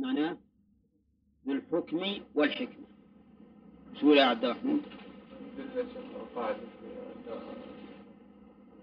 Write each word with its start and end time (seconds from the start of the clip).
معناه 0.00 0.38
ذو 1.46 1.52
الحكم 1.52 2.22
والحكمة. 2.34 2.86
شو 4.00 4.12
يا 4.12 4.24
عبد 4.24 4.44
الرحمن؟ 4.44 4.80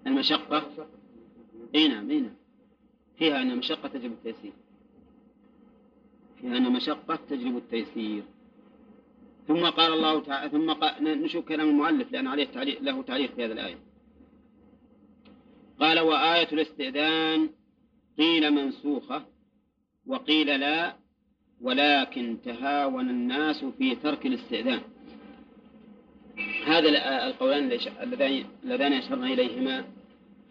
المشقة؟ 0.08 0.88
إي 1.76 1.88
نعم 1.88 2.10
إي 2.10 2.20
نعم. 2.20 2.36
فيها 3.18 3.42
أن 3.42 3.58
مشقة 3.58 3.88
تجلب 3.88 4.12
التيسير. 4.12 4.54
فيها 6.42 6.58
أن 6.58 6.72
مشقة 6.72 7.20
تجلب 7.30 7.58
التيسير. 7.58 8.24
ثم 9.48 9.66
قال 9.66 9.94
الله 9.94 10.20
تعالى 10.20 10.50
ثم 10.50 10.74
قال 10.74 11.04
نشوف 11.04 11.46
كلام 11.46 11.70
المؤلف 11.70 12.12
لأن 12.12 12.28
عليه 12.28 12.46
تعليق 12.46 12.82
له 12.82 13.04
تعليق 13.04 13.36
في 13.36 13.46
هذه 13.46 13.52
الآية. 13.52 13.78
قال 15.80 16.00
وآية 16.00 16.48
الاستئذان 16.54 17.50
قيل 18.18 18.52
منسوخة 18.52 19.26
وقيل 20.08 20.60
لا 20.60 21.05
ولكن 21.62 22.38
تهاون 22.46 23.10
الناس 23.10 23.66
في 23.66 23.96
ترك 23.96 24.26
الاستئذان. 24.26 24.82
هذا 26.66 26.90
القولان 27.28 27.72
اللذان 28.64 28.94
أشرنا 28.94 29.28
إليهما 29.28 29.86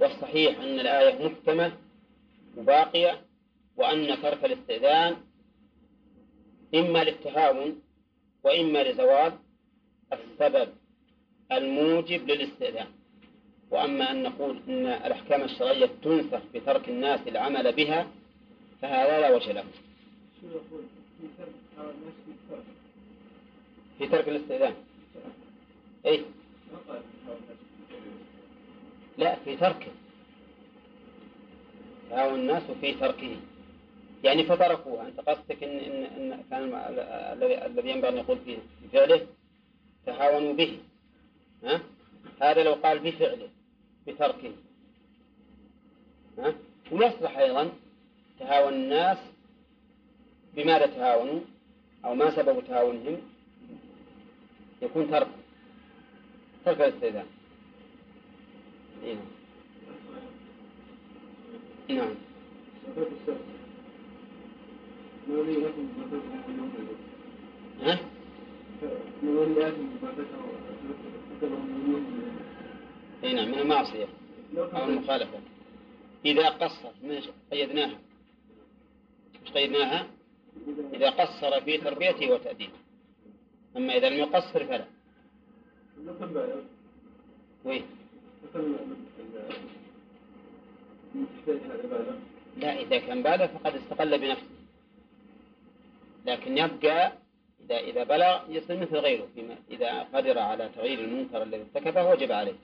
والصحيح 0.00 0.60
أن 0.60 0.80
الآية 0.80 1.27
محكمة 1.27 1.72
وباقية 2.56 3.20
وأن 3.77 4.22
ترك 4.22 4.44
الاستئذان 4.44 5.16
إما 6.74 7.05
للتهاون 7.05 7.82
وإما 8.44 8.82
لزوال 8.82 9.32
السبب 10.12 10.68
الموجب 11.52 12.30
للاستئذان. 12.30 12.86
وأما 13.70 14.10
أن 14.10 14.22
نقول 14.22 14.60
إن 14.68 14.86
الأحكام 14.86 15.42
الشرعية 15.42 15.91
تنسخ 16.02 16.41
بترك 16.55 16.88
الناس 16.88 17.20
العمل 17.28 17.72
بها 17.72 18.06
فهذا 18.82 19.20
لا 19.20 19.34
وجه 19.34 19.52
له. 19.52 19.64
في 23.98 24.06
ترك 24.06 24.28
الاستئذان. 24.28 24.75
أي 26.06 26.25
لا 29.19 29.34
في 29.34 29.56
تركه. 29.56 29.92
تهاون 32.11 32.41
الناس 32.41 32.62
في 32.81 32.92
تركه. 32.92 33.36
يعني 34.25 34.44
فتركوها 34.44 35.08
أنت 35.08 35.20
قصدك 35.20 35.62
إن, 35.62 35.78
إن, 35.78 36.05
إن 36.33 36.42
كان 36.50 36.75
الذي 37.72 37.91
ينبغي 37.91 38.09
أن 38.09 38.16
يقول 38.16 38.38
في 38.38 38.59
فعله 38.92 39.27
تهاونوا 40.06 40.53
به. 40.53 40.78
ها؟ 41.64 41.81
هذا 42.42 42.62
لو 42.64 42.72
قال 42.72 42.98
بفعله 42.98 43.48
بتركه. 44.06 44.53
ها؟ 46.38 46.55
ويصلح 46.92 47.38
أيضا 47.38 47.72
تهاون 48.38 48.72
الناس 48.75 49.19
بماذا 50.56 50.86
تهاونوا؟ 50.86 51.41
أو 52.05 52.14
ما 52.14 52.36
سبب 52.36 52.64
تهاونهم 52.66 53.16
يكون 54.83 55.10
ترك 55.10 55.28
ترك 56.64 56.80
الاستئذان. 56.80 57.27
إيه. 59.05 59.16
نعم. 61.88 62.14
ها؟ 67.82 67.98
اي 73.25 73.32
نعم 73.32 73.48
من 73.48 73.58
المعصية 73.58 74.06
أو 74.56 74.84
المخالفة. 74.84 75.38
إذا 76.25 76.48
قصر 76.48 76.88
قيدناها. 77.52 77.98
مش 79.44 79.52
قيدناها؟ 79.52 80.06
إذا 80.94 81.10
قصر 81.10 81.60
في 81.60 81.78
تربيته 81.78 82.33
وتأديبه. 82.33 82.78
أما 83.77 83.97
إذا 83.97 84.08
لم 84.08 84.19
يقصر 84.19 84.64
فلا. 84.66 84.84
وين؟ 87.64 87.83
لا 92.56 92.81
إذا 92.81 92.98
كان 92.98 93.22
بالغ 93.22 93.47
فقد 93.47 93.75
استقل 93.75 94.19
بنفسه. 94.19 94.54
لكن 96.26 96.59
يبقى 96.59 97.12
إذا 97.60 97.78
إذا 97.78 98.04
بلغ 98.04 98.41
يصير 98.48 98.76
مثل 98.81 98.97
غيره. 98.97 99.26
فيما 99.34 99.56
إذا 99.71 100.03
قدر 100.03 100.38
على 100.38 100.69
تغيير 100.69 100.98
المنكر 100.98 101.42
الذي 101.42 101.62
ارتكبه 101.62 102.10
وجب 102.10 102.32
عليه. 102.32 102.54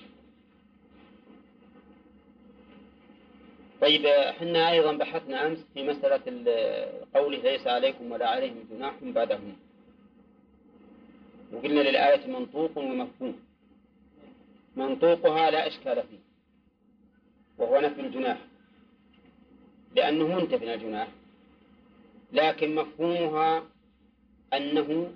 طيب 3.80 4.06
إحنا 4.06 4.70
أيضا 4.70 4.92
بحثنا 4.92 5.46
أمس 5.46 5.58
في 5.74 5.82
مسألة 5.82 6.24
قوله 7.14 7.38
ليس 7.38 7.66
عليكم 7.66 8.12
ولا 8.12 8.28
عليهم 8.28 8.64
جناح 8.70 8.94
بعدهم. 9.02 9.56
وقلنا 11.52 11.80
للآية 11.80 12.26
منطوق 12.26 12.78
ومفهوم. 12.78 13.36
منطوقها 14.76 15.50
لا 15.50 15.66
إشكال 15.66 16.02
فيه 16.02 16.18
وهو 17.58 17.80
نفي 17.80 18.00
الجناح 18.00 18.38
لأنه 19.96 20.26
منتف 20.40 20.62
من 20.62 20.68
الجناح 20.68 21.08
لكن 22.32 22.74
مفهومها 22.74 23.62
أنه 24.52 25.12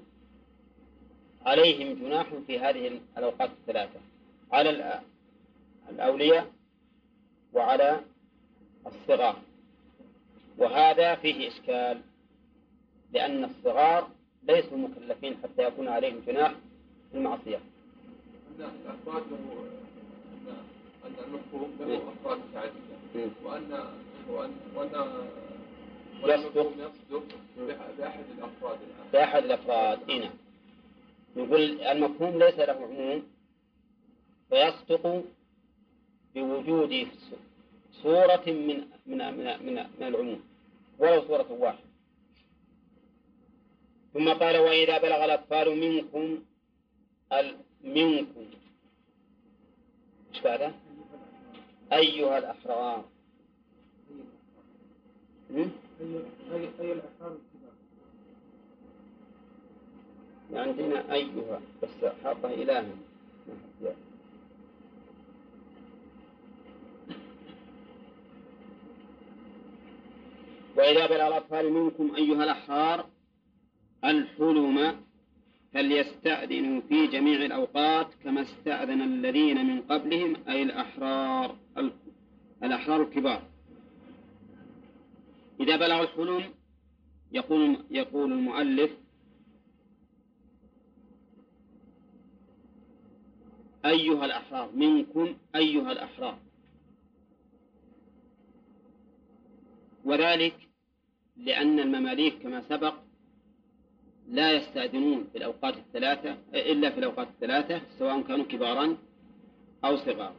عليهم 1.47 1.95
جناح 1.95 2.27
في 2.47 2.59
هذه 2.59 3.01
الأوقات 3.19 3.51
الثلاثة 3.51 4.01
على 4.53 5.01
الأولياء 5.91 6.47
وعلى 7.53 8.01
الصغار. 8.87 9.37
وهذا 10.59 11.15
فيه 11.15 11.49
إشكال 11.49 12.01
لأن 13.13 13.45
الصغار 13.45 14.09
ليسوا 14.43 14.79
مكلفين 14.79 15.37
حتى 15.43 15.63
يكون 15.63 15.89
عليهم 15.89 16.21
جناح 16.27 16.55
في 17.11 17.17
المعصية. 17.19 17.61
أن 21.05 21.13
المفهوم 21.27 21.77
له 21.81 22.13
أفراد 22.13 22.39
متعددة 22.39 23.31
وأن 23.45 23.73
وأن 24.29 24.53
وأن 24.77 24.91
يصدق. 26.79 27.25
بأحد 27.99 28.25
الأفراد 28.39 28.79
بأحد 29.13 29.45
الأفراد 29.45 30.11
إيه 30.11 30.21
نعم. 30.21 30.33
يقول 31.37 31.81
المفهوم 31.81 32.39
ليس 32.39 32.59
له 32.59 32.73
عموم 32.73 33.23
فيصدق 34.51 35.25
بوجود 36.35 37.09
صورة 38.03 38.45
من 38.47 38.89
من 39.07 39.19
من 39.19 39.47
من, 39.67 40.03
العموم. 40.03 40.41
ولو 40.99 41.23
صورة 41.29 41.53
واحدة. 41.53 41.85
ثم 44.15 44.29
قال 44.29 44.57
وإذا 44.59 44.99
بلغ 44.99 45.25
الأطفال 45.25 45.81
منكم 45.81 46.39
منكم. 47.85 48.47
إيش 50.35 50.43
بعده؟ 50.43 50.73
أيها 51.93 52.39
الأحرار. 52.39 53.05
أي 55.55 56.93
الأحرار 56.93 57.39
عندنا 60.53 61.13
أيها 61.13 61.61
بس 61.83 62.05
حاطه 62.25 62.55
إلها 62.55 62.85
وإذا 70.77 71.07
بلغ 71.07 71.27
الأطفال 71.27 71.73
منكم 71.73 72.15
أيها 72.17 72.45
الأحرار 72.45 73.07
الحلم 74.05 74.97
فليستأذنوا 75.73 76.81
في 76.81 77.07
جميع 77.07 77.45
الأوقات 77.45 78.15
كما 78.25 78.43
استأذن 78.43 79.03
الذين 79.03 79.67
من 79.67 79.83
قبلهم 79.83 80.37
أي 80.49 80.63
الأحرار 80.63 81.57
الأحرار 82.63 83.03
الكبار. 83.03 83.43
إذا 85.61 85.77
بلغ 85.77 86.03
الحلم 86.03 86.55
يقول 87.33 87.85
يقول 87.91 88.33
المؤلف 88.33 88.91
أيها 93.85 94.25
الأحرار 94.25 94.71
منكم 94.75 95.37
أيها 95.57 95.93
الأحرار. 95.93 96.39
وذلك 100.05 100.64
لأن 101.37 101.81
المماليك 101.81 102.39
كما 102.43 102.63
سبق 102.69 102.95
لا 104.29 104.53
يستأذنون 104.53 105.25
في 105.33 105.39
الأوقات 105.39 105.77
الثلاثة 105.77 106.37
إلا 106.55 106.91
في 106.91 106.99
الأوقات 106.99 107.29
الثلاثة 107.29 107.81
سواء 107.99 108.23
كانوا 108.23 108.45
كبارا 108.45 108.97
أو 109.85 109.97
صغارا. 109.97 110.37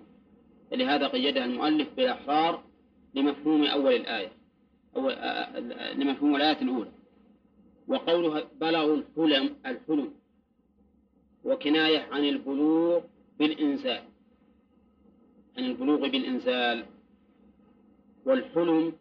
لهذا 0.72 1.08
قيدها 1.08 1.46
المؤلف 1.46 1.88
بالأحرار 1.98 2.64
لمفهوم 3.14 3.64
أول 3.64 3.94
الآية 3.94 4.32
أو 4.96 5.10
لمفهوم 5.94 6.36
الآية 6.36 6.62
الأولى. 6.62 6.92
وقوله 7.88 8.48
بلغوا 8.62 8.98
الحلم 8.98 9.56
الحلم 9.66 10.14
وكناية 11.44 12.00
عن 12.00 12.24
البلوغ 12.24 13.02
بالإنزال 13.40 14.04
عن 15.58 15.64
البلوغ 15.66 16.08
بالإنزال 16.08 16.86
والحلم 18.26 18.94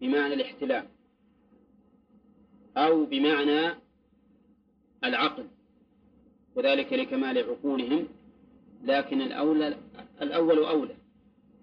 بمعنى 0.00 0.34
الاحتلام 0.34 0.88
أو 2.76 3.04
بمعنى 3.04 3.74
العقل 5.04 5.46
وذلك 6.56 6.92
لكمال 6.92 7.38
عقولهم 7.38 8.08
لكن 8.84 9.20
الأولى 9.20 9.76
الأول 10.22 10.58
أولى 10.58 10.94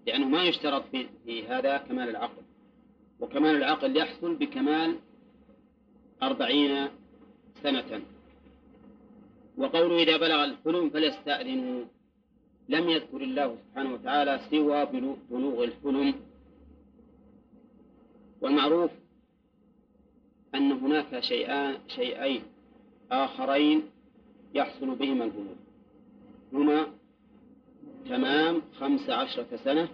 لأنه 0.06 0.28
ما 0.28 0.44
يشترط 0.44 0.84
في, 1.24 1.46
هذا 1.46 1.76
كمال 1.76 2.08
العقل 2.08 2.42
وكمال 3.20 3.56
العقل 3.56 3.96
يحصل 3.96 4.36
بكمال 4.36 4.96
أربعين 6.22 6.88
سنة. 7.62 8.02
وقوله 9.56 10.02
إذا 10.02 10.16
بلغ 10.16 10.44
الحلم 10.44 10.90
فليستأذنوا 10.90 11.84
لم 12.68 12.88
يذكر 12.88 13.20
الله 13.22 13.56
سبحانه 13.56 13.94
وتعالى 13.94 14.40
سوى 14.50 14.84
بلوغ 15.30 15.64
الحلم. 15.64 16.14
والمعروف 18.40 18.90
أن 20.54 20.72
هناك 20.72 21.20
شيئان 21.20 21.78
شيئين 21.88 22.42
آخرين 23.12 23.82
يحصل 24.54 24.94
بهما 24.94 25.24
البلوغ 25.24 25.54
هما 26.52 26.86
تمام 28.08 28.62
خمس 28.78 29.10
عشرة 29.10 29.56
سنة 29.56 29.88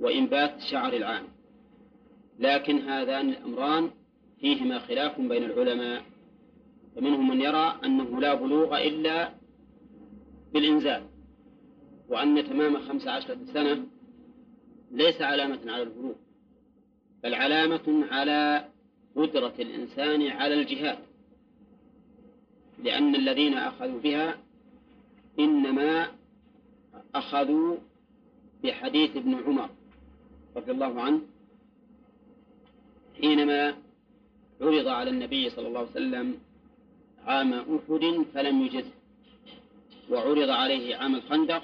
وإنبات 0.00 0.60
شعر 0.70 0.92
العام. 0.92 1.24
لكن 2.38 2.78
هذان 2.78 3.28
الأمران 3.28 3.90
فيهما 4.40 4.78
خلاف 4.78 5.20
بين 5.20 5.44
العلماء 5.44 6.02
فمنهم 6.96 7.28
من 7.28 7.40
يرى 7.40 7.80
أنه 7.84 8.20
لا 8.20 8.34
بلوغ 8.34 8.78
إلا 8.78 9.32
بالإنزال 10.52 11.02
وأن 12.08 12.48
تمام 12.48 12.78
خمس 12.78 13.08
عشرة 13.08 13.38
سنة 13.54 13.86
ليس 14.90 15.22
علامة 15.22 15.60
على 15.66 15.82
البلوغ 15.82 16.14
بل 17.22 17.34
علامة 17.34 18.06
على 18.10 18.68
قدرة 19.16 19.54
الإنسان 19.58 20.26
على 20.26 20.54
الجهاد. 20.54 20.98
لأن 22.84 23.14
الذين 23.14 23.54
أخذوا 23.54 24.00
بها 24.00 24.38
إنما 25.38 26.08
أخذوا 27.14 27.76
بحديث 28.64 29.16
ابن 29.16 29.34
عمر 29.34 29.70
رضي 30.56 30.72
الله 30.72 31.02
عنه 31.02 31.20
حينما 33.20 33.76
عرض 34.60 34.88
على 34.88 35.10
النبي 35.10 35.50
صلى 35.50 35.68
الله 35.68 35.80
عليه 35.80 35.90
وسلم 35.90 36.38
عام 37.24 37.52
أحد 37.52 38.24
فلم 38.34 38.62
يجزه 38.62 38.90
وعرض 40.10 40.48
عليه 40.50 40.96
عام 40.96 41.14
الخندق 41.14 41.62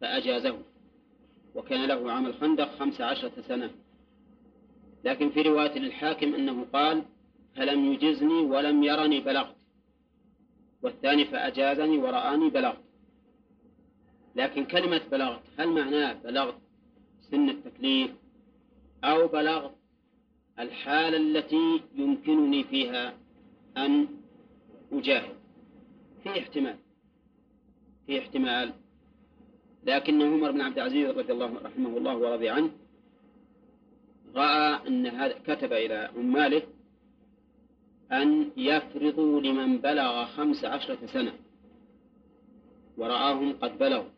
فأجازه 0.00 0.58
وكان 1.54 1.84
له 1.84 2.12
عام 2.12 2.26
الخندق 2.26 2.78
خمس 2.78 3.00
عشرة 3.00 3.32
سنة. 3.48 3.70
لكن 5.04 5.30
في 5.30 5.42
رواية 5.42 5.78
للحاكم 5.78 6.34
أنه 6.34 6.66
قال 6.72 7.02
فلم 7.56 7.92
يجزني 7.92 8.40
ولم 8.40 8.82
يرني 8.82 9.20
بلغت. 9.20 9.56
والثاني 10.82 11.24
فأجازني 11.24 11.98
ورآني 11.98 12.50
بلغت. 12.50 12.84
لكن 14.36 14.64
كلمة 14.64 15.00
بلغت 15.10 15.42
هل 15.58 15.68
معناه 15.68 16.12
بلغت 16.12 16.58
سن 17.20 17.48
التكليف 17.48 18.10
أو 19.04 19.28
بلغت 19.28 19.74
الحالة 20.58 21.16
التي 21.16 21.80
يمكنني 21.94 22.64
فيها 22.64 23.14
أن 23.76 24.06
أجاهد؟ 24.92 25.36
في 26.22 26.38
احتمال 26.38 26.76
في 28.06 28.18
احتمال. 28.18 28.72
لكن 29.84 30.22
عمر 30.22 30.50
بن 30.50 30.60
عبد 30.60 30.78
العزيز 30.78 31.10
رضي 31.10 31.32
الله 31.32 31.60
رحمه 31.64 31.96
الله 31.96 32.16
ورضي 32.16 32.48
عنه 32.48 32.70
رأى 34.36 34.88
أن 34.88 35.06
هذا 35.06 35.34
كتب 35.46 35.72
إلى 35.72 36.10
عماله 36.16 36.62
أن 38.12 38.50
يفرضوا 38.56 39.40
لمن 39.40 39.78
بلغ 39.78 40.24
خمس 40.24 40.64
عشرة 40.64 41.06
سنة. 41.06 41.32
ورآهم 42.96 43.52
قد 43.52 43.78
بلغوا. 43.78 44.10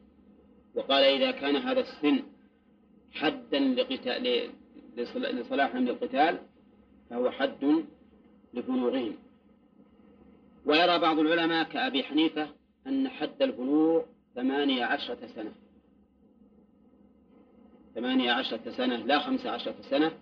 وقال 0.75 1.05
إذا 1.05 1.31
كان 1.31 1.56
هذا 1.56 1.81
السن 1.81 2.23
حدا 3.12 3.59
لقتال 3.59 4.50
لصلاحهم 5.32 5.85
للقتال 5.85 6.38
فهو 7.11 7.31
حد 7.31 7.85
لبلوغهم 8.55 9.14
ويرى 10.67 10.99
بعض 10.99 11.19
العلماء 11.19 11.64
كأبي 11.64 12.03
حنيفة 12.03 12.49
أن 12.87 13.09
حد 13.09 13.43
البلوغ 13.43 14.03
ثمانية 14.35 14.85
عشرة 14.85 15.26
سنة. 15.35 15.53
ثمانية 17.94 18.32
عشرة 18.32 18.70
سنة 18.70 18.96
لا 18.96 19.18
خمسة 19.18 19.50
عشرة 19.50 19.74
سنة. 19.90 20.12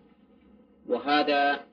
وهذا 0.86 1.66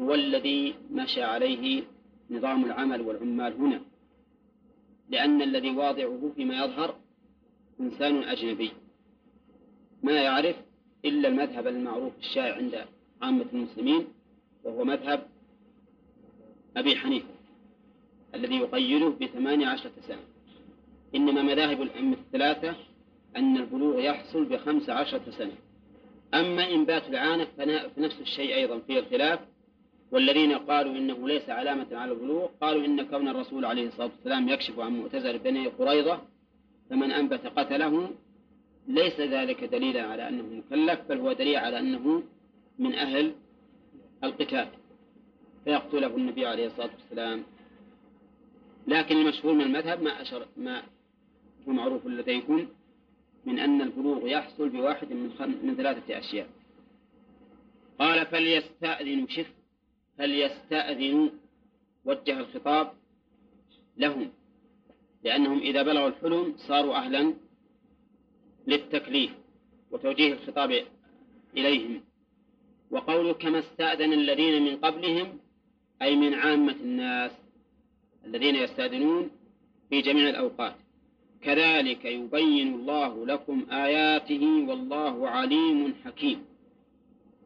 هو 0.00 0.14
الذي 0.14 0.74
مشى 0.90 1.22
عليه 1.22 1.82
نظام 2.30 2.64
العمل 2.64 3.00
والعمال 3.00 3.52
هنا. 3.52 3.80
لأن 5.10 5.42
الذي 5.42 5.70
واضعه 5.70 6.32
فيما 6.36 6.64
يظهر 6.64 6.96
إنسان 7.80 8.22
أجنبي. 8.22 8.70
ما 10.02 10.12
يعرف 10.12 10.56
إلا 11.04 11.28
المذهب 11.28 11.66
المعروف 11.66 12.12
الشائع 12.18 12.56
عند 12.56 12.84
عامة 13.22 13.46
المسلمين 13.52 14.06
وهو 14.64 14.84
مذهب 14.84 15.26
أبي 16.76 16.96
حنيفة 16.96 17.28
الذي 18.34 18.56
يقيده 18.56 19.08
بثمانية 19.08 19.66
عشرة 19.66 19.92
سنة. 20.08 20.22
إنما 21.14 21.42
مذاهب 21.42 21.82
الأئمة 21.82 22.16
الثلاثة 22.16 22.76
أن 23.36 23.56
البلوغ 23.56 23.98
يحصل 24.00 24.44
بخمس 24.44 24.90
عشرة 24.90 25.30
سنة. 25.30 25.52
أما 26.34 26.70
إنبات 26.70 27.08
العانة 27.08 27.46
فنفس 27.96 28.20
الشيء 28.20 28.54
أيضا 28.54 28.78
فيه 28.78 28.98
الخلاف 28.98 29.40
والذين 30.12 30.52
قالوا 30.52 30.92
إنه 30.92 31.28
ليس 31.28 31.50
علامة 31.50 31.86
على 31.92 32.12
البلوغ 32.12 32.46
قالوا 32.60 32.84
إن 32.84 33.02
كون 33.02 33.28
الرسول 33.28 33.64
عليه 33.64 33.88
الصلاة 33.88 34.10
والسلام 34.16 34.48
يكشف 34.48 34.78
عن 34.78 35.00
معتزل 35.00 35.38
بني 35.38 35.66
قريظة 35.66 36.20
فمن 36.90 37.10
أنبت 37.12 37.46
قتله 37.46 38.10
ليس 38.88 39.20
ذلك 39.20 39.64
دليلا 39.64 40.02
على 40.02 40.28
أنه 40.28 40.42
مكلف 40.42 41.00
بل 41.08 41.18
هو 41.18 41.32
دليل 41.32 41.56
على 41.56 41.78
أنه 41.78 42.22
من 42.78 42.94
أهل 42.94 43.32
القتال. 44.24 44.68
فيقتله 45.64 46.16
النبي 46.16 46.46
عليه 46.46 46.66
الصلاة 46.66 46.90
والسلام. 46.98 47.42
لكن 48.86 49.16
المشهور 49.16 49.54
من 49.54 49.60
المذهب 49.60 50.02
ما 50.02 50.22
أشر 50.22 50.46
ما 50.56 50.82
هو 51.68 51.72
معروف 51.72 52.06
لديكم 52.06 52.66
من 53.48 53.58
أن 53.58 53.82
البلوغ 53.82 54.26
يحصل 54.28 54.68
بواحد 54.68 55.12
من, 55.12 55.32
خم... 55.38 55.54
من 55.62 55.74
ثلاثة 55.76 56.18
أشياء. 56.18 56.48
قال 57.98 58.26
فليستأذنوا 58.26 59.26
شف 59.28 59.52
فليستأذنوا 60.18 61.28
وجه 62.04 62.40
الخطاب 62.40 62.92
لهم 63.96 64.30
لأنهم 65.24 65.58
إذا 65.58 65.82
بلغوا 65.82 66.08
الحلم 66.08 66.54
صاروا 66.56 66.94
أهلا 66.96 67.34
للتكليف 68.66 69.30
وتوجيه 69.90 70.32
الخطاب 70.32 70.84
إليهم. 71.56 72.00
وقوله 72.90 73.32
كما 73.32 73.58
استأذن 73.58 74.12
الذين 74.12 74.62
من 74.62 74.76
قبلهم 74.76 75.38
أي 76.02 76.16
من 76.16 76.34
عامة 76.34 76.76
الناس 76.80 77.32
الذين 78.24 78.54
يستأذنون 78.54 79.30
في 79.90 80.00
جميع 80.00 80.28
الأوقات. 80.28 80.74
كذلك 81.42 82.04
يبين 82.04 82.74
الله 82.74 83.26
لكم 83.26 83.66
آياته 83.70 84.68
والله 84.68 85.28
عليم 85.28 85.94
حكيم. 86.04 86.44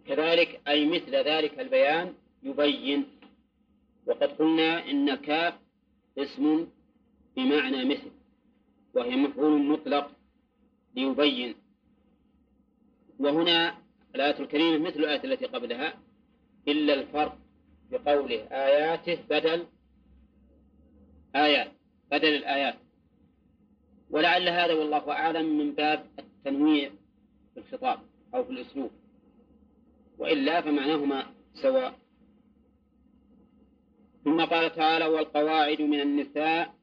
كذلك 0.06 0.61
أي 0.68 0.87
مثل 0.87 1.14
ذلك 1.16 1.61
البيان 1.61 2.14
يبين. 2.42 3.04
وقد 4.06 4.30
قلنا 4.32 4.90
إن 4.90 5.14
كاف 5.14 5.54
اسم 6.18 6.66
بمعنى 7.37 7.84
مثل 7.84 8.11
وهي 8.94 9.16
مفعول 9.16 9.62
مطلق 9.62 10.11
ليبين. 10.96 11.54
وهنا 13.18 13.78
الآية 14.14 14.40
الكريمة 14.40 14.78
مثل 14.78 14.99
الآية 15.00 15.25
التي 15.25 15.46
قبلها 15.46 15.94
إلا 16.68 16.94
الفرق 16.94 17.38
بقوله 17.90 18.40
آياته 18.50 19.18
بدل 19.30 19.66
آيات 21.37 21.72
بدل 22.11 22.34
الآيات. 22.34 22.82
ولعل 24.12 24.49
هذا 24.49 24.75
والله 24.75 25.12
أعلم 25.12 25.59
من 25.59 25.73
باب 25.73 26.07
التنويع 26.19 26.90
في 27.54 27.61
الخطاب 27.61 27.99
أو 28.35 28.45
في 28.45 28.50
الأسلوب. 28.50 28.90
وإلا 30.19 30.61
فمعناهما 30.61 31.26
سواء. 31.54 31.99
ثم 34.25 34.45
قال 34.45 34.75
تعالى 34.75 35.07
والقواعد 35.07 35.83
من 35.83 36.00
النساء 36.00 36.75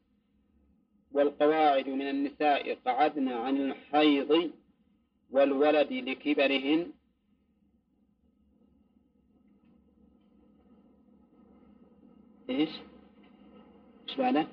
والقواعد 1.12 1.90
من 1.90 2.10
النساء 2.10 2.74
قعدن 2.74 3.28
عن 3.28 3.58
الحيض 3.58 4.52
والولد 5.32 5.94
لكبرهن. 5.94 6.92
إيش؟ 12.50 12.70
إيش 14.10 14.18
بعده؟ 14.18 14.48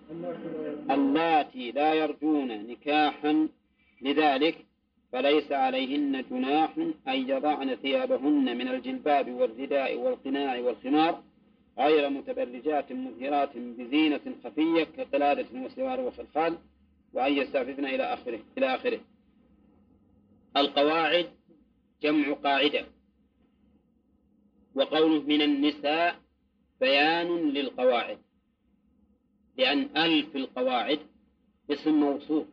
اللاتي 0.90 1.72
لا 1.72 1.94
يرجون 1.94 2.48
نكاحا 2.66 3.48
لذلك 4.02 4.66
فليس 5.12 5.52
عليهن 5.52 6.25
جناح 6.30 6.78
أن 7.08 7.28
يضعن 7.28 7.75
ثيابهن 7.75 8.56
من 8.58 8.68
الجلباب 8.68 9.30
والرداء 9.30 9.96
والقناع 9.96 10.58
والخمار 10.58 11.22
غير 11.78 12.10
متبرجات 12.10 12.92
مظهرات 12.92 13.56
بزينة 13.56 14.20
خفية 14.44 14.84
كقلادة 14.84 15.46
وسوار 15.54 16.00
وخلخال 16.00 16.58
وأن 17.12 17.32
يستعففن 17.32 17.84
إلى 17.84 18.02
آخره 18.02 18.40
إلى 18.58 18.75
آخره. 18.75 19.00
القواعد 20.56 21.26
جمع 22.02 22.32
قاعدة. 22.32 22.86
وقوله 24.75 25.22
من 25.22 25.42
النساء 25.42 26.16
بيان 26.80 27.50
للقواعد. 27.50 28.18
لأن 29.58 29.96
أل 29.96 30.26
في 30.26 30.38
القواعد 30.38 30.98
اسم 31.70 31.94
موصوف 31.94 32.46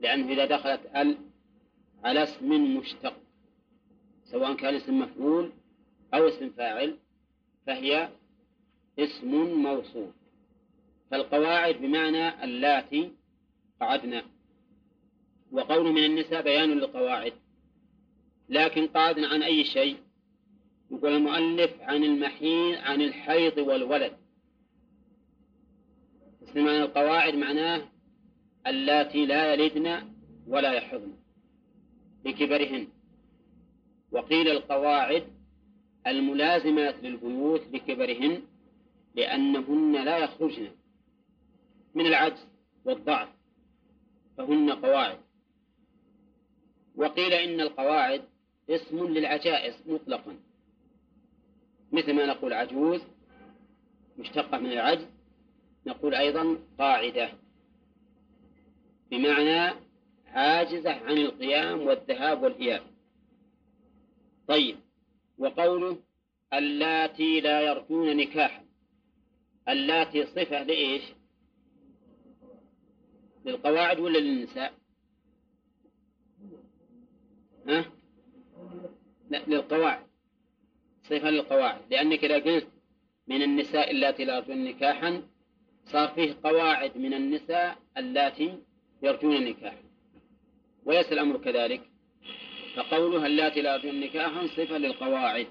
لأنه 0.00 0.32
إذا 0.32 0.44
دخلت 0.44 0.80
أل 0.96 1.18
على 2.04 2.22
اسم 2.22 2.76
مشتق 2.76 3.16
سواء 4.24 4.54
كان 4.54 4.74
اسم 4.74 4.98
مفعول 4.98 5.52
أو 6.14 6.28
اسم 6.28 6.50
فاعل 6.50 6.96
فهي 7.66 8.08
اسم 8.98 9.34
موصوف 9.62 10.14
فالقواعد 11.10 11.76
بمعنى 11.76 12.44
اللاتي 12.44 13.10
قعدنا. 13.80 14.22
وقول 15.52 15.92
من 15.92 16.04
النساء 16.04 16.42
بيان 16.42 16.70
للقواعد. 16.70 17.32
لكن 18.48 18.86
قعدنا 18.86 19.28
عن 19.28 19.42
أي 19.42 19.64
شيء؟ 19.64 19.96
يقول 20.90 21.12
المؤلف 21.12 21.80
عن 21.80 22.04
المحيط 22.04 22.78
عن 22.78 23.02
الحيض 23.02 23.58
والولد. 23.58 24.12
معنى 26.54 26.82
القواعد 26.82 27.34
معناه 27.34 27.88
اللاتي 28.66 29.26
لا 29.26 29.54
يلدن 29.54 30.02
ولا 30.46 30.72
يحضن. 30.72 31.12
لكبرهن. 32.24 32.88
وقيل 34.12 34.48
القواعد 34.48 35.24
الملازمات 36.06 36.94
للبيوت 37.02 37.62
لكبرهن 37.72 38.42
لأنهن 39.14 40.04
لا 40.04 40.18
يخرجن. 40.18 40.70
من 41.94 42.06
العجز 42.06 42.46
والضعف 42.84 43.28
فهن 44.36 44.70
قواعد. 44.70 45.18
وقيل 46.96 47.32
إن 47.32 47.60
القواعد 47.60 48.22
اسم 48.70 49.06
للعجائز 49.06 49.74
مطلقا. 49.86 50.36
مثل 51.92 52.12
ما 52.12 52.26
نقول 52.26 52.52
عجوز 52.52 53.00
مشتقة 54.18 54.58
من 54.58 54.72
العجز 54.72 55.15
نقول 55.86 56.14
أيضا 56.14 56.58
قاعدة 56.78 57.32
بمعنى 59.10 59.74
عاجزة 60.26 60.92
عن 60.92 61.18
القيام 61.18 61.80
والذهاب 61.80 62.42
والإياب. 62.42 62.82
طيب 64.48 64.76
وقوله 65.38 65.98
اللاتي 66.52 67.40
لا 67.40 67.60
يرجون 67.60 68.16
نكاحا 68.16 68.64
اللاتي 69.68 70.26
صفة 70.26 70.62
لإيش؟ 70.62 71.02
للقواعد 73.44 74.00
ولا 74.00 74.18
للنساء؟ 74.18 74.74
ها؟ 77.68 77.84
لا 79.30 79.42
للقواعد. 79.46 80.06
صفة 81.02 81.30
للقواعد 81.30 81.80
لأنك 81.90 82.24
إذا 82.24 82.38
قلت 82.38 82.68
من 83.26 83.42
النساء 83.42 83.90
اللاتي 83.90 84.24
لا 84.24 84.36
يرجون 84.36 84.64
نكاحا 84.64 85.22
صار 85.86 86.08
فيه 86.08 86.36
قواعد 86.44 86.98
من 86.98 87.14
النساء 87.14 87.78
اللاتي 87.96 88.58
يرجون 89.02 89.36
النكاح 89.36 89.74
وليس 90.84 91.12
الأمر 91.12 91.36
كذلك؟ 91.36 91.80
فقولها 92.76 93.26
اللاتي 93.26 93.62
لا 93.62 93.74
يرجون 93.74 94.00
نكاحا 94.00 94.46
صفة 94.46 94.78
للقواعد 94.78 95.46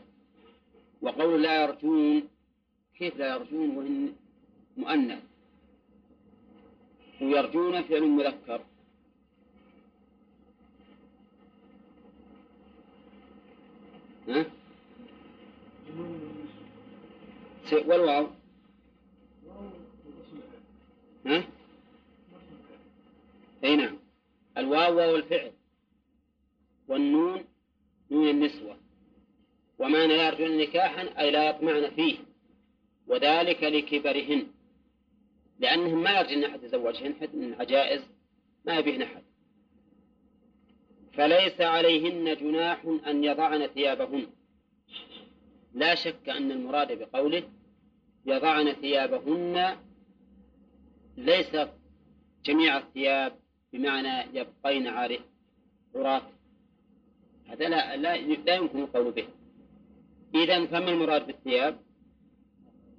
وقول 1.02 1.44
لا 1.44 1.64
يرجون 1.64 2.28
كيف 2.98 3.18
لا 3.18 3.36
يرجون 3.36 3.78
وهن 3.78 4.14
مؤنث؟ 4.78 5.24
ويرجون 7.22 7.82
فعل 7.82 8.04
مذكر. 8.04 8.62
ها؟ 14.28 14.46
والواو؟ 17.72 18.28
ها؟ 21.26 21.44
أي 23.64 23.76
نعم. 23.76 23.98
الواو 24.58 24.98
واو 24.98 25.16
الفعل. 25.16 25.52
والنون 26.88 27.46
نون 28.12 28.30
النسوة. 28.30 28.78
وما 29.80 30.08
لا 30.08 30.28
يرجون 30.28 30.58
نكاحا 30.58 31.20
أي 31.20 31.32
لا 31.32 31.50
يطمعن 31.50 31.90
فيه. 31.90 32.18
وذلك 33.08 33.64
لكبرهن. 33.64 34.48
لأنهم 35.60 36.04
ما 36.04 36.20
يرجون 36.20 36.44
أحد 36.44 36.64
يتزوجهن 36.64 37.14
حد 37.22 37.36
من 37.36 37.54
عجائز 37.54 38.02
ما 38.66 38.78
يبيهن 38.78 39.02
أحد. 39.02 39.24
فليس 41.14 41.62
عليهن 41.62 42.36
جناح 42.36 42.86
أن 43.08 43.24
يضعن 43.24 43.68
ثيابهن. 43.68 44.28
لا 45.74 45.96
شك 45.96 46.30
أن 46.30 46.52
المراد 46.52 47.00
بقوله 47.00 47.44
يضعن 48.26 48.74
ثيابهن 48.74 49.78
ليس 51.18 51.58
جميع 52.46 52.78
الثياب 52.78 53.40
بمعنى 53.74 54.38
يبقين 54.40 54.88
عراة 55.96 56.22
هذا 57.48 57.70
لا, 57.70 57.96
لا, 57.96 58.18
لا 58.18 58.56
يمكن 58.56 58.80
القول 58.80 59.12
به. 59.12 59.28
إذا 60.36 60.66
فما 60.66 60.90
المراد 60.90 61.28
بالثياب؟ 61.28 61.80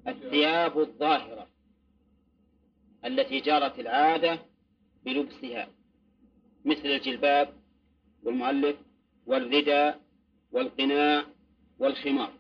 الثياب 0.09 0.79
الظاهرة 0.79 1.47
التي 3.05 3.41
جرت 3.41 3.79
العادة 3.79 4.39
بلبسها 5.05 5.69
مثل 6.65 6.87
الجلباب 6.87 7.55
والمؤلف 8.23 8.77
والرداء 9.27 10.01
والقناع 10.53 11.25
والخمار. 11.79 12.33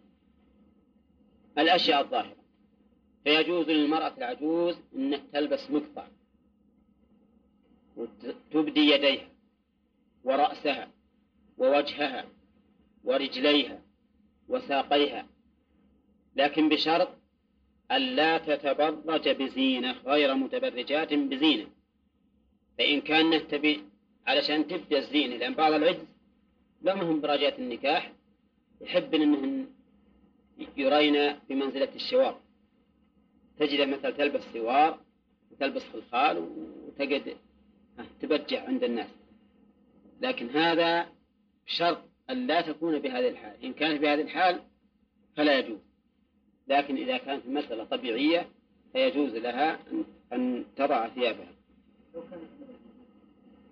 الأشياء 1.58 2.00
الظاهرة. 2.00 2.35
فيجوز 3.26 3.70
للمرأة 3.70 4.14
العجوز 4.18 4.76
أن 4.94 5.30
تلبس 5.32 5.70
مقطع 5.70 6.06
وتبدي 7.96 8.80
يديها 8.80 9.28
ورأسها 10.24 10.90
ووجهها 11.58 12.24
ورجليها 13.04 13.82
وساقيها 14.48 15.26
لكن 16.36 16.68
بشرط 16.68 17.08
ألا 17.92 18.38
تتبرج 18.38 19.28
بزينة 19.28 19.92
غير 19.92 20.34
متبرجات 20.34 21.14
بزينة. 21.14 21.66
فإن 22.78 23.00
كان 23.00 23.48
تبي 23.48 23.84
علشان 24.26 24.66
تبدأ 24.66 24.98
الزينة 24.98 25.36
لأن 25.36 25.54
بعض 25.54 25.72
العجز 25.72 26.06
لم 26.82 27.00
هم 27.00 27.20
براجات 27.20 27.58
النكاح 27.58 28.12
يحب 28.80 29.14
أنهن 29.14 29.66
يرين 30.76 31.36
بمنزلة 31.48 31.94
الشوار 31.94 32.45
تجد 33.58 33.88
مثلا 33.88 34.10
تلبس 34.10 34.42
سوار 34.52 35.00
وتلبس 35.50 35.82
خلخال 35.92 36.38
وتجد 36.86 37.36
تبجع 38.20 38.64
عند 38.66 38.84
الناس. 38.84 39.10
لكن 40.20 40.50
هذا 40.50 41.08
شرط 41.66 41.98
أن 42.30 42.46
لا 42.46 42.60
تكون 42.60 42.98
بهذه 42.98 43.28
الحال. 43.28 43.64
إن 43.64 43.72
كانت 43.72 44.00
بهذه 44.00 44.20
الحال 44.20 44.60
فلا 45.36 45.58
يجوز. 45.58 45.78
لكن 46.68 46.96
إذا 46.96 47.18
كانت 47.18 47.46
المسألة 47.46 47.84
طبيعية 47.84 48.48
فيجوز 48.92 49.36
لها 49.36 49.78
أن 50.32 50.64
تضع 50.76 51.08
ثيابها. 51.08 51.52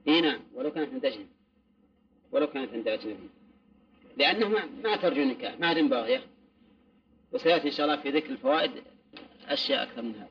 إي 0.08 0.20
نعم 0.20 0.40
ولو 0.54 0.70
كانت 0.70 0.92
عند 0.92 1.04
أجنبي 1.04 1.28
ولو 2.32 2.46
كانت 2.46 2.72
عند 2.72 2.88
أجنبي 2.88 3.28
لأنه 4.16 4.48
ما, 4.82 4.96
ترجو 4.96 5.22
النكاح 5.22 5.60
ما 5.60 5.66
عاد 5.66 5.78
باغية 5.78 6.22
وسيأتي 7.32 7.68
إن 7.68 7.72
شاء 7.72 7.86
الله 7.86 7.96
في 7.96 8.10
ذكر 8.10 8.30
الفوائد 8.30 8.70
أشياء 9.48 9.82
أكثر 9.82 10.02
من 10.02 10.14
هذا. 10.14 10.28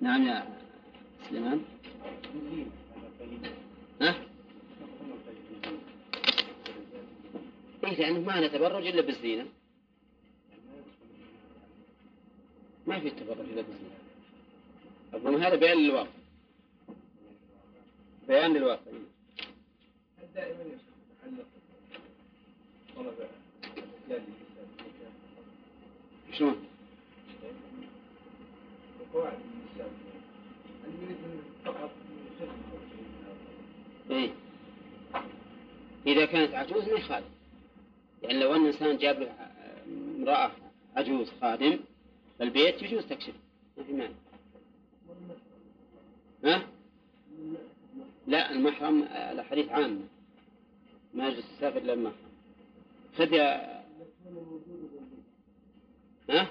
نعم 0.00 0.22
يا 0.26 0.58
سليمان؟ 1.28 1.64
ها؟ 4.02 4.14
إيه 7.84 7.96
لأنه 7.98 8.20
ما 8.20 8.46
نتبرج 8.46 8.86
إلا 8.86 9.02
بالزينة. 9.02 9.46
ما 12.86 13.00
في 13.00 13.08
التبرج 13.08 13.40
إلا 13.40 13.62
بالزينة. 13.62 13.98
أقول 15.14 15.44
هذا 15.44 15.56
بيان 15.56 15.78
للواقع. 15.78 16.10
بيان 18.28 18.54
للواقع 18.54 18.90
دائما 20.34 20.62
يتعلق 20.62 21.46
طلب 22.96 23.28
شلون؟ 26.40 26.56
إيه؟ 34.10 34.30
إذا 36.06 36.24
كانت 36.24 36.54
عجوز 36.54 36.84
ما 36.88 36.98
يخالف 36.98 37.26
يعني 38.22 38.40
لو 38.40 38.54
أن 38.54 38.66
إنسان 38.66 38.96
جاب 38.96 39.20
له 39.20 39.32
امرأة 40.18 40.50
عجوز 40.96 41.30
خادم 41.40 41.78
البيت 42.40 42.82
يجوز 42.82 43.06
تكشف 43.06 43.34
ما 43.78 43.84
في 43.84 43.92
مانع 43.92 44.14
ها؟ 46.44 46.66
لا 48.26 48.52
المحرم 48.52 49.02
الحديث 49.12 49.68
عام 49.68 50.00
ما 51.14 51.28
يجوز 51.28 51.44
تسافر 51.58 51.78
إلا 51.78 51.92
المحرم 51.92 52.30
خذ 53.18 53.32
يا 53.32 53.80
ها؟ 56.30 56.46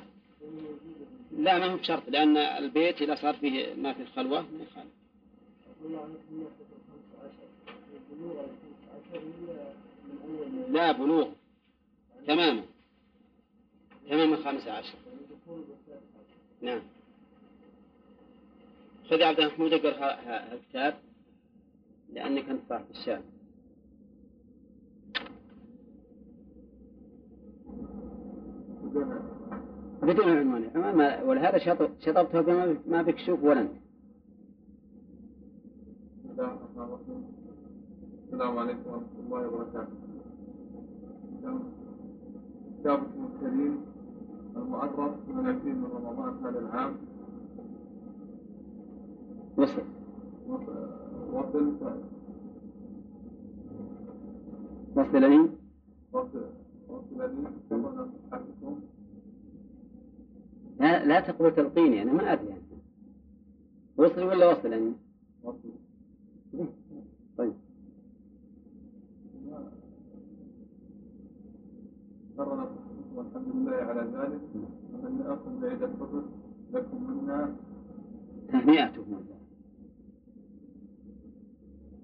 لا 1.38 1.60
ما 1.60 1.66
هو 1.74 1.78
بشرط 1.78 2.04
لأن 2.10 2.38
البيت 2.38 3.02
إذا 3.02 3.16
صار 3.16 3.34
فيه 3.34 3.74
ما 3.74 3.94
في 3.94 4.06
خلوة 4.06 4.42
ما 4.42 4.64
يخالف 4.64 4.92
لا 10.70 10.92
بلوغ. 10.92 11.28
تماما. 12.28 12.64
تمام 14.10 14.34
الخامسة 14.34 14.72
عشر. 14.72 14.96
نعم. 16.62 16.82
خذ 19.10 19.24
عبد 19.24 19.40
المحمود 19.40 19.74
اقرا 19.74 20.54
الكتاب 20.54 21.00
لأنك 22.14 22.50
أنت 22.50 22.62
صاحب 22.70 22.86
الشام 22.92 23.22
بدون 30.02 30.30
عنوان 30.30 30.64
عنوان 30.76 31.28
ولهذا 31.28 31.58
شطبته 32.00 32.42
ما 32.88 33.02
بك 33.02 33.18
شوف 33.18 33.44
ولا 33.44 33.62
انت. 33.62 33.72
السلام 38.26 38.58
عليكم 38.58 38.90
ورحمة 38.90 39.20
الله 39.26 39.48
وبركاته. 39.48 39.96
كتابكم 42.80 43.30
الكريم 43.34 43.82
المعرف 44.56 45.00
من 45.28 45.40
العشرين 45.40 45.76
من 45.76 45.86
رمضان 45.86 46.46
هذا 46.46 46.60
العام. 46.60 46.96
وصل. 49.58 49.82
وصل. 51.34 51.70
وصلني 54.96 55.50
وصل 56.14 56.46
وصلني 56.90 57.48
صحتكم 58.32 58.80
لا 60.80 61.06
لا 61.06 61.20
تقول 61.20 61.56
تلقيني 61.56 62.02
أنا 62.02 62.14
ما 62.14 62.34
أدري 62.34 62.48
يعني. 62.48 62.62
وصل 63.98 64.24
ولا؟ 64.24 64.48
وصل 64.48 64.94
طيب 67.38 67.54
قرنا 72.38 72.70
والحمد 73.16 73.48
لله 73.56 73.76
على 73.76 74.02
ذلك 74.02 74.42
وهنئكم 74.94 75.60
بعيد 75.62 75.84
الفطر 75.84 76.24
لكم 76.74 77.04
منا 77.04 77.56
تهنئتكم 78.52 79.20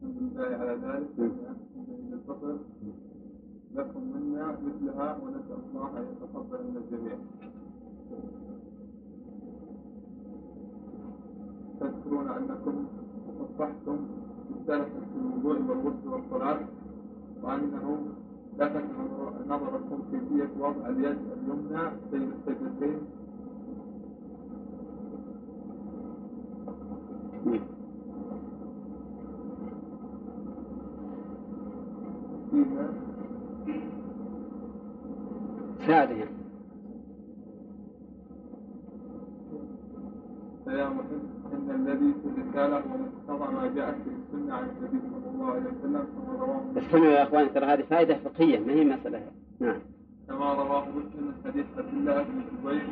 الحمد 0.03 0.17
لله 0.21 0.45
على 0.55 0.71
ذلك 0.71 1.09
وهنئكم 1.19 1.85
بعيد 1.87 2.13
الفطر 2.13 2.57
لكم 3.75 4.01
منا 4.13 4.57
مثلها 4.65 5.17
ونسأل 5.23 5.59
الله 5.69 5.97
أن 5.99 6.05
يتقبل 6.11 6.63
من 6.67 6.77
الجميع 6.77 7.17
تذكرون 11.79 12.27
أنكم 12.29 12.85
صفحتم 13.39 13.97
رسالة 14.61 14.83
في 14.85 15.17
الوضوء 15.21 15.61
والغسل 15.69 16.07
والصلاة 16.07 16.59
وأنه 17.43 17.97
لفت 18.59 18.83
نظركم 19.49 19.97
كيفية 20.11 20.49
وضع 20.59 20.87
اليد 20.89 21.17
اليمنى 21.37 21.83
بين 22.11 22.31
السجدتين 22.31 22.99
ساعدها 35.87 36.27
هو 42.61 42.97
مقتضى 43.27 43.53
ما 43.53 43.71
جاءت 43.75 43.95
في 43.95 44.09
السنة 44.09 44.53
عن 44.53 44.63
النبي 44.63 44.99
صلى 45.13 45.31
الله 45.33 45.51
عليه 45.51 45.61
وسلم 45.61 46.07
كما 46.91 46.99
رواه 46.99 47.05
يا 47.05 47.23
إخوان 47.23 47.53
ترى 47.53 47.65
هذه 47.65 47.81
فائدة 47.89 48.17
فقهية 48.25 48.59
ما 48.59 48.73
هي 48.73 48.85
مسألة. 48.85 49.21
نعم. 49.59 49.79
كما 50.27 50.53
رواه 50.53 50.85
مسلم 50.89 51.23
من 51.27 51.33
حديث 51.45 51.65
عبد 51.77 51.93
الله 51.93 52.23
بن 52.23 52.41
الزبير 52.41 52.87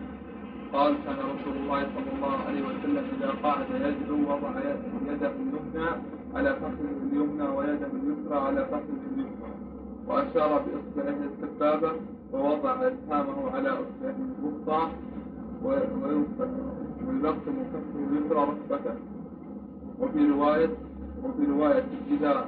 قال 0.73 0.95
كان 1.05 1.15
رسول 1.15 1.57
الله 1.57 1.81
صلى 1.95 2.15
الله 2.15 2.37
عليه 2.47 2.61
وسلم 2.61 3.03
إذا 3.17 3.31
قعد 3.43 3.65
يدعو 3.69 4.17
وضع 4.17 4.59
يده 4.59 5.31
اليمنى 5.41 5.89
على 6.35 6.55
فخذه 6.55 6.97
اليمنى 7.11 7.43
ويده 7.43 7.87
اليسرى 7.87 8.37
على 8.39 8.65
فخذه 8.65 9.03
اليسرى 9.13 9.51
وأشار 10.07 10.61
بإصبعه 10.65 11.17
السبابه 11.43 11.91
ووضع 12.33 12.75
أسهامه 12.87 13.51
على 13.51 13.69
إصبعه 13.69 14.15
الوسطى 14.39 14.89
ويلقم 15.63 17.55
كفه 17.73 17.99
اليسرى 18.11 18.39
ركبته. 18.39 18.95
وفي 19.99 20.27
رواية 20.29 20.69
وفي 21.23 21.45
رواية 21.45 21.83
إذا 22.11 22.45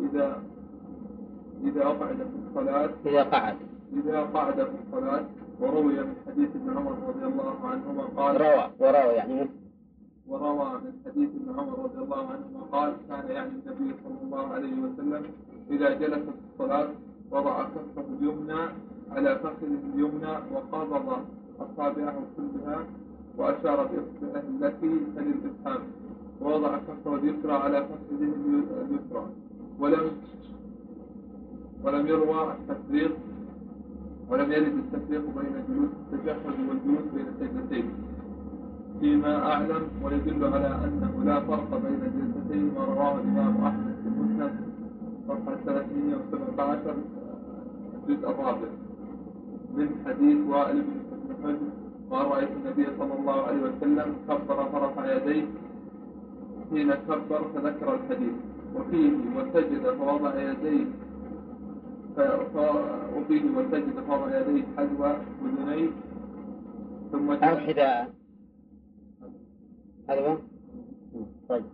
إذا 0.00 0.42
إذا 1.64 1.84
قعد 1.84 2.16
في 2.16 2.48
الصلاة. 2.48 2.90
إذا 3.06 3.22
قعد. 3.22 3.56
إذا 3.92 4.20
قعد 4.22 4.54
في 4.54 4.76
الصلاة. 4.86 5.24
وروي 5.60 5.92
من 6.04 6.14
حديث 6.26 6.48
ابن 6.56 6.76
عمر 6.76 6.92
رضي 7.08 7.24
الله 7.24 7.56
عنهما 7.64 8.02
قال 8.02 8.40
روى 8.40 8.70
وروى 8.80 9.14
يعني 9.14 9.48
وروى 10.28 10.70
من 10.84 10.92
حديث 11.06 11.28
ابن 11.28 11.58
عمر 11.60 11.78
رضي 11.84 11.98
الله 11.98 12.18
عنهما 12.18 12.60
قال 12.72 12.92
كان 13.08 13.30
يعني 13.30 13.48
النبي 13.48 13.94
صلى 14.04 14.18
الله 14.22 14.46
عليه 14.46 14.74
وسلم 14.82 15.22
إذا 15.70 15.94
جلس 15.94 16.18
في 16.18 16.32
الصلاة 16.52 16.88
وضع 17.30 17.62
كفه 17.62 18.04
اليمنى 18.20 18.62
على 19.10 19.36
فخذه 19.38 19.80
اليمنى 19.94 20.32
وقبض 20.52 21.24
أصابعه 21.60 22.16
كلها 22.36 22.78
وأشار 23.38 23.76
بإصبعه 23.86 24.42
التي 24.48 25.00
تلي 25.16 25.30
الإبهام. 25.30 25.80
ووضع 26.42 26.76
كفه 26.76 27.14
اليسرى 27.14 27.52
على 27.52 27.78
فخذه 27.88 28.32
اليسرى. 28.88 29.26
ولم 29.80 30.10
ولم 31.84 32.06
يروى 32.06 32.52
التفريق 32.52 33.12
ولم 34.30 34.52
يرد 34.52 34.74
التفريق 34.84 35.20
بين 35.20 35.54
جلوس 35.68 35.90
التشهد 36.12 36.56
والجلوس 36.68 37.06
بين 37.14 37.26
السجدتين. 37.28 37.86
فيما 39.00 39.52
أعلم 39.52 39.82
ويدل 40.02 40.44
على 40.44 40.66
أنه 40.84 41.24
لا 41.24 41.40
فرق 41.40 41.70
بين 41.70 42.00
الجلستين 42.08 42.74
ما 42.74 42.84
رواه 42.84 43.14
الإمام 43.20 43.64
أحمد 43.64 43.94
في 44.02 44.08
المسند 44.08 44.54
صفحة 45.28 45.56
317 45.64 46.94
الجزء 48.08 48.30
الرابع. 48.30 48.68
من 49.76 49.88
حديث 50.06 50.38
وائل 50.48 50.82
بن 50.82 51.34
حجر 51.44 51.56
قال 52.10 52.26
رأيت 52.26 52.48
النبي 52.56 52.86
صلى 52.98 53.14
الله 53.18 53.42
عليه 53.42 53.60
وسلم 53.62 54.16
كبر 54.28 54.64
فرفع 54.72 55.16
يديه 55.16 55.44
حين 56.70 56.94
كبر 56.94 57.42
فذكر 57.54 57.94
الحديث. 57.94 58.36
وفيه 58.76 59.12
وسجد 59.36 59.84
فوضع 59.98 60.32
يديه. 60.40 60.86
وفيه 63.16 63.44
وسجد 63.56 63.96
فوضع 64.08 64.40
يديه 64.40 64.64
حذو 64.76 65.04
اذنيه 65.44 65.90
ثم 67.12 67.30
أو 67.30 67.56
حذاء. 67.56 68.14
هذا 70.08 70.38
طيب. 71.48 71.64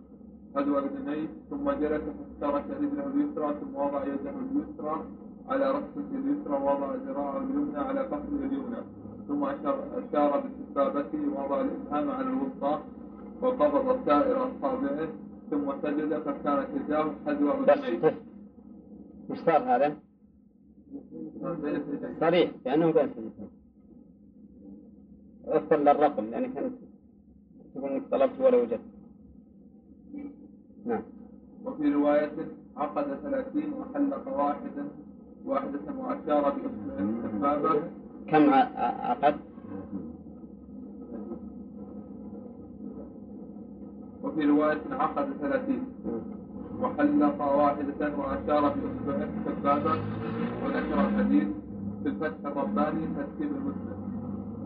حذو 0.55 0.77
اذنيه 0.79 1.27
ثم 1.49 1.71
جلس 1.71 2.03
فافترك 2.41 2.65
رجله 2.81 3.05
اليسرى 3.07 3.53
ثم 3.61 3.75
وضع 3.75 4.03
يده 4.03 4.33
اليسرى 4.51 5.05
على 5.49 5.71
رأسه 5.71 6.09
اليسرى 6.11 6.53
ووضع 6.53 6.95
ذراعه 6.95 7.37
اليمنى 7.37 7.77
على 7.77 8.03
فخذه 8.05 8.45
اليمنى. 8.45 8.81
ثم 9.27 9.43
أشار, 9.43 9.77
أشار 9.97 10.43
بسبابته 10.43 11.19
ووضع 11.35 11.61
الإبهام 11.61 12.11
على 12.11 12.27
الوسطى. 12.27 12.79
وقبض 13.43 14.05
سائر 14.05 14.37
أصابعه 14.47 15.07
ثم 15.49 15.65
سجد 15.83 16.11
فكانت 16.25 16.67
يداه 16.75 17.07
حذو 17.25 17.51
أذنيه. 17.51 18.15
وش 19.29 19.39
صار 19.39 19.61
هذا؟ 19.71 19.87
صريح 22.19 22.51
لأنه 22.65 22.91
سجدتين. 22.91 23.49
اذكر 25.47 25.77
للرقم 25.77 26.25
لأنك 26.25 26.53
كنت 26.53 26.73
تقول 27.75 27.91
إنك 27.91 28.03
طلبت 28.11 28.37
ولا 28.39 28.57
وجدت. 28.57 28.87
نعم. 30.85 31.03
وفي 31.65 31.93
رواية 31.93 32.37
عقد 32.77 33.07
ثلاثين 33.23 33.73
وحلق 33.73 34.27
واحدا 34.27 34.85
واحدة 35.45 35.87
وأشار 35.97 36.43
بإصبعه 36.49 37.25
السبابة 37.25 37.81
كم 38.27 38.49
عقد؟ 39.09 39.35
وفي 44.23 44.45
رواية 44.45 44.81
عقد 44.91 45.27
ثلاثين. 45.41 45.83
وحلق 46.81 47.39
واحدة 47.41 48.17
وأشار 48.17 48.63
بإصبعه 48.75 49.27
السبابة 49.37 49.93
وذكر 50.63 50.97
الحديث 51.07 51.47
في 52.03 52.09
الفتح 52.09 52.39
الرباني 52.45 53.03
ترتيب 53.15 53.51
المسلم 53.57 53.97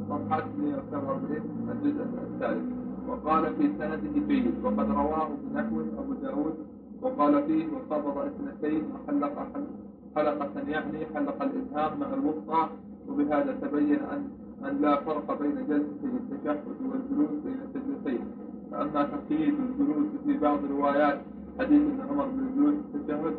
صفحات 0.09 0.43
147 0.59 1.69
الجزء 1.71 2.03
الثالث. 2.03 2.65
وقال 3.07 3.43
في 3.55 3.65
سنده 3.77 4.13
جيد 4.27 4.53
وقد 4.63 4.91
رواه 4.91 5.29
بنحو 5.43 5.81
أبو 5.99 6.13
داود 6.13 6.55
وقال 7.01 7.43
فيه 7.47 7.65
وقبض 7.73 8.17
اثنتين 8.17 8.83
وحلق 8.93 9.35
حلقة 10.15 10.55
يعني 10.67 11.05
حلق 11.15 11.43
الإبهام 11.43 11.99
مع 11.99 12.13
الوسطى. 12.13 12.69
وبهذا 13.09 13.51
تبين 13.61 13.99
أن 14.13 14.21
أن 14.65 14.81
لا 14.81 14.95
فرق 14.95 15.39
بين 15.41 15.55
جلسة 15.69 16.01
التشهد 16.03 16.77
والجلوس 16.89 17.33
بين 17.45 17.59
السجدتين 17.65 17.86
فأما 18.77 19.03
تقييد 19.03 19.53
الجلوس 19.59 20.07
في 20.25 20.37
بعض 20.37 20.59
روايات 20.71 21.19
حديث 21.59 21.81
ابن 21.81 22.01
عمر 22.09 22.25
بالجلوس 22.25 22.75
في 22.91 22.97
التشهد 22.97 23.35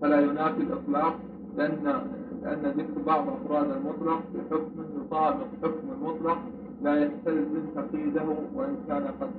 فلا 0.00 0.20
ينافي 0.20 0.60
الإطلاق 0.62 1.14
لأن 1.56 2.02
لأن 2.42 2.62
ذكر 2.76 3.02
بعض 3.06 3.24
أفراد 3.28 3.70
المطلق 3.70 4.22
بحكم 4.34 4.70
يطابق 5.00 5.46
حكم 5.62 5.88
المطلق 5.92 6.38
لا 6.82 7.04
يستلزم 7.04 7.62
تقييده 7.74 8.24
وإن 8.54 8.76
كان 8.88 9.04
قد 9.20 9.30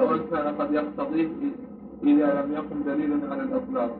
وإن 0.00 0.20
كان 0.30 0.54
قد 0.54 0.72
يقتضيه 0.72 1.28
إذا 2.02 2.42
لم 2.42 2.52
يكن 2.52 2.84
دليل 2.86 3.30
على 3.30 3.42
الإطلاق. 3.42 3.96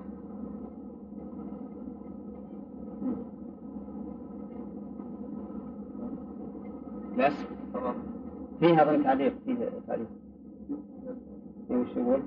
بس 7.18 7.34
فيها 8.60 8.84
ظن 8.84 9.04
تعليق 9.04 9.32
فيها 9.44 9.70
تعليق 9.86 10.06
وش 11.70 11.96
يقول؟ 11.96 12.20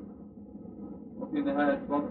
وفي 1.21 1.41
نهاية 1.41 1.79
وضع 1.89 2.05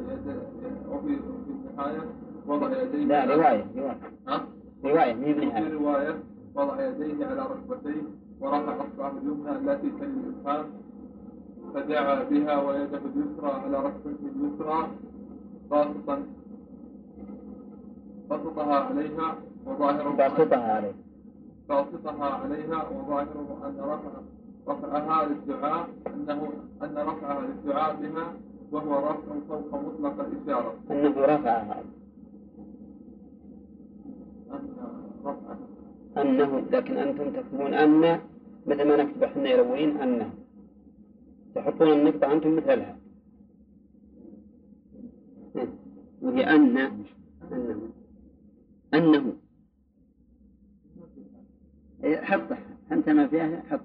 وفي 0.88 1.16
في 1.16 1.50
النهاية 1.70 2.00
وضع 2.46 2.82
يديه 2.82 3.04
لا 3.04 3.24
رواية 3.24 3.64
رواية 3.76 3.96
ها؟ 4.28 4.44
رواية 4.84 5.14
مين 5.14 5.34
في 5.34 5.40
بنهاية 5.40 5.72
رواية 5.74 6.14
وضع 6.54 6.86
يديه 6.88 7.26
على 7.26 7.40
ركبتيه 7.42 8.02
ورفع 8.40 8.76
أصبعه 8.80 9.12
اليمنى 9.22 9.50
التي 9.72 9.90
تلي 9.90 10.06
الإبهام 10.06 10.64
فدعا 11.74 12.24
بها 12.24 12.62
ويده 12.62 12.98
اليسرى 13.14 13.50
على 13.50 13.76
ركبته 13.78 14.26
اليسرى 14.36 14.88
باسطا 15.70 16.22
بسطها 18.30 18.74
عليها 18.74 19.34
وظاهره 19.66 20.10
باسطها 20.10 20.72
عليه 20.72 20.92
باسطها 21.70 22.24
عليها 22.24 22.88
وظاهره 22.88 23.48
أن 23.66 23.76
رفع 23.80 24.12
رفعها 24.68 25.28
للدعاء 25.28 25.88
أنه 26.06 26.52
أن 26.82 26.94
رفعها 26.98 27.40
للدعاء 27.46 27.96
بها 28.02 28.26
وهو 28.72 28.98
رفع 28.98 29.32
فوق 29.48 29.74
مطلق 29.74 30.16
الإشارة 30.26 30.74
أنه 30.90 31.14
رفعها. 31.20 31.82
أن 34.50 34.62
رفعها. 35.24 35.58
أنه 36.16 36.60
لكن 36.60 36.96
أنتم 36.96 37.30
تكتبون 37.32 37.74
أن 37.74 38.20
مثل 38.66 38.88
ما 38.88 38.96
نكتب 38.96 39.22
إحنا 39.22 39.48
يلوين 39.48 39.96
أنه 39.96 40.30
تحطون 41.54 41.92
النقطة 41.92 42.32
أنتم 42.32 42.56
مثلها. 42.56 42.96
وهي 46.22 46.44
أن. 46.54 46.76
أنه. 47.52 47.88
أنه. 48.94 49.32
إيه، 52.04 52.16
حطها 52.20 52.58
أنت 52.92 53.08
ما 53.08 53.26
فيها 53.26 53.62
حط. 53.70 53.80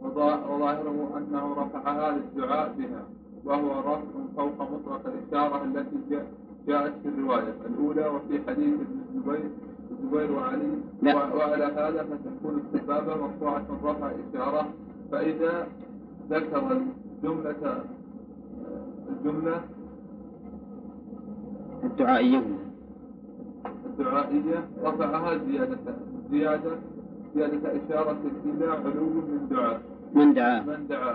وظا- 0.00 0.46
وظاهره 0.50 1.18
أنه 1.18 1.52
رفعها 1.52 2.16
للدعاء 2.18 2.74
بها 2.78 3.04
وهو 3.44 3.80
رفع 3.80 4.02
فوق 4.36 4.70
مطلق 4.72 5.06
الإشارة 5.06 5.64
التي 5.64 5.96
جاء- 6.10 6.26
جاءت 6.66 6.92
في 7.02 7.08
الرواية. 7.08 7.54
الأولى 7.66 8.06
وفي 8.06 8.40
حديث 8.48 8.74
ابن 8.74 9.00
الزبير 9.14 9.50
الزبير 9.90 10.32
وعلي. 10.32 10.68
لا. 11.02 11.14
وعلى 11.34 11.64
هذا 11.64 12.02
فتكون 12.04 12.62
السبابة 12.74 13.16
مرفوعة 13.16 13.66
رفع 13.84 14.10
إشارة. 14.30 14.68
فإذا 15.12 15.66
ذكر 16.30 16.72
الجملة 17.22 17.84
الجملة 19.08 19.60
الدعائية. 21.84 22.42
الدعائية 23.86 24.68
رفعها 24.82 25.38
زيادة. 25.38 25.78
زيادة 26.32 26.72
زيادة 27.34 27.68
إشارة 27.78 28.20
إلى 28.48 28.66
علو 28.82 29.04
من 29.30 29.40
دعاء. 29.50 29.78
من 30.16 30.28
دعا 30.34 30.60
من 30.68 30.86
دعا 30.88 31.14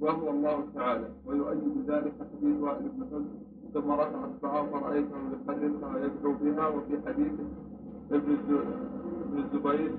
وهو 0.00 0.26
الله 0.30 0.56
تعالى. 0.74 1.08
ويؤيد 1.26 1.76
ذلك 1.90 2.12
حديث 2.20 2.56
وائل 2.64 2.86
بن 2.94 3.02
حجر 3.10 3.24
ثم 3.74 3.88
رفع 3.90 4.18
أصبعه 4.28 4.60
فرأيته 4.72 5.16
يحركها 5.32 5.88
ويدعو 5.94 6.32
بها 6.42 6.66
وفي 6.74 6.94
حديث 7.06 7.32
ابن 8.12 8.30
الز- 8.36 8.66
ابن 9.24 9.36
الزبير 9.44 9.92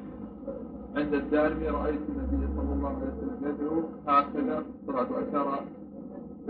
عند 0.95 1.13
الدارمي 1.13 1.67
رأيت 1.67 1.99
النبي 2.09 2.47
صلى 2.57 2.71
الله 2.73 2.89
عليه 2.89 3.11
وسلم 3.17 3.39
يدعو 3.49 3.79
هكذا. 4.07 4.55
في 4.59 4.65
الصلاة 4.81 5.07
وأشار 5.11 5.47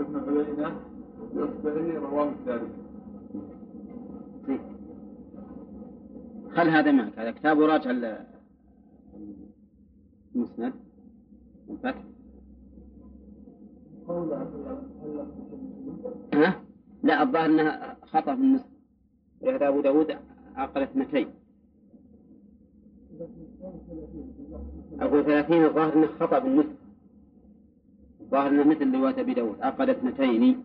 ابن 0.00 0.14
عيينة 0.28 0.68
بإصبعه 1.34 1.88
رواه 2.10 2.28
الدارمي. 2.28 2.72
خل 6.56 6.68
هذا 6.68 6.92
معك 6.92 7.18
هذا 7.18 7.30
كتاب 7.30 7.58
وراجع 7.58 7.90
ال- 7.90 8.26
المسند. 10.34 10.72
الفتح 11.70 12.04
ها؟ 16.34 16.60
لا 17.02 17.22
الظاهر 17.22 17.46
إنها 17.46 17.96
خطأ 18.02 18.34
في 18.34 18.40
النسخ. 18.40 18.64
ولهذا 19.40 19.68
أبو 19.68 19.80
داود 19.80 20.16
عقل 20.54 20.82
اثنتين 20.82 21.28
أقول 25.00 25.24
ثلاثين 25.24 25.64
الظاهر 25.64 25.92
انه 25.94 26.06
خطأ 26.06 26.38
بالنسخ 26.38 26.68
الظاهر 28.20 28.48
انه 28.48 28.64
مثل 28.64 28.94
رواية 28.94 29.20
أبي 29.20 29.34
داود 29.34 29.60
عقد 29.60 29.88
اثنتين 29.88 30.64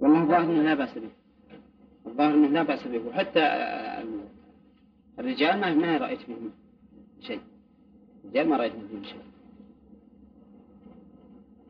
والله 0.00 0.22
الظاهر 0.22 0.44
إنه 0.44 0.62
لا 0.62 0.74
بأس 0.74 0.98
به. 0.98 1.10
الظاهر 2.06 2.34
إنه 2.34 2.48
لا 2.48 2.62
بأس 2.62 2.86
به. 2.86 2.98
وحتى 2.98 3.40
الرجال 5.18 5.60
ما 5.60 5.74
ما 5.74 5.96
رأيت 5.96 6.20
فيهم 6.20 6.50
شيء. 7.20 7.40
الرجال 8.24 8.48
ما 8.48 8.56
رأيت 8.56 8.72
فيهم 8.72 9.02
شيء. 9.04 9.22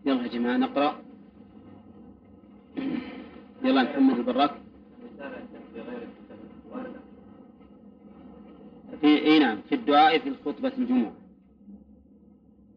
يلا 0.06 0.22
يا 0.22 0.28
جماعة 0.28 0.56
نقرأ. 0.56 1.02
يلا 3.64 3.82
محمد 3.82 4.18
البراك. 4.18 4.54
في 9.00 9.06
إي 9.06 9.38
نعم 9.38 9.60
في 9.68 9.74
الدعاء 9.74 10.18
في 10.18 10.28
الخطبة 10.28 10.72
الجمعة. 10.78 11.12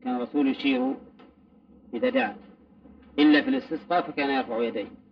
كان 0.04 0.16
الرسول 0.16 0.48
يشير 0.48 0.96
إذا 1.94 2.10
دعا. 2.10 2.36
إلا 3.20 3.42
في 3.42 3.50
الاستسقاء 3.50 4.02
فكان 4.02 4.30
يرفع 4.30 4.64
يديه. 4.64 5.03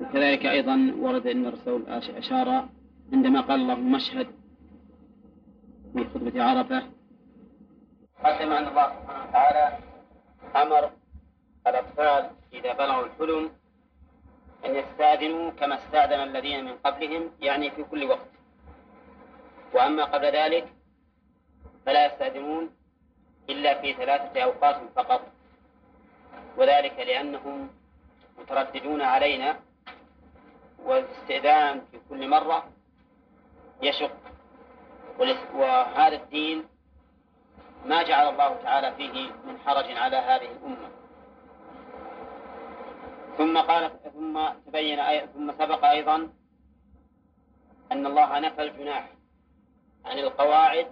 وكذلك 0.00 0.46
أيضا 0.46 0.92
ورد 0.98 1.26
أن 1.26 1.46
الرسول 1.46 1.82
أش- 1.86 2.16
أشار 2.16 2.68
عندما 3.12 3.40
قال 3.40 3.60
اللهم 3.60 3.94
اشهد 3.94 4.26
في 5.94 6.04
خطبة 6.04 6.42
عرفة. 6.42 6.82
قدم 8.24 8.52
أن 8.52 8.68
الله 8.68 8.86
سبحانه 8.92 9.28
وتعالى 9.28 9.78
أمر 10.56 10.90
الأطفال 11.66 12.30
إذا 12.52 12.72
بلغوا 12.72 13.06
الحلم 13.06 13.50
أن 14.66 14.74
يستأذنوا 14.76 15.50
كما 15.50 15.74
استأذن 15.74 16.20
الذين 16.22 16.64
من 16.64 16.72
قبلهم 16.84 17.30
يعني 17.40 17.70
في 17.70 17.84
كل 17.84 18.04
وقت. 18.04 18.28
وأما 19.74 20.04
قبل 20.04 20.26
ذلك 20.26 20.72
فلا 21.86 22.06
يستأذنون 22.06 22.70
إلا 23.50 23.80
في 23.80 23.92
ثلاثة 23.92 24.40
أوقات 24.40 24.76
فقط. 24.96 25.20
وذلك 26.58 26.98
لأنهم 26.98 27.68
مترددون 28.38 29.02
علينا 29.02 29.56
والاستئذان 30.86 31.80
في 31.90 32.00
كل 32.08 32.28
مرة 32.28 32.70
يشق. 33.82 34.16
وهذا 35.54 36.16
الدين 36.16 36.64
ما 37.84 38.02
جعل 38.02 38.28
الله 38.28 38.62
تعالى 38.62 38.96
فيه 38.96 39.32
من 39.46 39.58
حرج 39.58 39.90
على 39.96 40.16
هذه 40.16 40.50
الأمة. 40.50 40.88
ثم 43.38 43.58
قال 43.58 44.12
ثم 44.14 44.48
تبين 44.66 45.26
ثم 45.26 45.52
سبق 45.52 45.84
أيضا 45.84 46.28
أن 47.92 48.06
الله 48.06 48.38
نفى 48.38 48.62
الجناح 48.62 49.10
عن 50.04 50.18
القواعد 50.18 50.86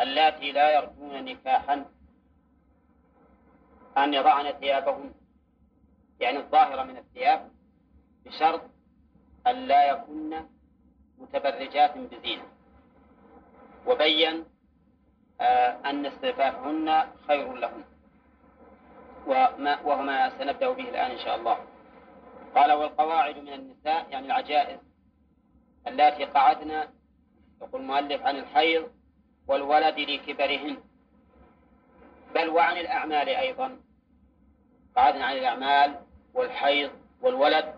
اللاتي 0.00 0.52
لا 0.52 0.74
يرجون 0.74 1.24
نكاحا 1.24 1.84
أن 3.98 4.14
يضعن 4.14 4.52
ثيابهن 4.52 5.14
يعني 6.20 6.38
الظاهرة 6.38 6.82
من 6.82 6.96
الثياب 6.96 7.50
بشرط 8.24 8.75
أن 9.46 9.56
لا 9.56 9.90
يكن 9.90 10.42
متبرجات 11.18 11.98
بزينة. 11.98 12.44
وبين 13.86 14.44
آه، 15.40 15.80
أن 15.90 16.06
استعفافهن 16.06 17.06
خير 17.28 17.52
لهن. 17.52 17.84
وما 19.26 19.80
وهو 19.80 20.02
ما 20.02 20.38
سنبدأ 20.38 20.70
به 20.70 20.88
الآن 20.88 21.10
إن 21.10 21.18
شاء 21.18 21.36
الله. 21.36 21.58
قال 22.54 22.72
والقواعد 22.72 23.38
من 23.38 23.52
النساء 23.52 24.06
يعني 24.10 24.26
العجائز 24.26 24.78
اللاتي 25.86 26.24
قعدنا 26.24 26.90
يقول 27.62 27.80
المؤلف 27.80 28.22
عن 28.22 28.36
الحيض 28.36 28.90
والولد 29.48 29.98
لكبرهن. 29.98 30.76
بل 32.34 32.48
وعن 32.48 32.76
الأعمال 32.76 33.28
أيضا. 33.28 33.80
قعدنا 34.96 35.24
عن 35.24 35.36
الأعمال 35.36 36.00
والحيض 36.34 36.90
والولد 37.22 37.74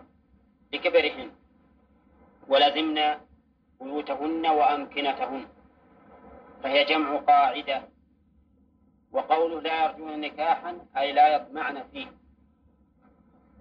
لكبرهن. 0.73 1.38
ولزمنا 2.49 3.21
بيوتهن 3.81 4.47
وأمكنتهن. 4.47 5.47
فهي 6.63 6.83
جمع 6.83 7.17
قاعدة. 7.17 7.81
وقوله 9.11 9.61
لا 9.61 9.85
يرجون 9.85 10.19
نكاحا 10.21 10.85
أي 10.97 11.11
لا 11.11 11.35
يطمعن 11.35 11.83
فيه. 11.83 12.07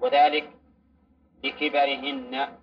وذلك 0.00 0.52
لكبرهن. 1.44 2.58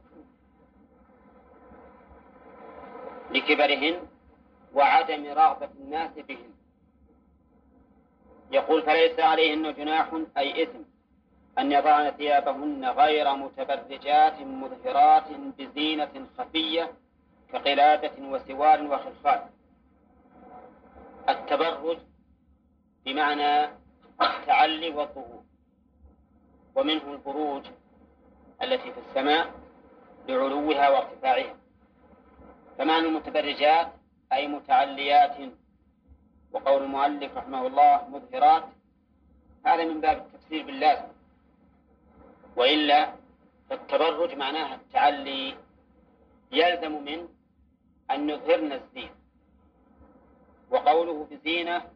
لكبرهن 3.31 4.07
وعدم 4.73 5.25
رغبة 5.25 5.69
الناس 5.79 6.11
بهن. 6.11 6.51
يقول 8.51 8.81
فليس 8.83 9.19
عليهن 9.19 9.73
جناح 9.73 10.21
أي 10.37 10.63
إثم. 10.63 10.81
أن 11.59 11.71
يضعن 11.71 12.11
ثيابهن 12.11 12.85
غير 12.85 13.35
متبرجات 13.35 14.41
مظهرات 14.41 15.31
بزينة 15.57 16.27
خفية 16.37 16.91
كقلادة 17.53 18.11
وسوار 18.19 18.83
وخلخال 18.83 19.41
التبرج 21.29 21.97
بمعنى 23.05 23.69
التعلي 24.21 24.89
والظهور 24.89 25.43
ومنه 26.75 27.11
البروج 27.11 27.65
التي 28.61 28.91
في 28.91 28.99
السماء 29.09 29.53
لعلوها 30.27 30.89
وارتفاعها. 30.89 31.55
فمعنى 32.77 33.07
المتبرجات 33.07 33.87
أي 34.33 34.47
متعليات 34.47 35.37
وقول 36.51 36.83
المؤلف 36.83 37.37
رحمه 37.37 37.67
الله 37.67 38.07
مظهرات 38.09 38.63
هذا 39.65 39.85
من 39.85 40.01
باب 40.01 40.17
التفسير 40.17 40.65
باللازم. 40.65 41.14
وإلا 42.55 43.13
فالتبرج 43.69 44.35
معناها 44.35 44.75
التعلي 44.75 45.57
يلزم 46.51 47.03
من 47.03 47.27
أن 48.11 48.29
يظهرن 48.29 48.71
الزين. 48.71 49.09
وقوله 50.71 51.27
بزينة 51.31 51.91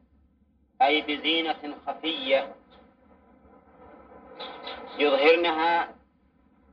أي 0.81 1.01
بزينة 1.01 1.75
خفية 1.87 2.55
يظهرنها 4.99 5.95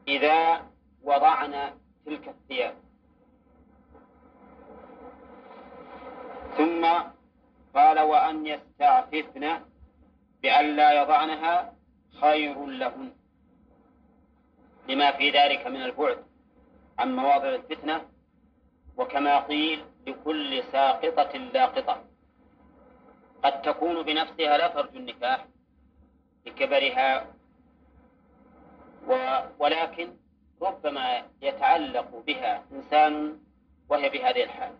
إذا 0.08 0.66
وضعن 1.02 1.78
تلك 2.06 2.28
الثياب. 2.28 2.74
ثم 6.56 6.86
قال 7.74 8.00
وأن 8.00 8.46
يستعففن 8.46 9.60
بأن 10.42 10.76
لا 10.76 11.02
يضعنها 11.02 11.74
خير 12.20 12.66
لهن. 12.66 13.15
لما 14.88 15.12
في 15.12 15.30
ذلك 15.30 15.66
من 15.66 15.82
البعد 15.82 16.18
عن 16.98 17.16
مواضع 17.16 17.48
الفتنة 17.54 18.08
وكما 18.96 19.40
قيل 19.40 19.84
لكل 20.06 20.62
ساقطة 20.72 21.38
لاقطة. 21.38 22.04
قد 23.44 23.62
تكون 23.62 24.02
بنفسها 24.02 24.58
لا 24.58 24.68
ترجو 24.68 24.98
النكاح 24.98 25.46
لكبرها 26.46 27.26
و 29.08 29.12
ولكن 29.58 30.08
ربما 30.62 31.22
يتعلق 31.42 32.22
بها 32.26 32.64
إنسان 32.72 33.38
وهي 33.88 34.08
بهذه 34.08 34.42
الحال. 34.44 34.72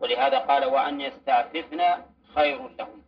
ولهذا 0.00 0.38
قال 0.38 0.64
وأن 0.64 1.00
يستعففن 1.00 1.80
خير 2.34 2.68
لهم. 2.68 3.02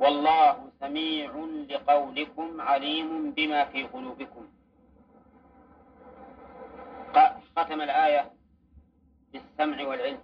والله 0.00 0.70
سميع 0.80 1.30
لقولكم 1.68 2.60
عليم 2.60 3.30
بما 3.32 3.64
في 3.64 3.82
قلوبكم. 3.82 4.48
ختم 7.60 7.80
الآية 7.80 8.32
بالسمع 9.32 9.86
والعلم 9.88 10.20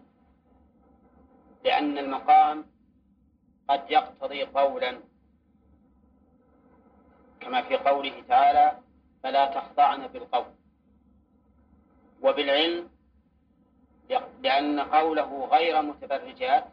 لأن 1.64 1.98
المقام 1.98 2.66
قد 3.68 3.90
يقتضي 3.90 4.42
قولا. 4.44 5.00
كما 7.40 7.62
في 7.62 7.76
قوله 7.76 8.22
تعالى 8.28 8.78
فلا 9.22 9.46
تخضعن 9.46 10.06
بالقول 10.06 10.54
وبالعلم 12.22 12.90
لأن 14.42 14.80
قوله 14.80 15.44
غير 15.44 15.82
متبرجات 15.82 16.64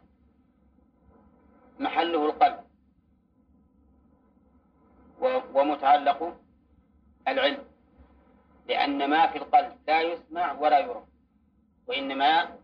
محله 1.78 2.26
القلب 2.26 2.64
ومتعلق 5.54 6.40
العلم. 7.28 7.73
لأن 8.68 9.10
ما 9.10 9.26
في 9.26 9.38
القلب 9.38 9.72
لا 9.86 10.00
يسمع 10.00 10.52
ولا 10.52 10.78
يرى 10.78 11.04
وإنما 11.86 12.58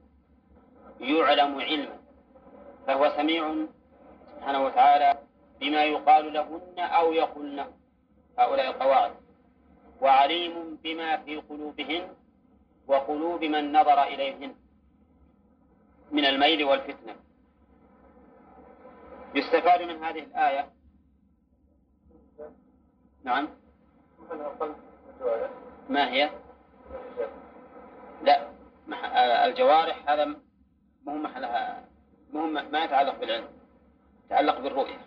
يعلم 1.01 1.61
علما 1.61 1.99
فهو 2.87 3.13
سميع 3.17 3.55
سبحانه 4.37 4.65
وتعالى 4.65 5.19
بما 5.61 5.85
يقال 5.85 6.33
لهن 6.33 6.79
أو 6.79 7.13
يقولن 7.13 7.67
هؤلاء 8.39 8.71
القواعد 8.71 9.13
وعليم 10.01 10.79
بما 10.83 11.17
في 11.17 11.37
قلوبهن 11.37 12.09
وقلوب 12.87 13.45
من 13.45 13.73
نظر 13.73 14.03
إليهن 14.03 14.55
من 16.13 16.25
الميل 16.25 16.65
والفتنة. 16.65 17.17
يستفاد 19.35 19.83
من 19.83 20.05
هذه 20.05 20.19
الآية؟ 20.19 20.71
نعم. 23.25 23.49
ما 25.89 26.13
هي؟ 26.13 26.31
لا 28.23 28.51
الجوارح 29.45 30.11
هذا 30.11 30.25
مو 31.05 31.15
محلها 31.17 31.89
مو 32.33 32.47
ما 32.47 32.85
يتعلق 32.85 33.21
بالعلم 33.21 33.49
يتعلق 34.27 34.61
بالرؤية. 34.61 35.01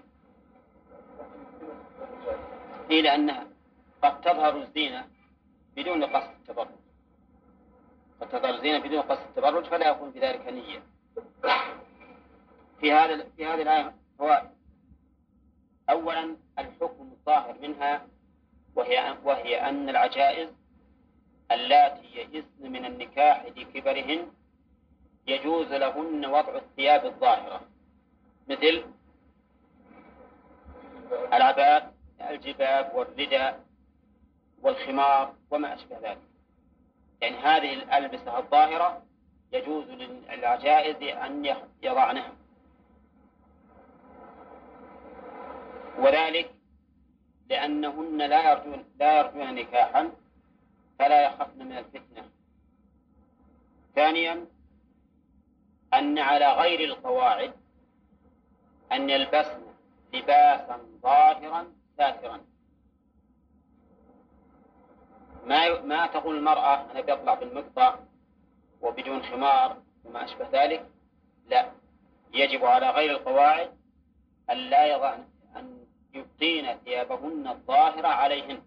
إلى 2.91 3.01
لأنها 3.01 3.47
قد 4.03 4.21
تظهر 4.21 4.57
الزينة 4.57 5.07
بدون 5.75 6.03
قصد 6.03 6.31
التبرج. 6.39 6.67
قد 8.21 8.29
تظهر 8.29 8.55
الزينة 8.55 8.79
بدون 8.79 9.01
قصد 9.01 9.21
التبرج 9.21 9.65
فلا 9.65 9.89
يكون 9.89 10.11
بذلك 10.11 10.47
نية. 10.47 10.83
في 12.79 12.91
هذا 12.91 13.29
في 13.37 13.45
هذه 13.45 13.61
الآية 13.61 13.95
هو 14.21 14.41
أولا 15.89 16.37
الحكم 16.59 17.11
الظاهر 17.11 17.57
منها 17.61 18.07
وهي 18.75 19.17
وهي 19.23 19.69
أن 19.69 19.89
العجائز 19.89 20.49
اللاتي 21.53 22.07
يئسن 22.15 22.71
من 22.71 22.85
النكاح 22.85 23.45
لكبرهن 23.45 24.27
يجوز 25.27 25.73
لهن 25.73 26.25
وضع 26.25 26.55
الثياب 26.55 27.05
الظاهرة. 27.05 27.61
مثل 28.47 28.83
العباد 31.33 31.93
الجباب 32.29 32.91
والرداء 32.95 33.63
والخمار 34.61 35.33
وما 35.51 35.73
أشبه 35.73 35.99
ذلك. 35.99 36.21
يعني 37.21 37.37
هذه 37.37 37.73
الألبسة 37.73 38.37
الظاهرة 38.37 39.03
يجوز 39.51 39.85
للعجائز 39.89 41.03
أن 41.17 41.55
يضعنها. 41.83 42.33
وذلك 45.99 46.53
لأنهن 47.49 48.17
لا 48.17 48.51
يرجون 48.51 48.85
لا 48.99 49.17
يرجون 49.19 49.55
نكاحا 49.55 50.11
فلا 50.99 51.25
يخفن 51.25 51.65
من 51.65 51.77
الفتنة. 51.77 52.29
ثانيا 53.95 54.47
أن 55.93 56.19
على 56.19 56.53
غير 56.53 56.79
القواعد 56.79 57.53
أن 58.91 59.09
يلبسن 59.09 59.63
لباسا 60.13 60.79
ظاهرا 61.01 61.73
ساترا. 61.97 62.41
ما 65.45 65.81
ما 65.81 66.07
تقول 66.07 66.37
المرأة 66.37 66.91
أنا 66.91 67.01
بيطلع 67.01 67.33
بالمقطع 67.33 67.99
وبدون 68.81 69.23
خمار 69.23 69.81
وما 70.05 70.23
أشبه 70.23 70.49
ذلك؟ 70.51 70.89
لا. 71.47 71.71
يجب 72.33 72.65
على 72.65 72.89
غير 72.89 73.11
القواعد 73.11 73.77
أن 74.49 74.57
لا 74.57 74.85
يضعن 74.85 75.27
أن 75.55 75.85
يبقين 76.13 76.77
ثيابهن 76.77 77.47
الظاهرة 77.47 78.07
عليهن. 78.07 78.61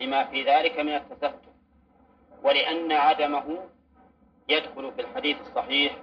لما 0.00 0.24
في 0.24 0.42
ذلك 0.42 0.78
من 0.80 0.94
التستر 0.94 1.52
ولأن 2.42 2.92
عدمه 2.92 3.58
يدخل 4.48 4.92
في 4.92 5.00
الحديث 5.00 5.40
الصحيح 5.40 5.96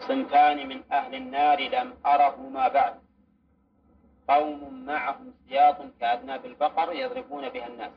صنفان 0.00 0.68
من 0.68 0.82
أهل 0.92 1.14
النار 1.14 1.60
لم 1.60 1.94
أرهما 2.06 2.68
بعد. 2.68 3.00
قوم 4.28 4.84
معهم 4.86 5.34
سياط 5.48 5.76
كأذناب 6.00 6.46
البقر 6.46 6.92
يضربون 6.92 7.48
بها 7.48 7.66
الناس 7.66 7.92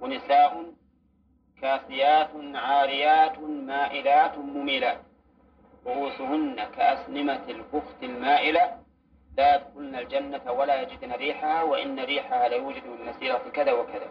ونساء 0.00 0.72
كاسيات 1.62 2.30
عاريات 2.54 3.38
مائلات 3.38 4.38
مميلات 4.38 5.00
رؤوسهن 5.86 6.64
كأسنمة 6.64 7.44
البخت 7.48 8.02
المائلة 8.02 8.79
لا 9.40 9.56
يدخلن 9.56 9.94
الجنة 9.94 10.52
ولا 10.52 10.82
يجدن 10.82 11.12
ريحها 11.12 11.62
وإن 11.62 12.00
ريحها 12.00 12.48
ليوجد 12.48 12.86
من 12.86 13.04
مسيرة 13.04 13.38
كذا 13.52 13.72
وكذا. 13.72 14.10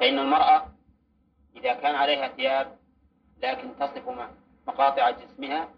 فإن 0.00 0.18
المرأة 0.18 0.66
إذا 1.56 1.74
كان 1.74 1.94
عليها 1.94 2.28
ثياب 2.28 2.78
لكن 3.42 3.76
تصف 3.76 4.08
مقاطع 4.66 5.10
جسمها 5.10 5.68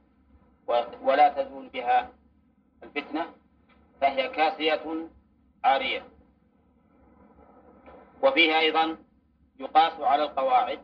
ولا 1.03 1.29
تزول 1.29 1.69
بها 1.69 2.11
الفتنة 2.83 3.27
فهي 4.01 4.29
كاسية 4.29 5.09
عارية. 5.65 6.03
وفيها 8.23 8.59
أيضا 8.59 8.97
يقاس 9.59 10.01
على 10.01 10.23
القواعد 10.23 10.81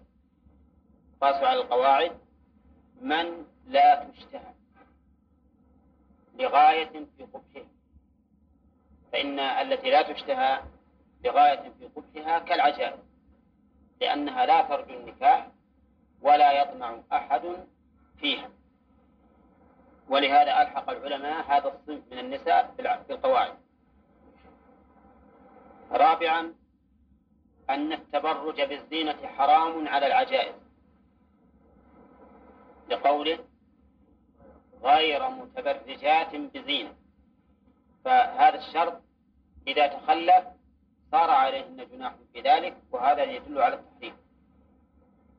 يقاس 1.17 1.45
على 1.45 1.61
القواعد 1.61 2.19
من 3.01 3.47
لا 3.67 4.05
تشتهى. 4.05 4.54
لغاية 6.35 7.07
في 7.17 7.25
قبحها. 7.25 7.69
فإن 9.13 9.39
التي 9.39 9.91
لا 9.91 10.03
تشتهى 10.13 10.63
لغاية 11.25 11.73
في 11.79 11.87
قبحها 11.97 12.39
كالعجائز 12.39 13.01
لأنها 14.01 14.47
لا 14.47 14.63
ترجو 14.63 14.95
النكاح 14.95 15.49
ولا 16.23 16.63
يطمع 16.63 17.01
أحد 17.13 17.67
فيها. 18.21 18.51
ولهذا 20.09 20.63
ألحق 20.63 20.91
العلماء 20.91 21.45
هذا 21.51 21.69
الصنف 21.69 22.13
من 22.13 22.19
النساء 22.19 22.75
في 23.07 23.13
القواعد. 23.13 23.55
رابعا 25.91 26.55
أن 27.71 27.93
التبرج 27.93 28.63
بالزينة 28.63 29.27
حرام 29.27 29.89
على 29.89 30.07
العجائز 30.07 30.55
لقوله 32.89 33.39
غير 34.85 35.29
متبرجات 35.29 36.37
بزينة. 36.37 36.95
فهذا 38.05 38.59
الشرط 38.59 39.03
إذا 39.67 39.87
تخلف 39.87 40.45
صار 41.11 41.31
عليهن 41.31 41.89
جناح 41.93 42.15
في 42.33 42.41
ذلك 42.41 42.77
وهذا 42.91 43.23
يدل 43.23 43.59
على 43.59 43.75
التحريم. 43.75 44.17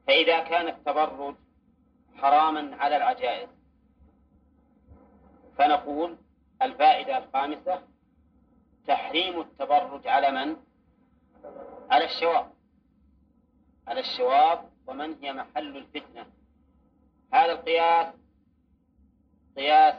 فإذا 0.07 0.39
كان 0.39 0.67
التبرج 0.67 1.35
حراما 2.15 2.75
على 2.75 2.97
العجائز 2.97 3.49
فنقول 5.57 6.17
الفائدة 6.61 7.17
الخامسة 7.17 7.81
تحريم 8.87 9.41
التبرج 9.41 10.07
على 10.07 10.31
من؟ 10.31 10.55
على 11.91 12.05
الشواب. 12.05 12.51
على 13.87 13.99
الشواب 13.99 14.69
ومن 14.87 15.15
هي 15.21 15.33
محل 15.33 15.77
الفتنة؟ 15.77 16.25
هذا 17.33 17.51
القياس 17.51 18.13
قياس 19.57 19.95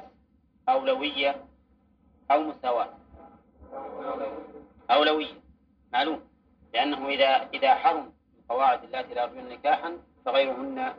أولوية 0.68 1.44
أو 2.30 2.42
مساواة 2.42 2.88
أولوية. 4.90 5.34
معلوم. 5.92 6.20
لأنه 6.74 7.08
إذا 7.08 7.48
إذا 7.54 7.74
حرم 7.74 8.12
القواعد 8.38 8.84
التي 8.84 9.14
لا 9.14 9.22
يرجون 9.22 9.48
نكاحا 9.48 9.98
فغيرهن 10.24 10.94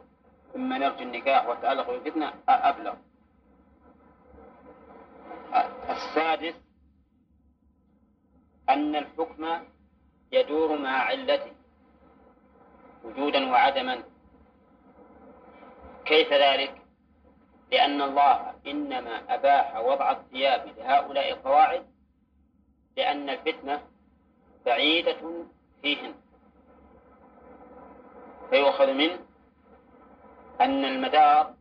ممن 0.55 0.81
يرجو 0.81 1.03
النكاح 1.03 1.47
والتعلق 1.47 1.89
بالفتنة 1.91 2.33
أبلغ. 2.49 2.93
السادس 5.89 6.55
أن 8.69 8.95
الحكم 8.95 9.59
يدور 10.31 10.77
مع 10.77 10.89
علته 10.89 11.51
وجودا 13.03 13.51
وعدما. 13.51 14.03
كيف 16.05 16.33
ذلك؟ 16.33 16.76
لأن 17.71 18.01
الله 18.01 18.53
إنما 18.67 19.33
أباح 19.33 19.75
وضع 19.75 20.11
الثياب 20.11 20.67
لهؤلاء 20.77 21.31
القواعد 21.31 21.85
لأن 22.97 23.29
الفتنة 23.29 23.81
بعيدة 24.65 25.45
فيهن 25.81 26.13
فيؤخذ 28.49 28.93
منه 28.93 29.19
أن 30.61 30.85
المدار 30.85 31.53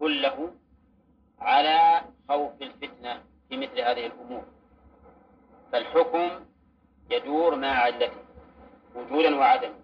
كله 0.00 0.54
على 1.38 2.00
خوف 2.28 2.62
الفتنة 2.62 3.22
في 3.48 3.56
مثل 3.56 3.80
هذه 3.80 4.06
الأمور. 4.06 4.44
فالحكم 5.72 6.30
يدور 7.10 7.54
مع 7.56 7.68
علته 7.68 8.10
وجودا 8.94 9.36
وعدما. 9.36 9.74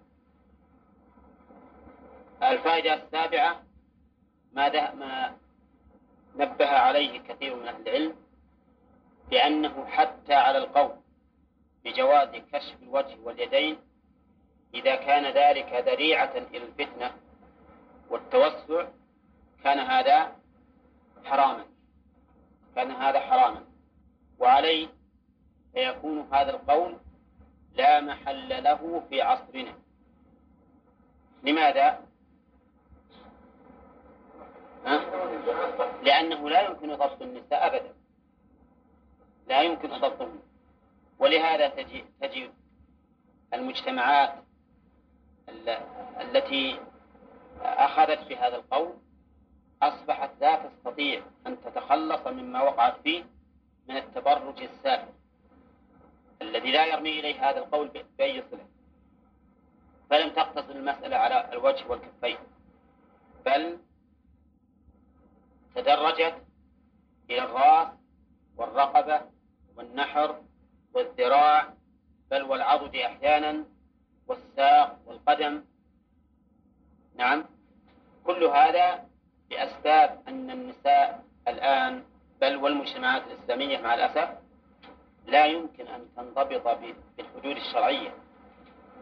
الفائدة 2.43 2.93
السابعة 2.93 3.63
ما 4.53 4.93
ما 4.93 5.35
نبه 6.35 6.67
عليه 6.67 7.19
كثير 7.19 7.55
من 7.55 7.67
أهل 7.67 7.81
العلم 7.81 8.15
بأنه 9.29 9.85
حتى 9.85 10.33
على 10.33 10.57
القول 10.57 10.95
بجواز 11.85 12.29
كشف 12.29 12.83
الوجه 12.83 13.17
واليدين 13.23 13.77
إذا 14.73 14.95
كان 14.95 15.25
ذلك 15.25 15.83
ذريعة 15.87 16.37
إلى 16.37 16.65
الفتنة 16.65 17.11
والتوسع 18.09 18.87
كان 19.63 19.79
هذا 19.79 20.35
حراما. 21.25 21.65
كان 22.75 22.91
هذا 22.91 23.19
حراما. 23.19 23.65
وعليه 24.39 24.87
فيكون 25.73 26.27
هذا 26.33 26.49
القول 26.49 26.97
لا 27.73 28.01
محل 28.01 28.63
له 28.63 29.03
في 29.09 29.21
عصرنا. 29.21 29.73
لماذا؟ 31.43 32.02
لأنه 36.03 36.49
لا 36.49 36.61
يمكن 36.61 36.95
ضبط 36.95 37.21
النساء 37.21 37.67
أبدا. 37.67 37.93
لا 39.47 39.61
يمكن 39.61 39.89
ضبطهن. 39.89 40.39
ولهذا 41.19 41.67
تجي 42.21 42.51
المجتمعات 43.53 44.33
التي 46.21 46.79
أخذت 47.61 48.27
بهذا 48.29 48.55
القول 48.55 48.93
أصبحت 49.81 50.31
لا 50.41 50.55
تستطيع 50.55 51.23
أن 51.47 51.61
تتخلص 51.61 52.27
مما 52.27 52.61
وقعت 52.61 53.01
فيه 53.03 53.23
من 53.87 53.97
التبرج 53.97 54.61
السافر 54.61 55.13
الذي 56.41 56.71
لا 56.71 56.85
يرمي 56.85 57.19
إليه 57.19 57.49
هذا 57.49 57.59
القول 57.59 57.91
بأي 58.17 58.43
صلة. 58.51 58.65
فلم 60.09 60.29
تقتصر 60.29 60.71
المسألة 60.71 61.17
على 61.17 61.53
الوجه 61.53 61.87
والكفين. 61.87 62.37
بل 63.45 63.77
تدرجت 65.75 66.35
إلى 67.29 67.43
الرأس 67.43 67.87
والرقبة 68.57 69.21
والنحر 69.77 70.41
والذراع 70.93 71.73
بل 72.31 72.43
والعضد 72.43 72.95
أحيانا 72.95 73.65
والساق 74.27 74.99
والقدم. 75.05 75.63
نعم. 77.15 77.45
كل 78.23 78.43
هذا 78.43 79.05
لأسباب 79.51 80.23
أن 80.27 80.51
النساء 80.51 81.23
الآن 81.47 82.03
بل 82.41 82.55
والمجتمعات 82.55 83.23
الإسلامية 83.27 83.77
مع 83.77 83.93
الأسف 83.93 84.29
لا 85.25 85.45
يمكن 85.45 85.87
أن 85.87 86.07
تنضبط 86.15 86.77
بالحدود 87.17 87.57
الشرعية 87.57 88.13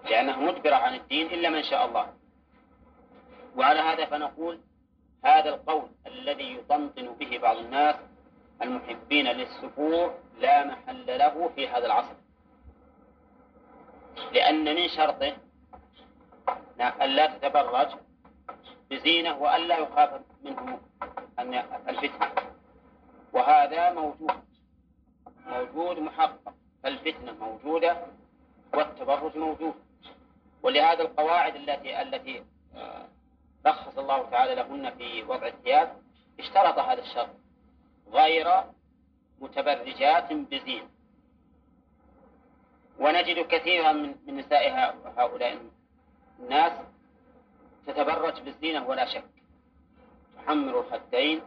لأنها 0.04 0.38
مجبرة 0.38 0.76
عن 0.76 0.96
الدين 0.96 1.28
إلا 1.28 1.50
من 1.50 1.64
شاء 1.64 1.86
الله. 1.86 2.14
وعلى 3.58 3.80
هذا 3.80 4.06
فنقول 4.06 4.60
هذا 5.24 5.50
القول 5.50 5.90
الذي 6.08 6.56
يطنطن 6.56 7.16
به 7.20 7.38
بعض 7.38 7.58
الناس 7.58 7.96
المحبين 8.62 9.28
للسفور 9.28 10.20
لا 10.40 10.66
محل 10.66 11.18
له 11.18 11.50
في 11.56 11.68
هذا 11.68 11.86
العصر. 11.86 12.16
لأن 14.32 14.76
من 14.76 14.88
شرطه 14.88 15.38
أن 17.02 17.10
لا 17.10 17.28
تتبرج 17.28 17.88
بزينة 18.90 19.38
وأن 19.38 19.62
لا 19.62 19.78
يخاف 19.78 20.22
منه 20.44 20.80
أن 21.40 21.54
الفتنة. 21.90 22.32
وهذا 23.34 23.94
موجود 23.94 24.32
موجود 25.46 26.00
محقق. 26.00 26.54
فالفتنة 26.84 27.32
موجودة 27.32 27.98
والتبرج 28.74 29.38
موجود. 29.38 29.74
ولهذا 30.64 31.02
القواعد 31.02 31.56
التي 31.56 32.02
التي 32.02 32.44
رخص 33.66 33.98
الله 33.98 34.30
تعالى 34.30 34.56
لهن 34.56 34.90
في 34.90 35.24
وضع 35.24 35.48
الثياب 35.48 35.98
اشترط 36.40 36.80
هذا 36.80 37.02
الشرط 37.02 37.30
غير 38.12 38.64
متبرجات 39.40 40.34
بزين. 40.34 40.90
ونجد 43.00 43.40
كثيرا 43.40 43.92
من 43.92 44.38
نساء 44.38 44.96
هؤلاء 45.18 45.58
الناس 46.40 46.74
تتبرج 47.88 48.42
بالزينة 48.42 48.88
ولا 48.88 49.06
شك. 49.06 49.26
تحمر 50.38 50.80
الخدين 50.80 51.42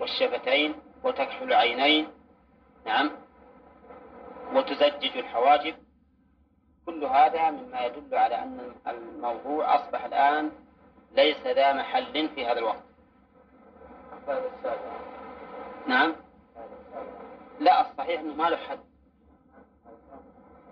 والشفتين 0.00 0.74
وتكحل 1.04 1.42
العينين 1.44 2.08
نعم 2.86 3.10
وتزجج 4.54 5.18
الحواجب. 5.18 5.74
كل 6.86 7.04
هذا 7.04 7.50
مما 7.50 7.80
يدل 7.80 8.14
على 8.14 8.34
أن 8.34 8.74
الموضوع 8.86 9.74
أصبح 9.74 10.04
الآن 10.04 10.52
ليس 11.14 11.46
ذا 11.46 11.72
محل 11.72 12.28
في 12.28 12.46
هذا 12.46 12.58
الوقت. 12.58 12.82
نعم. 15.86 16.14
لا 17.60 17.90
الصحيح 17.90 18.20
أنه 18.20 18.34
ما 18.34 18.50
له 18.50 18.56
حد. 18.56 18.78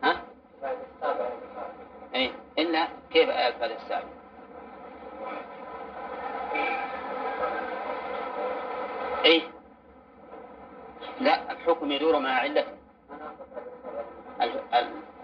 ها؟ 0.05 0.22
أي 2.14 2.32
إلا 2.59 2.88
كيف 3.11 3.28
الفائدة 3.30 3.76
السابع؟ 3.76 4.09
أي 9.24 9.43
لا 11.20 11.53
الحكم 11.53 11.93
يدور 11.93 12.18
مع 12.18 12.30
علته. 12.30 12.72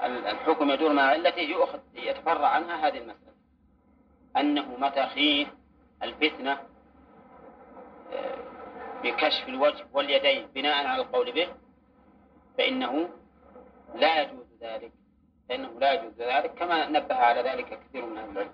الحكم 0.04 0.70
يدور 0.70 0.92
مع 0.92 1.02
علته 1.02 1.40
يؤخذ 1.40 1.78
يتفرع 1.94 2.48
عنها 2.48 2.88
هذه 2.88 2.98
المسألة. 2.98 3.25
أنه 4.40 4.76
متى 4.78 5.06
خيف 5.06 5.48
الفتنة 6.02 6.52
آه، 8.12 8.36
بكشف 9.02 9.48
الوجه 9.48 9.86
واليدين 9.92 10.46
بناء 10.54 10.86
على 10.86 11.02
القول 11.02 11.32
به 11.32 11.48
فإنه 12.58 13.08
لا 13.94 14.22
يجوز 14.22 14.46
ذلك 14.60 14.92
فإنه 15.48 15.80
لا 15.80 15.92
يجوز 15.92 16.12
ذلك 16.22 16.54
كما 16.54 16.88
نبه 16.88 17.14
على 17.14 17.40
ذلك 17.50 17.80
كثير 17.80 18.06
من 18.06 18.18
أهل 18.18 18.30
العلم. 18.30 18.50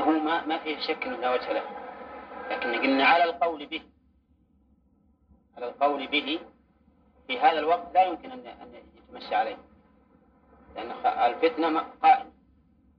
هو 0.00 0.10
ما 0.10 0.46
ما 0.46 0.58
فيه 0.58 0.78
شك 0.80 1.06
انه 1.06 1.16
لا 1.16 1.34
وجه 1.34 1.52
له 1.52 1.62
لكن 2.50 2.74
قلنا 2.74 3.04
على 3.04 3.24
القول 3.24 3.66
به 3.66 3.82
على 5.56 5.66
القول 5.66 6.06
به 6.06 6.38
في 7.26 7.40
هذا 7.40 7.58
الوقت 7.58 7.94
لا 7.94 8.04
يمكن 8.04 8.30
ان 8.30 8.46
أن 8.46 8.74
يتمشى 8.96 9.34
عليه. 9.34 9.56
لأن 10.74 10.90
الفتنة 11.06 11.78
قائم 12.02 12.32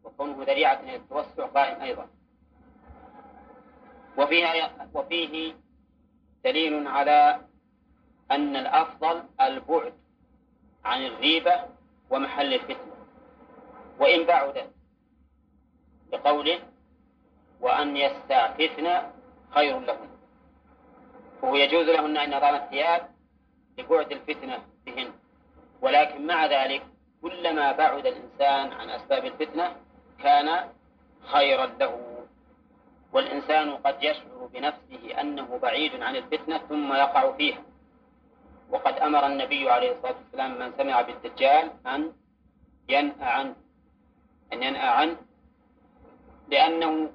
وكونه 0.03 0.43
ذريعة 0.43 0.79
إلى 0.79 0.95
التوسع 0.95 1.45
قائم 1.45 1.81
أيضا. 1.81 2.09
وفيها 4.17 4.89
وفيه 4.93 5.55
دليل 6.43 6.87
على 6.87 7.41
أن 8.31 8.55
الأفضل 8.55 9.23
البعد 9.41 9.93
عن 10.85 11.05
الريبه 11.05 11.65
ومحل 12.09 12.53
الفتنة. 12.53 12.93
وإن 13.99 14.25
بعدت 14.25 14.73
بقوله 16.11 16.59
وأن 17.61 17.97
يستعففن 17.97 19.01
خير 19.51 19.79
لهن. 19.79 20.09
وهو 21.41 21.55
يجوز 21.55 21.89
لهن 21.89 22.17
أن 22.17 22.33
يضعن 22.33 22.55
الثياب 22.55 23.12
لبعد 23.77 24.11
الفتنة 24.11 24.59
بهن. 24.85 25.09
ولكن 25.81 26.27
مع 26.27 26.45
ذلك 26.45 26.83
كلما 27.21 27.71
بعد 27.71 28.05
الإنسان 28.05 28.71
عن 28.71 28.89
أسباب 28.89 29.25
الفتنة 29.25 29.75
كان 30.19 30.69
خيرا 31.23 31.65
له. 31.65 32.25
والإنسان 33.13 33.77
قد 33.77 34.03
يشعر 34.03 34.49
بنفسه 34.53 35.21
أنه 35.21 35.57
بعيد 35.57 36.01
عن 36.01 36.15
الفتنة 36.15 36.57
ثم 36.57 36.93
يقع 36.93 37.31
فيها. 37.31 37.63
وقد 38.69 38.93
أمر 38.93 39.27
النبي 39.27 39.69
عليه 39.69 39.91
الصلاة 39.91 40.15
والسلام 40.17 40.59
من 40.59 40.73
سمع 40.77 41.01
بالدجال 41.01 41.71
أن 41.87 42.13
ينأى 42.89 43.25
عنه. 43.25 43.55
أن 44.53 44.63
ينأى 44.63 44.87
عنه. 44.87 45.17
لأنه 46.47 47.11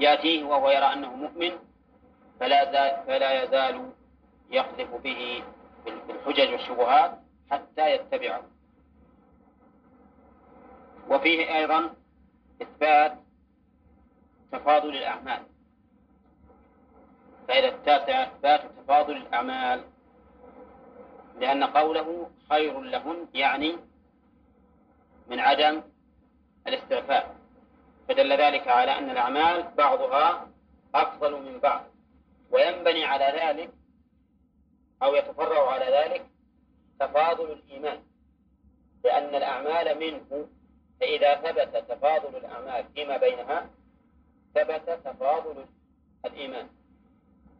يأتيه 0.00 0.44
وهو 0.44 0.70
يرى 0.70 0.92
أنه 0.92 1.16
مؤمن 1.16 1.52
فلا 2.40 3.04
فلا 3.06 3.42
يزال 3.42 3.90
يقذف 4.52 4.94
به 4.94 5.42
بالحجج 5.84 6.52
والشبهات 6.52 7.18
حتى 7.50 7.94
يتبعه. 7.94 8.42
وفيه 11.08 11.56
أيضا 11.56 11.94
إثبات 12.62 13.18
تفاضل 14.52 14.96
الأعمال. 14.96 15.42
فإذا 17.48 17.68
التاسع 17.68 18.22
إثبات 18.22 18.62
تفاضل 18.78 19.16
الأعمال 19.16 19.84
لأن 21.40 21.64
قوله 21.64 22.30
خير 22.50 22.80
لهن 22.80 23.28
يعني 23.34 23.76
من 25.28 25.40
عدم 25.40 25.82
الاستعفاف 26.66 27.24
فدل 28.08 28.32
ذلك 28.32 28.68
على 28.68 28.98
أن 28.98 29.10
الأعمال 29.10 29.62
بعضها 29.76 30.48
أفضل 30.94 31.42
من 31.42 31.58
بعض 31.60 31.84
وينبني 32.50 33.04
على 33.04 33.24
ذلك 33.24 33.70
أو 35.02 35.14
يتفرع 35.14 35.70
على 35.72 35.84
ذلك 35.84 36.26
تفاضل 37.00 37.52
الإيمان 37.52 38.02
لأن 39.04 39.34
الأعمال 39.34 39.98
منه 39.98 40.48
فإذا 41.00 41.34
ثبت 41.34 41.76
تفاضل 41.88 42.36
الأعمال 42.36 42.84
فيما 42.94 43.16
بينها 43.16 43.70
ثبت 44.54 45.00
تفاضل 45.04 45.66
الإيمان 46.24 46.68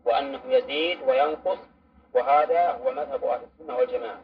وأنه 0.04 0.40
يزيد 0.46 1.02
وينقص 1.02 1.58
وهذا 2.14 2.70
هو 2.70 2.92
مذهب 2.92 3.24
أهل 3.24 3.40
السنة 3.44 3.76
والجماعة. 3.76 4.22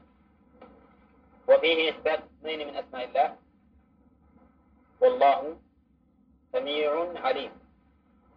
وفيه 1.48 1.90
إثبات 1.90 2.18
اثنين 2.18 2.68
من 2.68 2.76
أسماء 2.76 3.04
الله. 3.04 3.36
والله 5.00 5.58
سميع 6.52 7.12
عليم. 7.16 7.50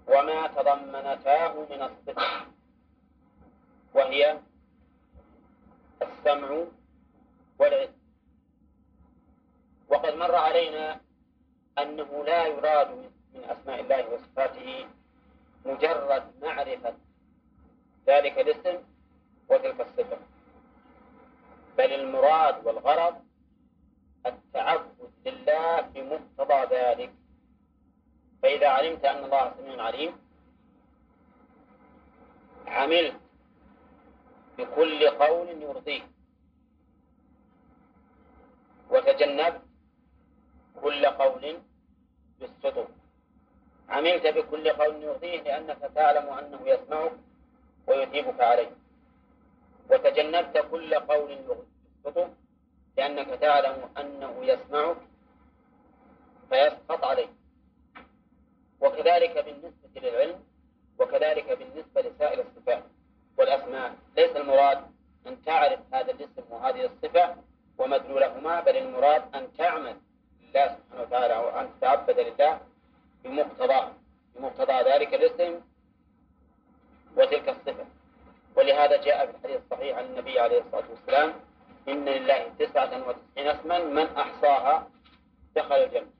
وما 0.08 0.48
تضمنتاه 0.48 1.54
من 1.54 1.82
الصفة. 1.82 2.46
وهي 3.94 4.40
السمع 6.02 6.66
والعلم. 7.60 7.94
وقد 9.90 10.14
مر 10.16 10.36
علينا 10.36 11.02
أنه 11.78 12.24
لا 12.24 12.46
يراد 12.46 12.92
من 13.34 13.44
أسماء 13.44 13.80
الله 13.82 14.10
وصفاته 14.10 14.86
مجرد 15.66 16.24
معرفة 16.42 16.94
ذلك 18.08 18.40
الاسم 18.40 18.84
وتلك 19.50 19.82
الصفة 19.82 20.18
بل 21.78 21.94
المراد 21.94 22.66
والغرض 22.66 23.16
التعبد 24.26 25.12
لله 25.26 25.82
بمقتضى 25.82 26.76
ذلك. 26.76 27.14
فإذا 28.42 28.68
علمت 28.68 29.06
أن 29.06 29.24
الله 29.24 29.54
سميع 29.58 29.84
عليم 29.84 30.14
عملت 32.68 33.21
بكل 34.62 35.10
قول 35.10 35.50
يرضيه 35.62 36.02
وتجنبت 38.90 39.62
كل 40.82 41.06
قول 41.06 41.60
يسقطه 42.40 42.88
عملت 43.90 44.28
بكل 44.28 44.70
قول 44.70 45.04
يرضيه 45.04 45.42
لأنك 45.42 45.92
تعلم 45.96 46.30
أنه 46.30 46.60
يسمعك 46.66 47.12
ويثيبك 47.88 48.42
عليه 48.42 48.72
وتجنبت 49.92 50.58
كل 50.72 50.96
قول 50.96 51.32
يسقطه 51.32 52.30
لأنك 52.98 53.28
تعلم 53.40 53.90
أنه 53.98 54.46
يسمعك 54.46 54.98
فيسقط 56.50 57.04
عليه 57.06 57.30
وكذلك 58.82 59.46
بالنسبة 59.46 60.02
للعلم 60.02 60.44
وكذلك 61.00 61.52
بالنسبة 61.58 62.02
لسائر 62.02 62.42
الصفات. 62.48 62.84
والأسماء 63.42 63.96
ليس 64.18 64.36
المراد 64.36 64.80
أن 65.28 65.42
تعرف 65.46 65.80
هذا 65.94 66.12
الاسم 66.12 66.44
وهذه 66.50 66.86
الصفة 66.86 67.36
ومدلولهما 67.78 68.60
بل 68.60 68.78
المراد 68.78 69.36
أن 69.36 69.54
تعمل 69.58 69.96
لله 70.42 70.68
سبحانه 70.78 71.02
وتعالى 71.02 71.38
وأن 71.38 71.70
تتعبد 71.78 72.20
لله 72.20 72.60
بمقتضاه 73.24 73.92
بمقتضى 74.36 74.74
ذلك 74.74 75.14
الاسم 75.14 75.62
وتلك 77.18 77.50
الصفة. 77.50 77.86
ولهذا 78.56 79.02
جاء 79.02 79.26
في 79.26 79.32
الحديث 79.38 79.62
الصحيح 79.64 79.98
عن 79.98 80.06
النبي 80.06 80.40
عليه 80.40 80.62
الصلاة 80.62 80.90
والسلام 80.90 81.34
إن 81.88 82.06
لله 82.06 82.52
تسعة 82.60 83.08
وتسعين 83.08 83.48
اسما 83.48 83.80
من 83.80 84.18
أحصاها 84.18 84.88
دخل 85.56 85.76
الجنة. 85.76 86.12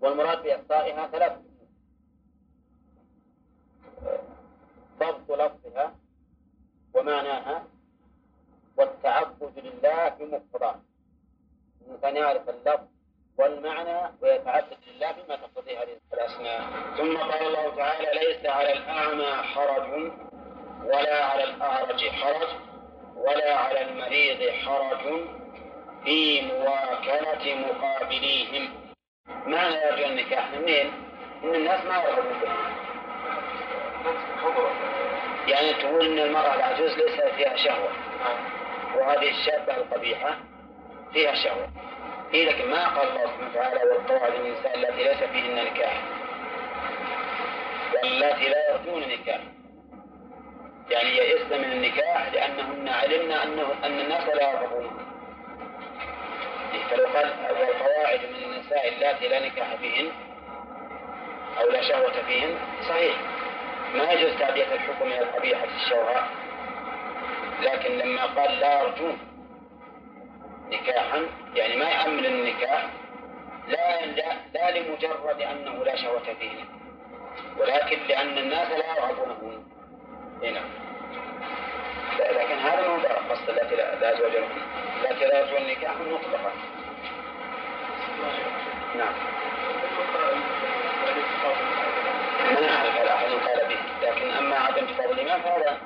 والمراد 0.00 0.42
بإحصائها 0.42 1.06
ثلاث 1.06 1.32
ضبط 4.98 5.30
لفظها 5.40 5.94
ومعناها 6.94 7.64
والتعبد 8.76 9.52
لله 9.58 10.08
بمقتضاه 10.08 10.80
الإنسان 11.86 12.16
يعرف 12.16 12.48
اللفظ 12.48 12.86
والمعنى 13.38 14.12
ويتعبد 14.22 14.76
لله 14.86 15.12
بما 15.12 15.36
تقتضيه 15.36 15.82
هذه 15.82 15.96
الأسماء 16.12 16.60
ثم 16.96 17.16
قال 17.16 17.46
الله 17.46 17.76
تعالى 17.76 18.08
ليس 18.26 18.46
على 18.46 18.72
الأعمى 18.72 19.32
حرج 19.42 20.12
ولا 20.84 21.24
على 21.24 21.44
الأعرج 21.44 22.08
حرج 22.08 22.48
ولا 23.16 23.54
على 23.56 23.80
المريض 23.82 24.50
حرج 24.52 25.26
في 26.04 26.40
مواكلة 26.42 27.54
مقابليهم. 27.54 28.74
معنى 29.46 29.74
يرجو 29.76 30.04
النكاح 30.04 30.50
منين؟ 30.50 30.92
من 31.42 31.54
الناس 31.54 31.84
ما 31.84 32.02
يرغبون 32.04 32.73
يعني 35.48 35.72
تقول 35.74 36.06
إن 36.06 36.18
المرأة 36.18 36.54
العجوز 36.54 36.98
ليس 36.98 37.20
فيها 37.36 37.56
شهوة. 37.56 37.90
وهذه 38.94 39.30
الشابة 39.30 39.76
القبيحة 39.76 40.36
فيها 41.12 41.34
شهوة. 41.34 41.68
إيه 42.34 42.50
لكن 42.50 42.70
ما 42.70 42.88
قال 42.88 43.08
الله 43.08 43.26
سبحانه 43.26 43.50
وتعالى 43.50 43.90
والقواعد 43.90 44.34
النساء 44.34 44.78
التي 44.78 45.04
ليس 45.04 45.22
فيهن 45.22 45.64
نكاح. 45.64 46.02
واللاتي 47.94 48.48
لا 48.48 48.70
يرجون 48.70 49.02
نكاح. 49.02 49.40
يعني 50.90 51.16
يئسن 51.16 51.58
من 51.58 51.72
النكاح 51.72 52.32
لأنهن 52.32 52.88
علمنا 52.88 53.44
أنه 53.44 53.74
أن 53.84 54.00
الناس 54.00 54.28
لا 54.28 54.50
يرغبون. 54.50 54.90
فلو 56.90 57.06
قال 57.06 57.32
والقواعد 57.50 58.20
من 58.20 58.44
النساء 58.44 58.88
اللاتي 58.88 59.28
لا 59.28 59.46
نكاح 59.46 59.74
فيهن 59.74 60.12
أو 61.60 61.70
لا 61.70 61.82
شهوة 61.82 62.12
فيهن 62.26 62.58
صحيح. 62.88 63.16
ما 63.94 64.12
يجوز 64.12 64.38
تعدية 64.38 64.74
الحكم 64.74 65.06
من 65.06 65.12
القبيحة 65.12 65.64
الشوهاء 65.64 66.28
لكن 67.62 67.98
لما 67.98 68.24
قال 68.24 68.60
لا 68.60 68.82
يرجون 68.82 69.18
نكاحا 70.70 71.26
يعني 71.54 71.76
ما 71.76 71.84
يأمن 71.84 72.24
النكاح 72.24 72.86
لا, 73.68 74.06
لا, 74.06 74.32
لا 74.54 74.78
لمجرد 74.78 75.42
أنه 75.42 75.84
لا 75.84 75.96
شهوة 75.96 76.34
فيه 76.40 76.64
ولكن 77.58 77.98
لأن 78.08 78.38
الناس 78.38 78.68
لا 78.70 78.96
يرغبونه 78.96 79.62
هنا 80.42 80.60
لكن 82.18 82.58
هذا 82.58 82.88
مو 82.88 82.96
قصد 83.30 83.48
التي 83.48 83.76
لا 83.76 84.14
زوج 84.14 84.32
لهن 84.32 84.48
التي 85.10 85.24
لا 85.24 85.38
يرجون 85.38 85.56
النكاح 85.56 85.94
مطلقا. 85.96 86.52
نعم. 88.96 89.14
ما 92.44 92.70
أعرف 92.70 92.96
لكن 94.24 94.36
أما 94.36 94.56
عدم 94.56 94.86
كتاب 94.86 95.10
الإمام 95.10 95.40
فهذا؟ 95.40 95.78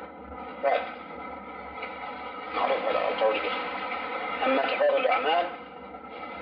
ثابت 0.63 0.81
معروف 2.55 2.79
القول 2.91 3.39
به. 3.39 3.51
أما 4.47 4.63
كفار 4.63 4.97
الأعمال 4.97 5.47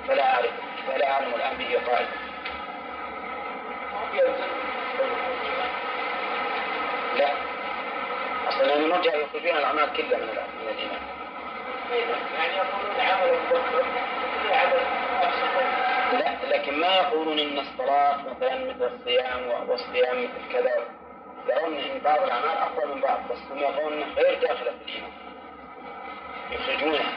فلا 0.09 0.35
أعرف 0.35 0.51
فلا 0.89 1.11
أعلم 1.11 1.35
الآن 1.35 1.57
به 1.57 1.81
قائل. 1.87 2.07
لا. 7.17 7.31
أصلا 8.49 8.75
المرجع 8.77 9.15
يخرجون 9.15 9.57
الأعمال 9.59 9.93
كلها 9.93 10.19
من 10.19 10.27
من 10.61 10.69
الإيمان. 10.69 11.01
يعني 12.39 12.57
يقولون 12.57 13.01
عمل 13.01 13.39
لا 16.13 16.57
لكن 16.57 16.81
ما 16.81 16.97
يقولون 16.97 17.39
إن 17.39 17.59
الصلاة 17.59 18.17
مثلا 18.17 18.65
مثل 18.65 18.91
الصيام 18.95 19.69
والصيام 19.69 20.23
مثل 20.23 20.53
كذا. 20.53 21.06
يرون 21.49 21.75
إن 21.77 22.01
بعض 22.05 22.23
الاعمال 22.23 22.49
افضل 22.59 22.95
من 22.95 23.01
بعض 23.01 23.21
بس 23.31 23.39
هم 23.51 23.59
انها 23.93 24.09
غير 24.17 24.41
داخله 24.41 24.71
في 24.71 24.85
الايمان 24.85 25.11
يخرجونها 26.51 27.13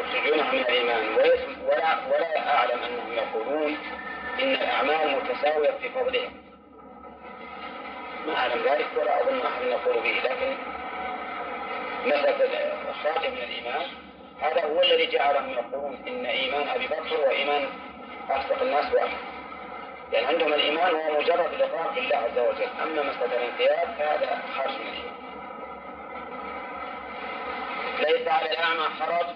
يخرجونها 0.00 0.52
من 0.52 0.58
الإيمان 0.58 1.14
ولا, 1.66 2.06
ولا 2.06 2.54
أعلم 2.56 2.80
أنهم 2.82 3.12
يقولون 3.12 3.76
إن 4.42 4.52
الأعمال 4.52 5.16
متساوية 5.16 5.70
في 5.70 5.88
فضلها 5.88 6.30
ما 8.26 8.36
أعلم 8.36 8.62
ذلك 8.64 8.86
ولا 8.96 9.22
أظن 9.22 9.40
أحد 9.40 9.62
يقول 9.62 10.02
به. 10.02 10.20
لكن 10.24 10.54
مسألة 12.06 12.72
إخراجه 12.90 13.28
من 13.30 13.38
الإيمان 13.38 13.86
هذا 14.40 14.64
هو 14.64 14.82
الذي 14.82 15.06
جعلهم 15.06 15.50
يقولون 15.50 16.04
إن 16.08 16.26
إيمان 16.26 16.68
أبي 16.68 16.86
بكر 16.86 17.20
وإيمان 17.26 17.66
أصدق 18.30 18.62
الناس 18.62 18.92
وأحد. 18.92 19.16
يعني 20.14 20.26
عندهم 20.26 20.52
الإيمان 20.54 20.94
هو 20.94 21.20
مجرد 21.20 21.52
الإقرار 21.54 21.90
بالله 21.94 22.16
عز 22.16 22.38
وجل 22.38 22.68
أما 22.82 23.02
مسألة 23.02 23.36
الانقياد 23.36 23.88
فهذا 23.98 24.42
خارج 24.56 24.72
من 24.72 24.94
ليس 27.98 28.28
على 28.28 28.50
الأعمى 28.50 28.88
حرج 29.00 29.26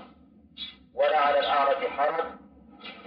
ولا 0.95 1.19
على 1.19 1.39
الأعرج 1.39 1.87
حرج 1.99 2.25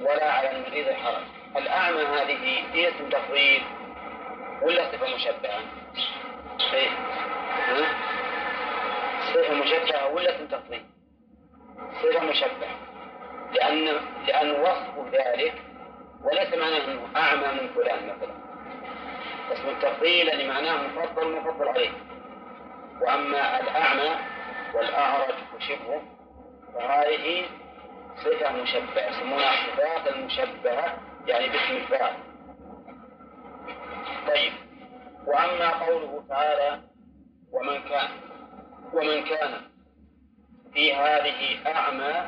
ولا 0.02 0.32
على 0.34 0.52
المريض 0.52 0.86
حرج 0.92 1.24
الأعمى 1.58 2.02
هذه 2.02 2.64
هي 2.74 2.88
اسم 2.90 3.10
تفضيل 3.10 3.62
ولا 4.62 4.92
صفة 4.92 5.16
مشبهة؟ 5.16 5.60
إيه؟ 6.74 6.90
صفة 9.34 9.54
مشبهة 9.54 10.08
ولا 10.08 10.36
اسم 10.36 10.48
تفضيل؟ 10.48 10.86
صفة 12.04 12.24
مشبهة 12.26 12.76
لأن 13.54 13.86
لأن 14.28 14.52
وصف 14.52 15.14
ذلك 15.14 15.54
وليس 16.24 16.54
معناه 16.54 16.86
أنه 16.86 17.08
أعمى 17.16 17.62
من 17.62 17.70
فلان 17.76 18.06
مثلا. 18.06 18.34
اسم 19.52 19.70
التفضيل 19.70 20.28
يعني 20.28 20.48
معناه 20.48 20.88
مفضل 20.88 21.36
مفضل 21.36 21.68
عليه. 21.68 21.90
وأما 23.02 23.60
الأعمى 23.60 24.16
والأعرج 24.74 25.36
وشبهه 25.56 26.02
فهذه 26.76 27.46
صفة 28.18 28.52
مشبهة 28.52 29.10
يسمونها 29.10 29.52
الصفات 29.54 30.16
المشبهة 30.16 30.98
يعني 31.28 31.50
باسم 31.50 31.76
الفاعل. 31.76 32.14
طيب. 34.28 34.54
وأما 35.26 35.70
قوله 35.70 36.24
تعالى 36.30 36.82
ومن 37.52 37.82
كان 37.82 38.10
ومن 38.94 39.24
كان 39.24 39.62
في 40.74 40.94
هذه 40.94 41.68
أعمى 41.68 42.28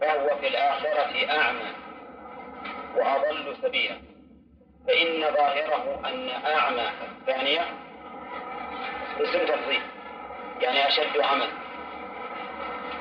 فهو 0.00 0.36
في 0.40 0.48
الآخرة 0.48 1.30
أعمى. 1.30 1.83
وأضل 2.96 3.56
سبيلا. 3.62 3.96
فإن 4.86 5.20
ظاهره 5.34 6.00
أن 6.04 6.28
أعمى 6.46 6.90
الثانية 7.20 7.60
اسم 9.20 9.46
تفضيل. 9.46 9.82
يعني 10.60 10.88
أشد 10.88 11.20
عمل. 11.20 11.48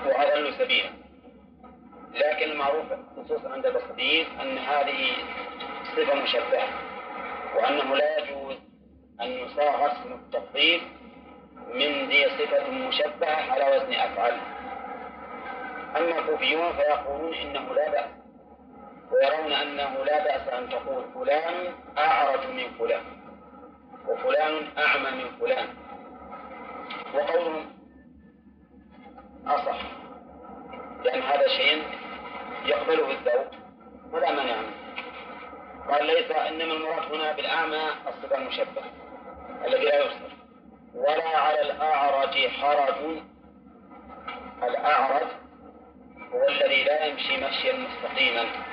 وأضل 0.06 0.54
سبيلا. 0.54 0.89
لكن 2.14 2.52
المعروف 2.52 2.86
خصوصا 3.18 3.50
عند 3.50 3.66
البصريين 3.66 4.26
أن 4.41 4.58
هذه 4.58 5.12
صفة 5.96 6.14
مشبهة. 6.14 6.68
وأنه 7.56 7.96
لا 7.96 8.18
يجوز 8.20 8.56
أن 9.22 9.28
يصاغ 9.32 9.91
اسم 9.91 10.14
التفضيل 10.14 10.82
من 11.74 12.10
ذي 12.10 12.30
صفة 12.30 12.70
مشبهة 12.70 13.52
على 13.52 13.76
وزن 13.76 13.94
أفعل 13.94 14.38
أما 15.98 16.20
الكوفيون 16.20 16.74
فيقولون 16.74 17.34
إنه 17.34 17.74
لا 17.74 17.89
بأس. 17.91 18.23
ويرون 19.14 19.53
أنه 19.53 20.03
لا 20.05 20.24
بأس 20.24 20.47
أن 20.47 20.70
تقول 20.70 21.05
فلان 21.14 21.74
أعرج 21.97 22.47
من 22.47 22.72
فلان 22.80 23.03
وفلان 24.07 24.68
أعمى 24.78 25.24
من 25.24 25.30
فلان. 25.39 25.68
وقولهم 27.14 27.66
أصح 29.47 29.78
لأن 31.03 31.22
هذا 31.22 31.47
شيء 31.47 31.84
يقبله 32.66 33.11
الذوق 33.11 33.51
ولا 34.11 34.32
مانع 34.32 34.55
منه. 34.61 34.74
قال 35.89 36.05
ليس 36.05 36.32
إنما 36.32 36.74
المراد 36.74 37.14
هنا 37.14 37.32
بالأعمى 37.32 37.84
الصفة 38.07 38.38
المشبهة 38.38 38.84
الذي 39.66 39.86
لا 39.86 40.03
يبصر 40.03 40.34
ولا 40.95 41.38
على 41.38 41.61
الأعرج 41.61 42.47
حرج. 42.47 43.22
الأعرج 44.64 45.28
هو 46.34 46.47
الذي 46.47 46.84
لا 46.84 47.05
يمشي 47.05 47.38
مشيا 47.38 47.74
مستقيما. 47.74 48.73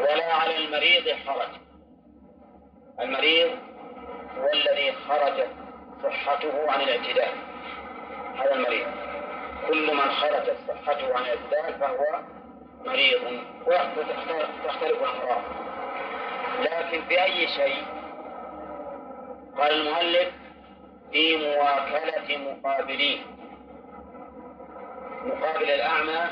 ولا 0.00 0.32
على 0.34 0.56
المريض 0.56 1.08
حرج. 1.26 1.48
المريض 3.00 3.50
هو 4.38 4.48
الذي 4.54 4.92
خرجت 4.92 5.50
صحته 6.02 6.70
عن 6.72 6.80
الاعتدال 6.80 7.34
هذا 8.36 8.54
المريض. 8.54 8.86
كل 9.68 9.94
من 9.94 10.10
خرجت 10.10 10.56
صحته 10.68 11.16
عن 11.16 11.22
الاعتدال 11.22 11.80
فهو 11.80 12.20
مريض. 12.84 13.40
وتختلف 13.66 14.82
الأمراض. 14.82 15.42
لكن 16.60 17.02
في 17.08 17.22
أي 17.22 17.48
شيء 17.48 17.84
قال 19.58 19.72
المؤلف 19.72 20.32
في 21.12 21.36
مواكلة 21.36 22.38
مقابلين. 22.38 23.26
مقابل 25.24 25.70
الأعمى 25.70 26.24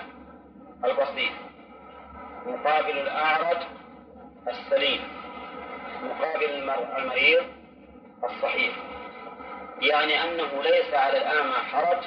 البسيط. 0.85 1.33
مقابل 2.47 2.99
الأعرج 2.99 3.59
السليم 4.49 5.01
مقابل 6.03 6.72
المريض 6.99 7.45
الصحيح. 8.24 8.74
يعني 9.80 10.24
أنه 10.24 10.62
ليس 10.62 10.95
على 10.95 11.18
الأعمى 11.18 11.55
حرج 11.72 12.05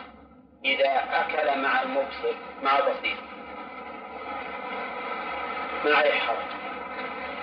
إذا 0.66 1.04
أكل 1.12 1.62
مع 1.62 1.82
المبصر 1.82 2.34
مع 2.64 2.78
البصير. 2.78 3.18
ما 5.86 5.96
عليه 5.96 6.14
حرج. 6.14 6.56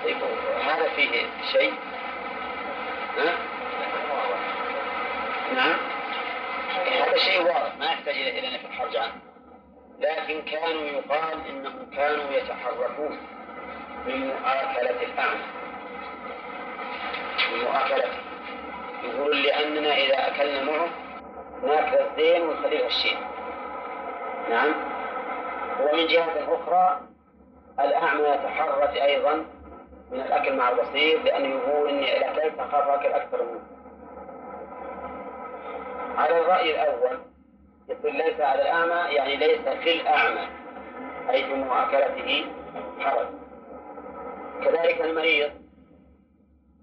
طيب 0.05 0.17
هذا 0.63 0.89
فيه 0.89 1.27
شيء؟ 1.53 1.75
ها؟ 3.19 3.39
نعم. 5.55 5.79
هذا 7.03 7.17
شيء 7.17 7.43
واضح 7.43 7.77
ما 7.79 7.87
يحتاج 7.87 8.17
إلى 8.17 8.55
نفي 8.55 8.67
الحرج 8.67 8.97
عنه. 8.97 9.32
لكن 10.03 10.43
كانوا 10.43 10.83
يقال 10.83 11.47
إنهم 11.49 11.91
كانوا 11.97 12.31
يتحركون 12.31 13.19
من 14.07 14.27
مؤاكلة 14.27 15.03
الأعمى. 15.03 15.41
من 17.53 17.65
مؤاكلته 17.65 18.19
يقول 19.05 19.43
لأننا 19.43 19.95
إذا 19.97 20.27
أكلنا 20.29 20.63
معه 20.65 20.89
ناكل 21.63 21.97
الزين 21.97 22.43
ونخليه 22.43 22.87
الشين 22.87 23.17
نعم. 24.51 24.75
ومن 25.81 26.07
جهة 26.07 26.55
أخرى 26.55 27.01
الأعمى 27.81 28.29
يتحرج 28.29 28.99
أيضا 28.99 29.35
من 30.11 30.21
الأكل 30.21 30.57
مع 30.57 30.69
البصير 30.69 31.23
لأنه 31.23 31.49
يقول 31.49 31.89
إني 31.89 32.17
إذا 32.17 32.31
أكلت 32.31 32.59
أخاف 32.59 32.89
أكل 32.89 33.09
أكثر 33.13 33.43
منه. 33.43 33.61
على 36.19 36.41
الرأي 36.41 36.71
الأول 36.83 37.19
يقول 37.93 38.17
ليس 38.17 38.41
على 38.41 38.63
الأعمى 38.63 39.15
يعني 39.15 39.37
ليس 39.37 39.61
في 39.61 40.01
الأعمى 40.01 40.49
أي 41.31 41.45
في 41.45 41.55
مؤاكلته 41.55 42.47
حرج. 43.01 43.27
كذلك 44.65 45.01
المريض. 45.01 45.51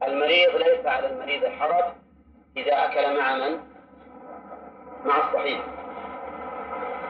المريض 0.04 0.56
ليس 0.56 0.86
على 0.86 1.08
المريض 1.12 1.46
حرج 1.46 1.86
إذا 2.58 2.86
أكل 2.86 3.20
مع 3.20 3.36
من؟ 3.36 3.60
مع 5.06 5.18
الصحيح. 5.28 5.62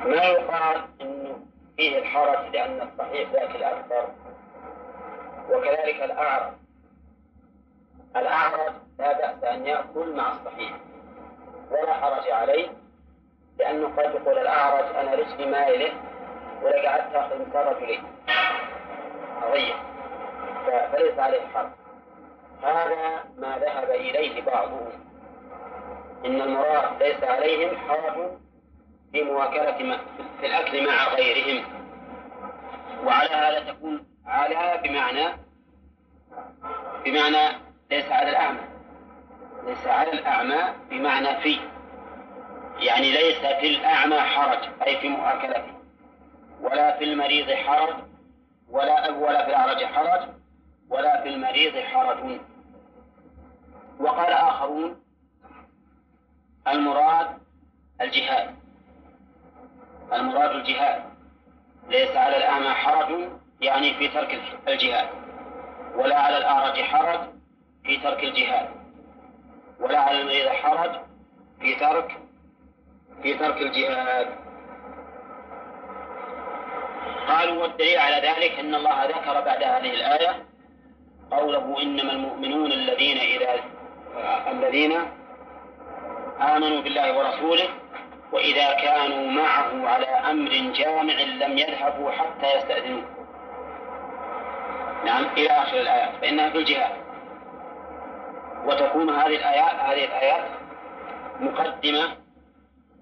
ما 0.06 0.24
يقال 0.24 0.82
إنه 1.02 1.40
فيه 1.78 2.00
الحرج 2.00 2.54
لأن 2.54 2.82
الصحيح 2.82 3.32
يأكل 3.34 3.64
أكثر 3.64 4.08
وكذلك 5.50 6.04
الأعرج. 6.04 6.54
الأعرج 8.16 8.74
لا 9.00 9.18
بأس 9.18 9.44
أن 9.44 9.66
يأكل 9.66 10.16
مع 10.16 10.32
الصحيح. 10.32 10.74
ولا 11.72 11.94
حرج 11.94 12.32
عليه. 12.32 12.70
لأنه 13.60 13.88
قد 13.88 14.16
يقول 14.16 14.38
الأعرج 14.38 14.96
أنا 14.96 15.12
رجلي 15.16 15.46
مايلة 15.46 15.92
ولا 16.64 16.90
قعدت 16.90 17.16
آخذ 17.16 17.48
مثال 17.48 17.76
رجلين 17.76 18.04
أضيع 19.44 19.76
فليس 20.92 21.20
عليه 21.20 21.42
حرج. 21.54 21.70
هذا 22.64 23.24
ما 23.38 23.58
ذهب 23.58 23.90
إليه 23.90 24.42
بعضهم. 24.42 24.90
إن 26.26 26.42
المراد 26.42 27.04
ليس 27.04 27.24
عليهم 27.24 27.78
حرج 27.78 28.32
في 29.12 29.24
مواكلة 29.24 30.00
في 30.40 30.46
الأكل 30.46 30.88
مع 30.88 31.14
غيرهم. 31.14 31.64
وعلى 33.06 33.30
هذا 33.30 33.72
تكون 33.72 34.06
على 34.26 34.82
بمعنى 34.84 35.28
بمعنى 37.06 37.58
ليس 37.92 38.12
على 38.12 38.30
الأعمى. 38.30 38.62
ليس 39.66 39.88
على 39.88 40.14
الأعمى 40.14 40.74
بمعنى 40.90 41.42
في 41.42 41.60
يعني 42.82 43.12
ليس 43.12 43.38
في 43.38 43.68
الأعمى 43.76 44.20
حرج 44.20 44.70
أي 44.88 44.98
في 45.02 45.10
مؤاكلته 45.10 45.74
ولا 46.62 46.98
في 46.98 47.04
المريض 47.04 47.52
حرج 47.52 47.96
ولا 48.70 49.10
ولا 49.10 49.44
في 49.44 49.50
الأعرج 49.50 49.84
حرج 49.86 50.30
ولا 50.90 51.22
في 51.22 51.30
المريض 51.30 51.78
حرج. 51.78 52.40
وقال 54.00 54.34
آخرون 54.34 55.02
المراد 56.68 57.28
الجهاد. 58.02 58.56
المراد 60.14 60.52
الجهاد. 60.56 61.04
ليس 61.88 62.16
على 62.16 62.38
الأعمى 62.38 62.70
حرج 62.70 63.30
يعني 63.62 63.94
في 63.94 64.08
ترك 64.08 64.42
الجهاد. 64.68 65.10
ولا 65.96 66.20
على 66.20 66.38
الأعرج 66.38 66.82
حرج 66.82 67.20
في 67.84 67.98
ترك 67.98 68.24
الجهاد. 68.24 68.70
ولا 69.80 70.00
على 70.00 70.22
المريض 70.22 70.48
حرج 70.48 70.92
في 71.62 71.76
ترك 71.76 72.29
في 73.24 73.34
ترك 73.34 73.62
الجهاد. 73.62 74.28
قالوا 77.28 77.62
والدليل 77.62 78.00
على 78.00 78.16
ذلك 78.16 78.60
أن 78.60 78.76
الله 78.76 79.06
ذكر 79.06 79.42
بعد 79.42 79.64
هذه 79.64 79.94
الآية 79.94 80.46
قوله 81.32 81.82
إنما 81.82 82.12
المؤمنون 82.12 82.72
الذين 82.72 83.18
إذا 83.18 83.60
الذين 84.52 85.02
آمنوا 86.42 86.82
بالله 86.82 87.18
ورسوله 87.18 87.70
وإذا 88.32 88.74
كانوا 88.74 89.32
معه 89.32 89.88
على 89.90 90.06
أمر 90.06 90.52
جامع 90.52 91.14
لم 91.14 91.58
يذهبوا 91.58 92.12
حتى 92.12 92.58
يستأذنوه. 92.58 93.04
نعم 95.06 95.26
إلى 95.38 95.50
آخر 95.50 95.78
الآيات 95.78 96.10
فإنها 96.22 96.50
في 96.50 96.58
الجهاد. 96.58 96.92
وتكون 98.66 99.10
هذه 99.10 99.36
الآيات 99.36 99.76
هذه 99.76 100.06
الآيات 100.06 100.44
مقدمة 101.40 102.08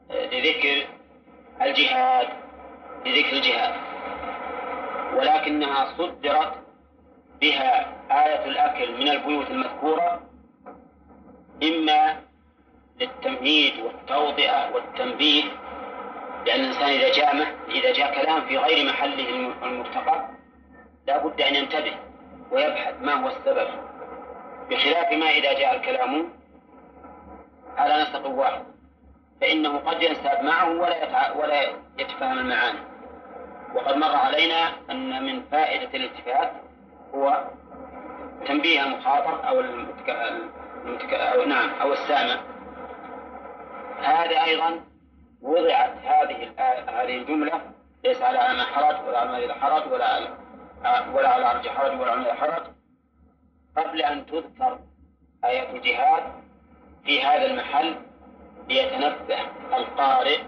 لذكر 0.10 0.88
الجهاد 1.62 2.28
لذكر 3.06 3.34
الجهاد. 3.34 3.74
ولكنها 5.16 5.86
صدرت 5.98 6.54
بها 7.42 7.94
آية 8.12 8.46
الأكل 8.46 8.98
من 8.98 9.10
البيوت 9.10 9.52
المذكورة 9.52 10.22
إما 11.64 12.22
للتمهيد 13.00 13.80
والتوضئة 13.80 14.72
والتنبيه 14.74 15.44
لأن 16.46 16.60
الإنسان 16.60 16.90
إذا 16.90 17.12
جاء 17.12 17.36
إذا 17.70 17.94
جاء 17.94 18.22
كلام 18.22 18.42
في 18.48 18.58
غير 18.58 18.88
محله 18.88 19.30
المرتقب 19.64 20.30
لا 21.08 21.18
بد 21.18 21.42
أن 21.42 21.56
ينتبه 21.56 21.96
ويبحث 22.52 23.02
ما 23.02 23.14
هو 23.14 23.28
السبب. 23.28 23.68
بخلاف 24.70 25.14
ما 25.14 25.30
إذا 25.30 25.54
جاء 25.54 25.76
الكلام 25.76 26.30
على 27.78 28.02
نسق 28.02 28.28
واحد. 28.28 28.64
فإنه 29.42 29.78
قد 29.78 30.02
ينساب 30.02 30.44
معه 30.44 30.70
ولا 30.70 31.04
يتع... 31.04 31.32
ولا 31.36 31.62
يتفهم 32.00 32.40
المعاني. 32.40 32.80
وقد 33.76 33.96
مر 33.96 34.16
علينا 34.16 34.70
أن 34.92 35.24
من 35.24 35.44
فائدة 35.52 35.90
الالتفات 35.94 36.52
هو 37.16 37.44
تنبيه 38.48 38.84
المخاطب 38.84 39.46
أو 39.46 39.60
المتك... 39.60 40.10
المتك... 40.86 41.14
أو 41.14 41.46
نعم 41.46 41.70
أو 41.82 41.94
السامع. 41.94 42.40
هذا 44.02 44.44
أيضا 44.44 44.80
وضعت 45.42 45.94
هذه 46.06 46.52
هذه 46.88 47.18
الجملة 47.18 47.62
ليس 48.04 48.22
على 48.22 48.38
أعمى 48.38 48.62
حرج 48.62 49.08
ولا 49.08 49.20
على 49.20 49.32
مريض 49.32 49.52
حرج 49.52 49.92
ولا 49.92 50.06
على 50.06 50.30
ولا 51.14 51.30
على 51.30 51.46
عرج 51.46 51.68
حرج 51.68 52.00
ولا 52.00 52.12
على 52.12 52.34
حرج. 52.34 52.64
قبل 53.78 54.02
أن 54.02 54.26
تذكر 54.26 54.80
آية 55.46 55.70
الجهاد 55.70 56.24
في 57.06 57.24
هذا 57.24 57.46
المحل 57.46 57.96
ليتنبه 58.68 59.40
القارئ 59.74 60.40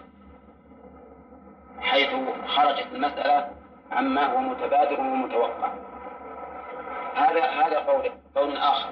حيث 1.82 2.10
خرجت 2.48 2.88
المسألة 2.94 3.50
عما 3.92 4.26
هو 4.26 4.38
متبادر 4.38 5.00
ومتوقع. 5.00 5.74
هذا 7.16 7.46
هذا 7.46 7.80
قول 7.80 8.12
قول 8.36 8.58
آخر. 8.58 8.90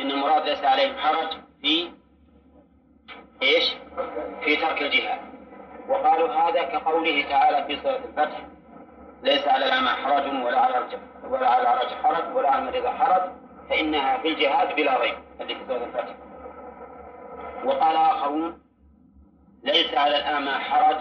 إن 0.00 0.10
المراد 0.10 0.48
ليس 0.48 0.64
عليهم 0.64 0.96
حرج 0.98 1.28
في 1.62 1.90
إيش؟ 3.42 3.74
في 4.44 4.56
ترك 4.56 4.82
الجهاد. 4.82 5.20
وقالوا 5.88 6.28
هذا 6.28 6.62
كقوله 6.62 7.28
تعالى 7.28 7.66
في 7.66 7.82
سورة 7.82 7.96
الفتح 7.96 8.40
ليس 9.22 9.48
على 9.48 9.64
الأعمى 9.64 9.88
حرج 9.88 10.44
ولا 10.44 10.60
على 10.60 10.86
ولا 11.30 11.48
على 11.48 11.62
العرج 11.62 11.88
حرج 11.88 12.36
ولا 12.36 12.50
على 12.50 12.58
المريض 12.58 12.86
حرج 12.86 13.30
فإنها 13.70 14.18
في 14.18 14.28
الجهاد 14.28 14.76
بلا 14.76 15.00
ريب 15.00 15.14
اللي 15.40 15.54
في 15.54 15.60
سورة 15.68 15.84
الفتح. 15.84 16.14
وقال 17.64 17.96
آخرون 17.96 18.65
ليس 19.66 19.94
على 19.94 20.16
الأعمى 20.16 20.50
حرج 20.50 20.96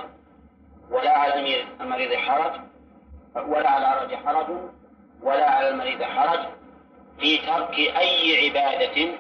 ولا 0.92 1.18
على 1.18 1.64
المريض 1.82 2.14
حرج 2.14 2.52
ولا 3.36 3.70
على 3.70 3.88
العرج 3.88 4.16
حرج 4.16 4.48
ولا 5.22 5.50
على 5.50 5.70
المريض 5.70 6.04
حرج. 6.04 6.40
في 7.20 7.38
ترك 7.38 7.80
أي 7.80 8.46
عبادة 8.46 9.12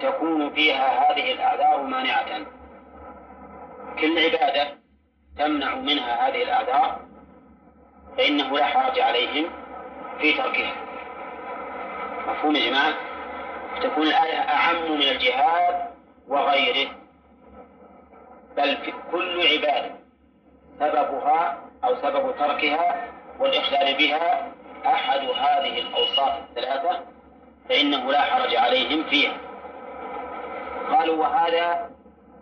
تكون 0.00 0.50
فيها 0.50 1.12
هذه 1.12 1.32
الأعذار 1.32 1.82
مانعة. 1.82 2.46
كل 4.00 4.18
عبادة 4.18 4.68
تمنع 5.38 5.74
منها 5.74 6.28
هذه 6.28 6.42
الأعذار 6.42 7.00
فإنه 8.16 8.58
لا 8.58 8.64
حرج 8.64 9.00
عليهم 9.00 9.50
في 10.20 10.32
تركها. 10.32 10.74
مفهوم 12.28 12.56
جماعة؟ 12.56 12.94
تكون 13.82 14.06
الآية 14.06 14.38
أعم 14.38 14.92
من 14.92 15.02
الجهاد 15.02 15.90
وغيره. 16.28 17.05
بل 18.56 18.78
كل 19.12 19.46
عبادة 19.46 19.94
سببها 20.80 21.58
أو 21.84 21.96
سبب 21.96 22.36
تركها 22.38 23.08
والإخلال 23.40 23.96
بها 23.96 24.52
أحد 24.86 25.20
هذه 25.20 25.78
الأوصاف 25.78 26.42
الثلاثة 26.48 27.00
فإنه 27.68 28.12
لا 28.12 28.20
حرج 28.20 28.56
عليهم 28.56 29.04
فيها. 29.04 29.36
قالوا 30.90 31.16
وهذا 31.16 31.90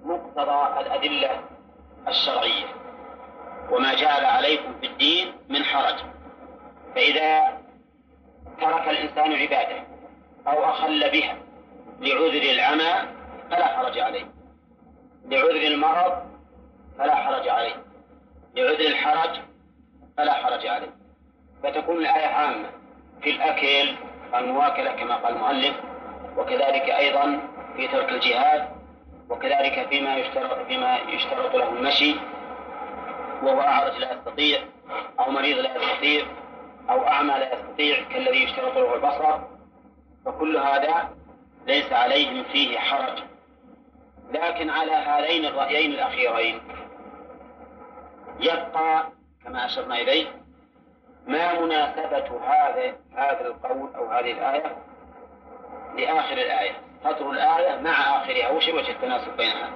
مقتضى 0.04 0.80
الأدلة 0.80 1.30
الشرعية 2.08 2.66
وما 3.70 3.94
جعل 3.94 4.24
عليكم 4.24 4.74
في 4.80 4.86
الدين 4.86 5.32
من 5.48 5.64
حرج. 5.64 5.94
فإذا 6.94 7.58
ترك 8.60 8.88
الإنسان 8.88 9.32
عبادة 9.32 9.82
أو 10.46 10.64
أخل 10.64 11.10
بها 11.10 11.36
لعذر 12.00 12.42
العمى 12.42 13.08
فلا 13.50 13.66
حرج 13.66 13.98
عليه. 13.98 14.33
لعذر 15.24 15.66
المرض 15.66 16.22
فلا 16.98 17.14
حرج 17.14 17.48
عليه. 17.48 17.84
لعذر 18.56 18.86
الحرج 18.86 19.40
فلا 20.16 20.32
حرج 20.32 20.66
عليه. 20.66 20.94
فتكون 21.62 21.98
الآية 21.98 22.26
عامة 22.26 22.70
في 23.22 23.30
الأكل 23.30 23.94
المواكلة 24.34 24.92
كما 24.92 25.16
قال 25.16 25.34
المؤلف 25.36 25.76
وكذلك 26.36 26.90
أيضا 26.90 27.40
في 27.76 27.88
ترك 27.88 28.08
الجهاد 28.12 28.68
وكذلك 29.30 29.88
فيما 29.88 30.16
يشترط 30.16 30.66
فيما 30.66 30.96
يشترط 30.96 31.54
له 31.54 31.68
المشي 31.68 32.14
وهو 33.42 33.60
أعرج 33.60 33.98
لا 33.98 34.12
يستطيع 34.12 34.58
أو 35.20 35.30
مريض 35.30 35.58
لا 35.58 35.76
يستطيع 35.76 36.26
أو 36.90 37.06
أعمى 37.08 37.34
لا 37.34 37.54
يستطيع 37.54 38.02
كالذي 38.12 38.44
يشترط 38.44 38.76
له 38.76 38.94
البصر. 38.94 39.38
فكل 40.26 40.56
هذا 40.56 41.10
ليس 41.66 41.92
عليهم 41.92 42.44
فيه 42.44 42.78
حرج. 42.78 43.18
لكن 44.34 44.70
على 44.70 44.92
هذين 44.92 45.44
الرأيين 45.44 45.90
الأخيرين 45.92 46.60
يبقى 48.40 49.08
كما 49.44 49.66
أشرنا 49.66 49.94
إليه 49.94 50.26
ما 51.26 51.60
مناسبة 51.60 52.40
هذا 52.46 52.96
هذا 53.16 53.46
القول 53.46 53.94
أو 53.94 54.06
هذه 54.10 54.32
الآية 54.32 54.76
لآخر 55.96 56.32
الآية 56.32 56.72
سطر 57.04 57.30
الآية 57.30 57.80
مع 57.80 57.90
آخرها 57.90 58.50
وش 58.50 58.68
وجه 58.68 58.90
التناسب 58.90 59.36
بينها؟ 59.36 59.70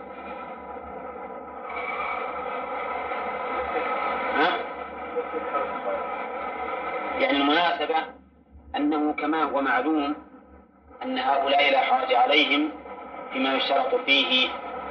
ها؟ 4.35 4.59
يعني 7.19 7.37
المناسبة 7.37 7.97
أنه 8.77 9.13
كما 9.13 9.43
هو 9.43 9.61
معلوم 9.61 10.17
أن 11.03 11.19
هؤلاء 11.19 11.71
لا 11.73 11.81
حرج 11.81 12.15
عليهم 12.15 12.71
فيما 13.33 13.55
يشترط 13.55 13.95
فيه 13.95 14.49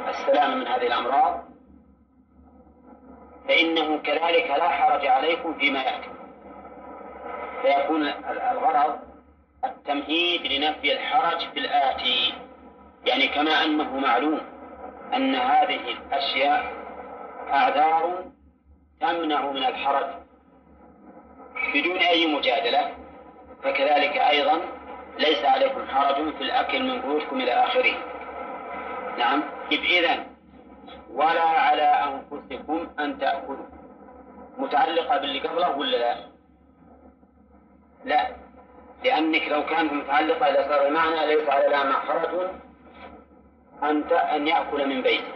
السلام 0.09 0.59
من 0.59 0.67
هذه 0.67 0.87
الأمراض 0.87 1.43
فإنه 3.47 3.97
كذلك 3.97 4.49
لا 4.49 4.69
حرج 4.69 5.05
عليكم 5.05 5.53
فيما 5.53 5.79
يأتي. 5.79 6.09
فيكون 7.61 8.07
الغرض 8.51 8.99
التمهيد 9.65 10.41
لنفي 10.51 10.93
الحرج 10.93 11.49
في 11.53 11.59
الآتي 11.59 12.33
يعني 13.05 13.27
كما 13.27 13.65
أنه 13.65 13.99
معلوم 13.99 14.41
أن 15.13 15.35
هذه 15.35 15.79
الأشياء 15.91 16.73
أعذار 17.53 18.25
تمنع 19.01 19.51
من 19.51 19.63
الحرج 19.63 20.07
بدون 21.73 21.97
أي 21.97 22.35
مجادلة. 22.35 22.93
فكذلك 23.63 24.17
أيضا 24.17 24.61
ليس 25.19 25.45
عليكم 25.45 25.87
حرج 25.87 26.35
في 26.35 26.43
الأكل 26.43 26.83
من 26.83 27.01
بيوتكم 27.01 27.41
إلى 27.41 27.51
آخره. 27.51 28.16
نعم. 29.17 29.43
إذا 29.71 30.25
ولا 31.13 31.41
على 31.41 31.81
أنفسكم 31.83 32.87
أن 32.99 33.19
تأكلوا. 33.19 33.65
متعلقة 34.57 35.17
باللي 35.17 35.39
قبله 35.39 35.77
ولا 35.77 35.97
لا؟ 35.97 36.15
لا. 38.05 38.27
لأنك 39.03 39.47
لو 39.47 39.65
كانت 39.65 39.93
متعلقة 39.93 40.49
لصار 40.49 40.87
المعنى 40.87 41.35
ليس 41.35 41.49
على 41.49 41.67
لا 41.67 41.93
حرج 41.93 42.49
أن 43.83 44.03
أن 44.13 44.47
يأكل 44.47 44.89
من 44.89 45.01
بيته. 45.01 45.33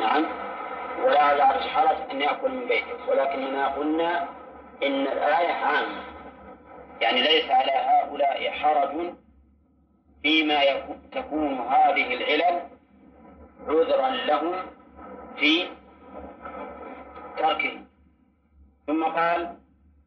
نعم. 0.00 0.26
ولا 1.04 1.22
على 1.22 1.44
حرج 1.44 1.96
أن 2.10 2.20
يأكل 2.20 2.50
من 2.50 2.68
بيته. 2.68 3.08
ولكننا 3.08 3.68
قلنا 3.68 4.28
إن 4.82 5.02
الآية 5.02 5.52
عامة 5.52 6.02
يعني 7.00 7.22
ليس 7.22 7.50
على 7.50 7.72
هؤلاء 7.72 8.50
حرج 8.50 9.12
فيما 10.28 10.60
تكون 11.12 11.54
هذه 11.58 12.14
العلل 12.14 12.60
عذرا 13.68 14.10
لهم 14.10 14.54
في 15.36 15.68
تركه 17.38 17.72
ثم 18.86 19.04
قال 19.04 19.56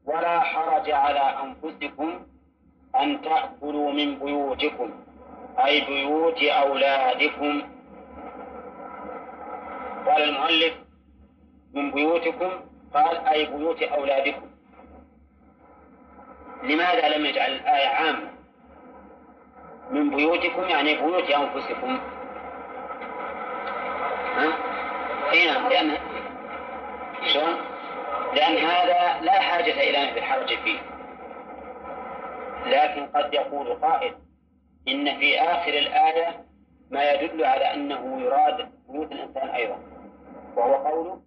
ولا 0.05 0.39
حرج 0.39 0.91
على 0.91 1.19
أنفسكم 1.19 2.25
أن 3.01 3.21
تأكلوا 3.21 3.91
من 3.91 4.19
بيوتكم 4.19 4.91
أي 5.65 5.81
بيوت 5.81 6.43
أولادكم. 6.43 7.61
قال 10.07 10.23
المؤلف 10.23 10.73
من 11.73 11.91
بيوتكم؟ 11.91 12.51
قال 12.93 13.17
أي 13.17 13.45
بيوت 13.45 13.81
أولادكم. 13.83 14.47
لماذا 16.63 17.17
لم 17.17 17.25
يجعل 17.25 17.51
الآية 17.51 17.87
عامة؟ 17.87 18.30
من 19.91 20.09
بيوتكم 20.09 20.63
يعني 20.63 20.95
بيوت 20.95 21.29
أنفسكم. 21.29 21.99
ها؟ 24.35 24.53
أي 25.31 25.45
نعم 25.45 25.67
لأن 25.67 25.97
شلون؟ 27.33 27.57
لأن 28.33 28.57
هذا 28.57 29.21
لا 29.21 29.31
حاجة 29.31 29.89
إلى 29.89 30.05
نفي 30.05 30.19
الحرج 30.19 30.47
فيه. 30.47 30.79
لكن 32.65 33.05
قد 33.05 33.33
يقول 33.33 33.73
قائل 33.73 34.15
إن 34.87 35.19
في 35.19 35.39
آخر 35.39 35.73
الآية 35.73 36.45
ما 36.91 37.11
يدل 37.11 37.45
على 37.45 37.73
أنه 37.73 38.21
يراد 38.21 38.71
بيوت 38.89 39.11
الإنسان 39.11 39.49
أيضا. 39.49 39.77
وهو 40.55 40.73
قوله 40.73 41.21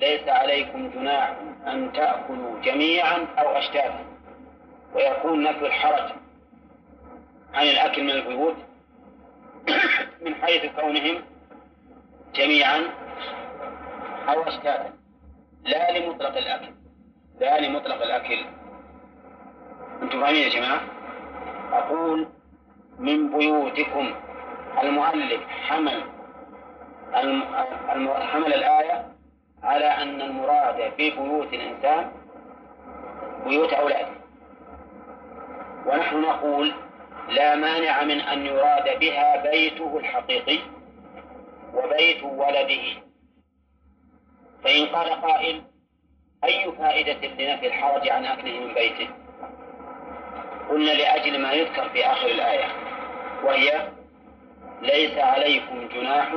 ليس 0.00 0.28
عليكم 0.28 0.90
جناح 0.90 1.36
أن 1.66 1.92
تأكلوا 1.92 2.60
جميعا 2.60 3.26
أو 3.38 3.48
أشتاتا 3.48 4.04
ويكون 4.94 5.42
نفي 5.42 5.66
الحرج. 5.66 6.23
عن 7.54 7.66
الأكل 7.66 8.02
من 8.04 8.10
البيوت 8.10 8.56
من 10.20 10.34
حيث 10.34 10.80
كونهم 10.80 11.22
جميعا 12.34 12.82
أو 14.28 14.42
أشتاتا. 14.42 14.92
لا 15.64 15.98
لمطلق 15.98 16.36
الأكل 16.36 16.74
لا 17.40 17.60
لمطلق 17.60 18.02
الأكل. 18.02 18.44
أنتم 20.02 20.20
فاهمين 20.20 20.42
يا 20.42 20.48
جماعة؟ 20.48 20.80
أقول 21.72 22.28
من 22.98 23.38
بيوتكم. 23.38 24.14
المؤلف 24.82 25.48
حمل 25.48 26.02
حمل 28.32 28.54
الآية 28.54 29.06
على 29.62 29.86
أن 29.86 30.22
المراد 30.22 30.92
في 30.96 31.10
بيوت 31.10 31.52
الإنسان 31.52 32.12
بيوت 33.46 33.72
أولاده. 33.72 34.14
ونحن 35.86 36.20
نقول 36.20 36.74
لا 37.28 37.54
مانع 37.54 38.04
من 38.04 38.20
أن 38.20 38.46
يراد 38.46 38.98
بها 38.98 39.50
بيته 39.50 39.98
الحقيقي 39.98 40.58
وبيت 41.74 42.22
ولده. 42.22 43.02
فإن 44.64 44.86
قال 44.86 45.10
قائل 45.22 45.62
أي 46.44 46.72
فائدة 46.72 47.28
لنفي 47.28 47.66
الحرج 47.66 48.08
عن 48.08 48.24
أكله 48.24 48.60
من 48.60 48.74
بيته؟ 48.74 49.08
قلنا 50.70 50.90
لأجل 50.90 51.42
ما 51.42 51.52
يذكر 51.52 51.88
في 51.88 52.06
آخر 52.06 52.26
الآية 52.26 52.68
وهي 53.44 53.88
ليس 54.82 55.18
عليكم 55.18 55.88
جناح 55.88 56.32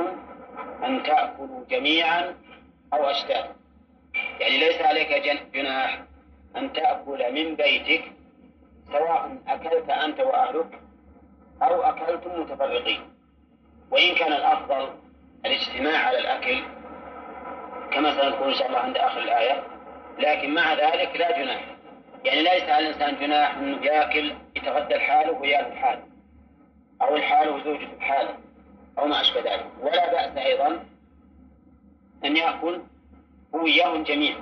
أن 0.84 1.02
تأكلوا 1.02 1.64
جميعا 1.70 2.34
أو 2.92 3.10
أشتاتا 3.10 3.54
يعني 4.40 4.58
ليس 4.58 4.82
عليك 4.82 5.12
جناح 5.54 6.02
أن 6.56 6.72
تأكل 6.72 7.32
من 7.32 7.56
بيتك 7.56 8.12
سواء 8.92 9.38
أكلت 9.48 9.90
أنت 9.90 10.20
وأهلك 10.20 10.80
أو 11.62 11.82
أكلتم 11.82 12.40
متفرقين 12.40 13.00
وإن 13.90 14.14
كان 14.14 14.32
الأفضل 14.32 14.88
الاجتماع 15.46 15.98
على 16.06 16.18
الأكل 16.18 16.62
كما 17.92 18.10
سنذكر 18.20 18.48
إن 18.48 18.54
شاء 18.54 18.68
الله 18.68 18.78
عند 18.78 18.96
آخر 18.96 19.18
الآية 19.20 19.62
لكن 20.18 20.54
مع 20.54 20.74
ذلك 20.74 21.16
لا 21.16 21.38
جناح. 21.42 21.64
يعني 22.24 22.42
ليس 22.42 22.62
على 22.62 22.88
الإنسان 22.88 23.16
جناح 23.20 23.56
أنه 23.56 23.86
يأكل 23.86 24.34
يتغدى 24.56 24.94
لحاله 24.94 25.32
ويأكل 25.32 25.74
لحاله 25.74 26.02
أو 27.02 27.16
الحال 27.16 27.48
وزوجته 27.48 27.94
بحاله 28.00 28.34
أو 28.98 29.06
ما 29.06 29.20
أشبه 29.20 29.40
ذلك. 29.40 29.66
ولا 29.80 30.12
بأس 30.12 30.36
أيضا 30.36 30.84
أن 32.24 32.36
يأكل 32.36 32.80
هو 33.54 33.66
إياهم 33.66 34.02
جميعا. 34.02 34.40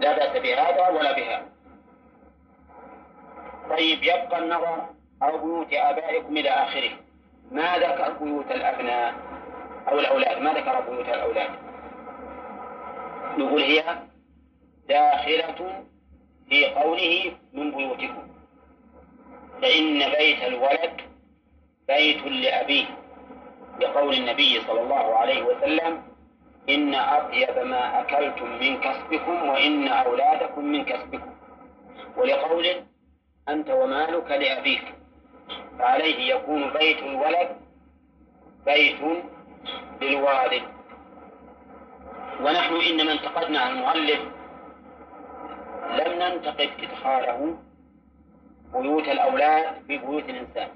لا 0.00 0.16
بأس 0.16 0.42
بهذا 0.42 0.88
ولا 0.88 1.12
بهذا. 1.12 1.46
طيب 3.70 4.02
يبقى 4.02 4.38
النظر 4.38 4.78
أو 5.22 5.38
بيوت 5.38 5.72
آبائكم 5.72 6.36
إلى 6.36 6.50
آخره. 6.50 6.90
ما 7.50 7.78
ذكر 7.78 8.12
بيوت 8.12 8.50
الأبناء 8.50 9.14
أو 9.88 9.98
الأولاد؟ 9.98 10.38
ما 10.42 10.52
ذكر 10.52 10.80
بيوت 10.80 11.08
الأولاد؟ 11.08 11.50
نقول 13.38 13.62
هي 13.62 13.84
داخلة 14.88 15.84
في 16.48 16.66
قوله 16.66 17.32
من 17.52 17.70
بيوتكم. 17.70 18.28
فإن 19.62 19.98
بيت 19.98 20.42
الولد 20.42 21.00
بيت 21.88 22.22
لأبيه 22.26 22.84
لقول 23.80 24.14
النبي 24.14 24.60
صلى 24.60 24.80
الله 24.80 25.14
عليه 25.16 25.42
وسلم 25.42 26.02
إن 26.68 26.94
أطيب 26.94 27.58
ما 27.66 28.00
أكلتم 28.00 28.58
من 28.60 28.80
كسبكم 28.80 29.48
وإن 29.48 29.88
أولادكم 29.88 30.64
من 30.64 30.84
كسبكم. 30.84 31.34
ولقول 32.16 32.66
أنت 33.48 33.70
ومالك 33.70 34.30
لأبيك. 34.30 34.94
فعليه 35.78 36.34
يكون 36.34 36.70
بيت 36.72 36.98
الولد 36.98 37.56
بيت 38.66 38.96
للوالد. 40.00 40.62
ونحن 42.40 42.74
إنما 42.74 43.12
انتقدنا 43.12 43.60
على 43.60 43.72
المؤلف. 43.72 44.20
لم 45.90 46.22
ننتقد 46.22 46.70
إدخاله 46.82 47.58
بيوت 48.72 49.08
الأولاد 49.08 49.74
في 49.86 49.98
بيوت 49.98 50.24
الإنسان. 50.24 50.68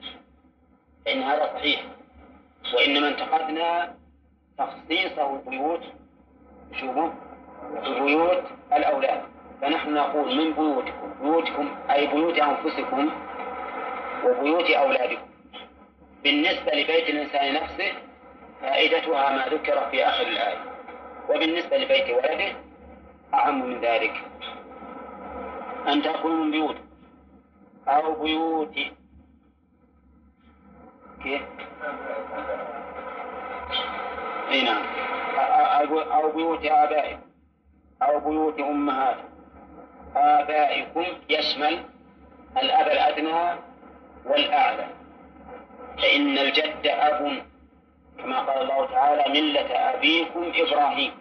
فإن 1.07 1.23
هذا 1.23 1.55
صحيح. 1.55 1.85
وإنما 2.75 3.09
انتقدنا 3.09 3.95
تخصيصه 4.59 5.37
البيوت 5.37 5.83
شوفوا 6.81 7.11
ببيوت 7.71 8.45
الأولاد. 8.73 9.32
فنحن 9.63 9.95
نقول 9.95 10.37
من 10.37 10.53
بيوتكم؟ 10.53 11.15
بيوتكم 11.23 11.69
أي 11.91 12.07
بيوت 12.07 12.39
أنفسكم 12.39 13.11
وبيوت 14.25 14.71
أولادكم. 14.71 15.27
بالنسبة 16.25 16.73
لبيت 16.73 17.09
الإنسان 17.09 17.55
نفسه 17.55 17.93
فائدتها 18.61 19.31
ما 19.37 19.47
ذكر 19.47 19.91
في 19.91 20.07
آخر 20.07 20.27
الآية. 20.27 20.59
وبالنسبة 21.29 21.77
لبيت 21.77 22.11
ولده 22.11 22.57
أعم 23.35 23.67
من 23.67 23.81
ذلك. 23.81 24.13
أن 25.89 26.03
تأكلوا 26.03 26.45
من 26.45 26.51
بيوت 26.51 26.77
أو 27.89 28.23
بيوت. 28.23 28.75
كيف؟ 31.23 31.43
أي 34.51 34.63
نعم. 34.63 34.83
أو 36.13 36.33
بيوت 36.33 36.65
آبائكم 36.65 37.21
أو 38.03 38.19
بيوت 38.19 38.61
أمهاتكم. 38.61 39.32
آبائكم 40.17 41.05
يشمل 41.29 41.79
الأب 42.63 42.87
الأدنى 42.87 43.61
والأعلى. 44.27 44.87
فإن 45.99 46.39
الجد 46.39 46.87
أب 46.87 47.43
كما 48.19 48.39
قال 48.41 48.63
الله 48.63 48.87
تعالى 48.87 49.41
ملة 49.41 49.71
أبيكم 49.95 50.53
إبراهيم 50.55 51.13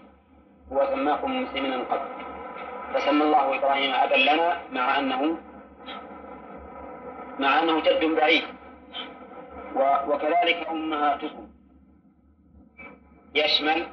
هو 0.74 0.86
سماكم 0.86 1.42
مسلمين 1.44 1.72
من 1.78 1.86
قبل 1.86 2.08
فسمى 2.94 3.24
الله 3.24 3.56
إبراهيم 3.58 3.94
أبا 3.94 4.16
لنا 4.16 4.62
مع 4.72 5.00
أنه 5.00 5.38
مع 7.40 7.60
أنه 7.60 7.80
جد 7.82 8.06
بعيد. 8.06 8.44
وكذلك 10.08 10.68
أمهاتكم. 10.70 11.48
يشمل 13.36 13.88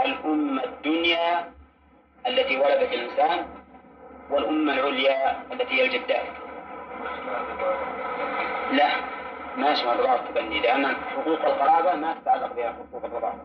الأمة 0.00 0.64
الدنيا 0.64 1.52
التي 2.26 2.56
ولدت 2.56 2.92
الإنسان 2.92 3.46
والأمة 4.30 4.72
العليا 4.72 5.52
التي 5.52 5.74
هي 5.74 5.84
الجدات 5.84 6.26
لا 8.72 8.88
ما 9.56 9.70
يشمل 9.70 9.90
الرضاعة 9.90 10.14
التبني 10.16 10.60
لأن 10.60 10.86
حقوق 10.86 11.44
القرابة 11.44 11.94
ما 11.94 12.14
تتعلق 12.14 12.52
بها 12.56 12.72
حقوق 12.72 13.04
الرضاعة 13.04 13.44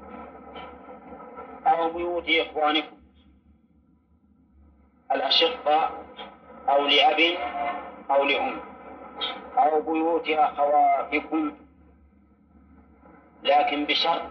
أو 1.67 1.89
بيوت 1.89 2.29
إخوانكم. 2.29 2.97
الأشقة 5.11 5.89
أو 6.69 6.85
لأب 6.87 7.37
أو 8.11 8.23
لأم. 8.23 8.59
أو 9.57 9.81
بيوت 9.81 10.29
أخواتكم. 10.29 11.51
لكن 13.43 13.85
بشرط 13.85 14.21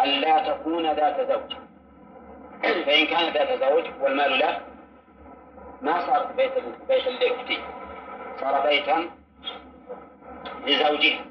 أن 0.00 0.08
لا 0.08 0.52
تكون 0.52 0.92
ذات 0.92 1.20
زوج. 1.32 1.52
فإن 2.62 3.06
كانت 3.06 3.36
ذات 3.36 3.60
زوج 3.60 3.84
والمال 4.00 4.38
له 4.38 4.60
ما 5.82 6.06
صار 6.06 6.32
بيت 6.36 6.52
بيت 6.88 7.06
لأختي 7.06 7.58
صار 8.40 8.66
بيتا 8.66 9.10
لزوجها 10.66 11.24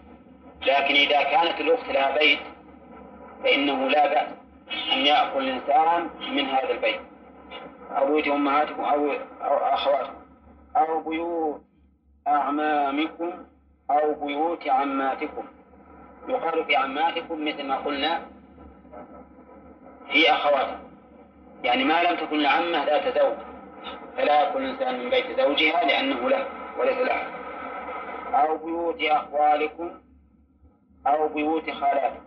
لكن 0.61 0.95
إذا 0.95 1.23
كانت 1.23 1.61
الأخت 1.61 1.89
لها 1.89 2.17
بيت 2.17 2.39
فإنه 3.43 3.87
لا 3.87 4.07
بأس 4.07 4.29
أن 4.93 4.97
يأكل 4.97 5.49
الإنسان 5.49 6.09
من 6.19 6.45
هذا 6.45 6.71
البيت. 6.71 6.99
أو 7.97 8.05
بيوت 8.05 8.27
أمهاتكم 8.27 8.83
أو 8.83 9.11
أو 9.41 9.57
أخواتكم. 9.57 10.13
أو 10.77 10.99
بيوت 10.99 11.61
أعمامكم 12.27 13.31
أو 13.91 14.13
بيوت 14.13 14.69
عماتكم. 14.69 15.45
يقال 16.27 16.65
في 16.65 16.75
عماتكم 16.75 17.45
مثل 17.45 17.67
ما 17.67 17.75
قلنا 17.75 18.21
في 20.11 20.31
أخواتكم. 20.31 20.79
يعني 21.63 21.83
ما 21.83 22.03
لم 22.03 22.15
تكن 22.15 22.39
العمة 22.39 22.85
ذات 22.85 23.19
زوج 23.19 23.37
يأكل 24.49 24.63
الإنسان 24.63 24.99
من 24.99 25.09
بيت 25.09 25.39
زوجها 25.39 25.83
لأنه 25.85 26.29
له 26.29 26.47
وليس 26.79 26.97
لها 26.97 27.27
أو 28.33 28.57
بيوت 28.57 29.01
أخوالكم 29.01 29.91
أو 31.07 31.27
بيوت 31.27 31.71
خالاتكم. 31.71 32.23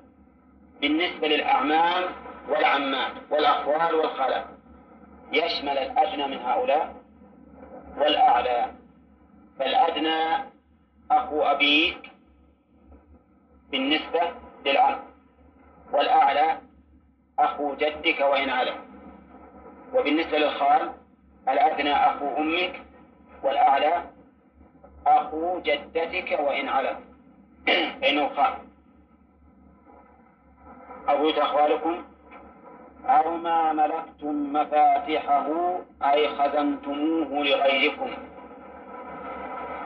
بالنسبة 0.81 1.29
للأعمام 1.29 2.05
والعمات 2.49 3.13
والأخوال 3.31 3.95
والخالات. 3.95 4.45
يشمل 5.33 5.79
الأدنى 5.79 6.27
من 6.27 6.39
هؤلاء 6.39 6.95
والأعلى. 7.97 8.73
فالأدنى 9.59 10.45
أخو 11.11 11.43
أبيك 11.43 12.11
بالنسبة 13.71 14.21
للعم 14.67 14.99
والأعلى 15.93 16.59
أخو 17.39 17.75
جدك 17.75 18.21
وإن 18.21 18.51
علم 18.51 18.75
وبالنسبة 19.95 20.39
للخال 20.39 20.93
الأدنى 21.49 21.93
أخو 21.93 22.37
أمك 22.37 22.83
والأعلى 23.43 24.03
أخو 25.07 25.61
جدتك 25.61 26.39
وإن 26.41 26.69
علم. 26.69 27.01
فإنه 28.01 28.29
خال. 28.29 28.55
أو 31.09 31.31
أخوالكم 31.31 32.05
أو 33.05 33.37
ما 33.37 33.73
ملكتم 33.73 34.53
مفاتحه 34.53 35.49
أي 36.03 36.29
خزنتموه 36.29 37.45
لغيركم. 37.45 38.11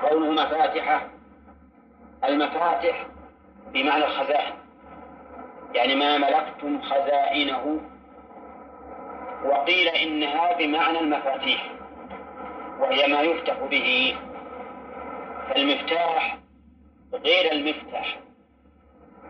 قوله 0.02 0.30
مفاتحه 0.30 1.06
المفاتح 2.24 3.06
بمعنى 3.72 4.04
الخزائن. 4.04 4.54
يعني 5.74 5.94
ما 5.94 6.18
ملكتم 6.18 6.82
خزائنه 6.82 7.80
وقيل 9.44 9.88
إنها 9.88 10.58
بمعنى 10.58 10.98
المفاتيح 11.00 11.70
وهي 12.78 13.06
ما 13.06 13.20
يفتح 13.20 13.58
به. 13.70 14.16
فالمفتاح 15.48 16.38
غير 17.12 17.52
المفتح 17.52 18.18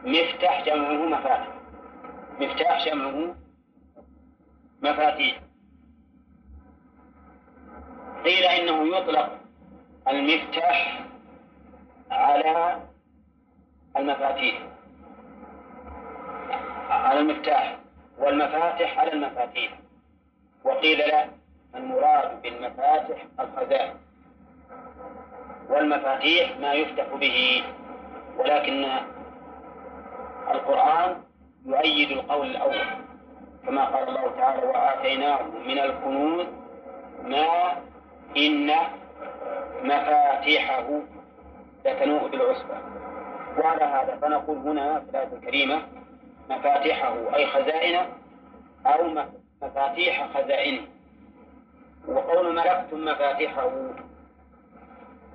مفتح 0.04 0.64
جمعه 0.66 0.92
مفاتح 1.06 1.48
مفتاح 2.40 2.86
جمعه 2.86 3.34
مفاتيح. 4.82 5.40
قيل 8.24 8.44
إنه 8.44 8.96
يطلق 8.96 9.38
المفتاح 10.08 11.04
على 12.10 12.76
المفاتيح. 13.96 14.62
على 16.90 17.20
المفتاح. 17.20 17.78
والمفاتح 18.18 18.98
على 18.98 19.12
المفاتيح. 19.12 19.78
وقيل 20.66 20.98
لا 20.98 21.26
المراد 21.74 22.42
بالمفاتح 22.42 23.24
الخزائن 23.40 23.94
والمفاتيح 25.68 26.58
ما 26.58 26.72
يفتح 26.72 27.06
به 27.14 27.62
ولكن 28.38 28.84
القرآن 30.50 31.16
يؤيد 31.66 32.10
القول 32.10 32.46
الأول. 32.50 32.80
كما 33.66 33.84
قال 33.84 34.08
الله 34.08 34.30
تعالى 34.36 34.66
وآتيناه 34.66 35.42
من 35.66 35.78
الكنوز 35.78 36.46
ما 37.22 37.72
إن 38.36 38.70
مفاتيحه 39.82 40.88
لتنوء 41.84 42.28
بالعصبة 42.28 42.78
وعلى 43.58 43.84
هذا 43.84 44.18
فنقول 44.22 44.58
هنا 44.58 45.00
في 45.00 45.10
الآية 45.10 45.28
الكريمة 45.32 45.82
مفاتيحه 46.50 47.14
أي 47.36 47.46
خزائنه 47.46 48.06
أو 48.86 49.08
مفاتيح 49.62 50.28
خزائنه 50.34 50.86
وقول 52.08 52.54
ملكتم 52.54 53.04
مفاتيحه. 53.04 53.70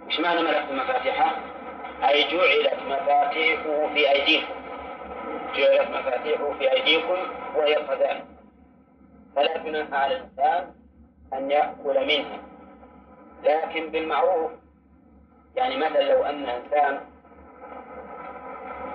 إيش 0.07 0.19
معنى 0.19 0.41
ملكتم 0.41 0.78
مفاتيحه؟ 0.78 1.36
أي 2.09 2.24
جعلت 2.24 2.80
مفاتيحه 2.88 3.93
في 3.93 4.11
أيديكم. 4.11 4.53
جعلت 5.55 5.89
مفاتيحه 5.89 6.53
في 6.53 6.72
أيديكم 6.72 7.17
وهي 7.55 7.78
الخزائن. 7.78 8.26
فلا 9.36 9.57
جناح 9.57 9.93
على 9.93 10.15
الإنسان 10.15 10.74
أن 11.34 11.51
يأكل 11.51 12.07
منها. 12.07 12.39
لكن 13.43 13.91
بالمعروف 13.91 14.51
يعني 15.55 15.78
مثلا 15.78 16.13
لو 16.13 16.24
أن 16.24 16.45
إنسان 16.45 16.99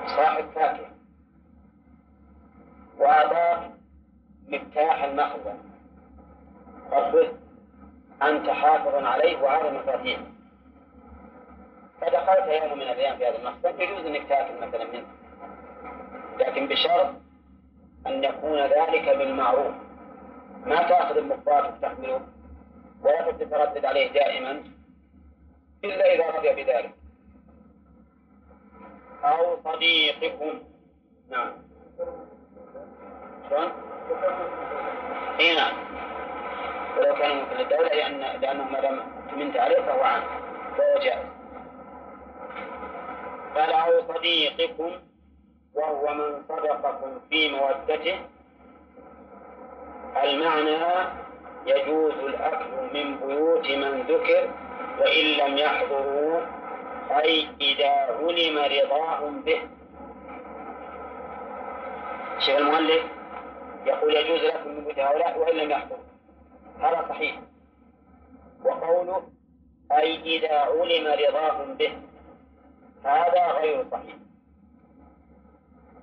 صاحب 0.06 0.44
فاكهة 0.54 0.90
وأعطاك 2.98 3.75
مفتاح 4.48 5.02
المخزن 5.04 5.58
قصد 6.92 7.32
أنت 8.22 8.50
حافظ 8.50 8.94
عليه 8.94 9.42
وهذا 9.42 9.70
مفاتيح 9.70 10.20
فدخلت 12.00 12.46
يوم 12.48 12.78
من 12.78 12.82
الأيام 12.82 13.16
في 13.16 13.26
هذا 13.26 13.38
المخزن 13.38 13.80
يجوز 13.80 14.06
أنك 14.06 14.28
تأكل 14.28 14.66
مثلا 14.66 14.84
منه 14.84 15.06
لكن 16.38 16.68
بشرط 16.68 17.14
أن 18.06 18.24
يكون 18.24 18.58
ذلك 18.58 19.16
بالمعروف. 19.18 19.74
ما 20.66 20.76
تأخذ 20.88 21.16
المخبار 21.16 21.66
وتحمله 21.72 22.20
ولا 23.02 23.32
تتردد 23.32 23.84
عليه 23.84 24.12
دائما 24.12 24.64
إلا 25.84 26.14
إذا 26.14 26.30
رضي 26.38 26.62
بذلك. 26.64 26.94
أو 29.24 29.56
صديقكم. 29.64 30.60
نعم؟ 31.30 31.52
اي 35.40 35.56
نعم. 35.56 35.72
ولو 36.98 37.14
كان 37.14 37.36
ممكن 37.36 37.56
للدولة 37.56 37.88
لأن 37.88 38.40
لأنه 38.40 38.64
ما 38.64 38.80
دام 38.80 39.00
تمنت 39.30 39.56
عليه 39.56 39.80
فهو 39.80 40.02
عنه 40.02 40.24
فهو 40.78 40.98
قال 43.56 43.72
أو 43.72 44.14
صديقكم 44.14 44.90
وهو 45.74 46.14
من 46.14 46.42
صدقكم 46.48 47.20
في 47.30 47.48
مودته 47.48 48.18
المعنى 50.22 50.76
يجوز 51.66 52.12
الأكل 52.12 52.70
من 52.94 53.16
بيوت 53.16 53.70
من 53.70 54.02
ذكر 54.02 54.50
وإن 55.00 55.24
لم 55.24 55.58
يحضروا 55.58 56.40
أي 57.10 57.48
إذا 57.60 57.90
علم 57.90 58.58
رضاهم 58.58 59.42
به. 59.42 59.60
شيخ 62.38 62.56
المؤلف 62.56 63.15
يقول 63.86 64.16
يجوز 64.16 64.40
لكم 64.40 64.68
من 64.70 64.84
بيوت 64.84 64.98
هؤلاء 64.98 65.38
وإن 65.38 65.56
لم 65.56 65.70
يحضروا 65.70 66.04
هذا 66.80 67.06
صحيح. 67.08 67.40
وقوله 68.64 69.22
أي 69.92 70.36
إذا 70.36 70.58
علم 70.58 71.06
رضاهم 71.28 71.74
به. 71.74 71.98
هذا 73.04 73.46
غير 73.46 73.84
صحيح. 73.90 74.16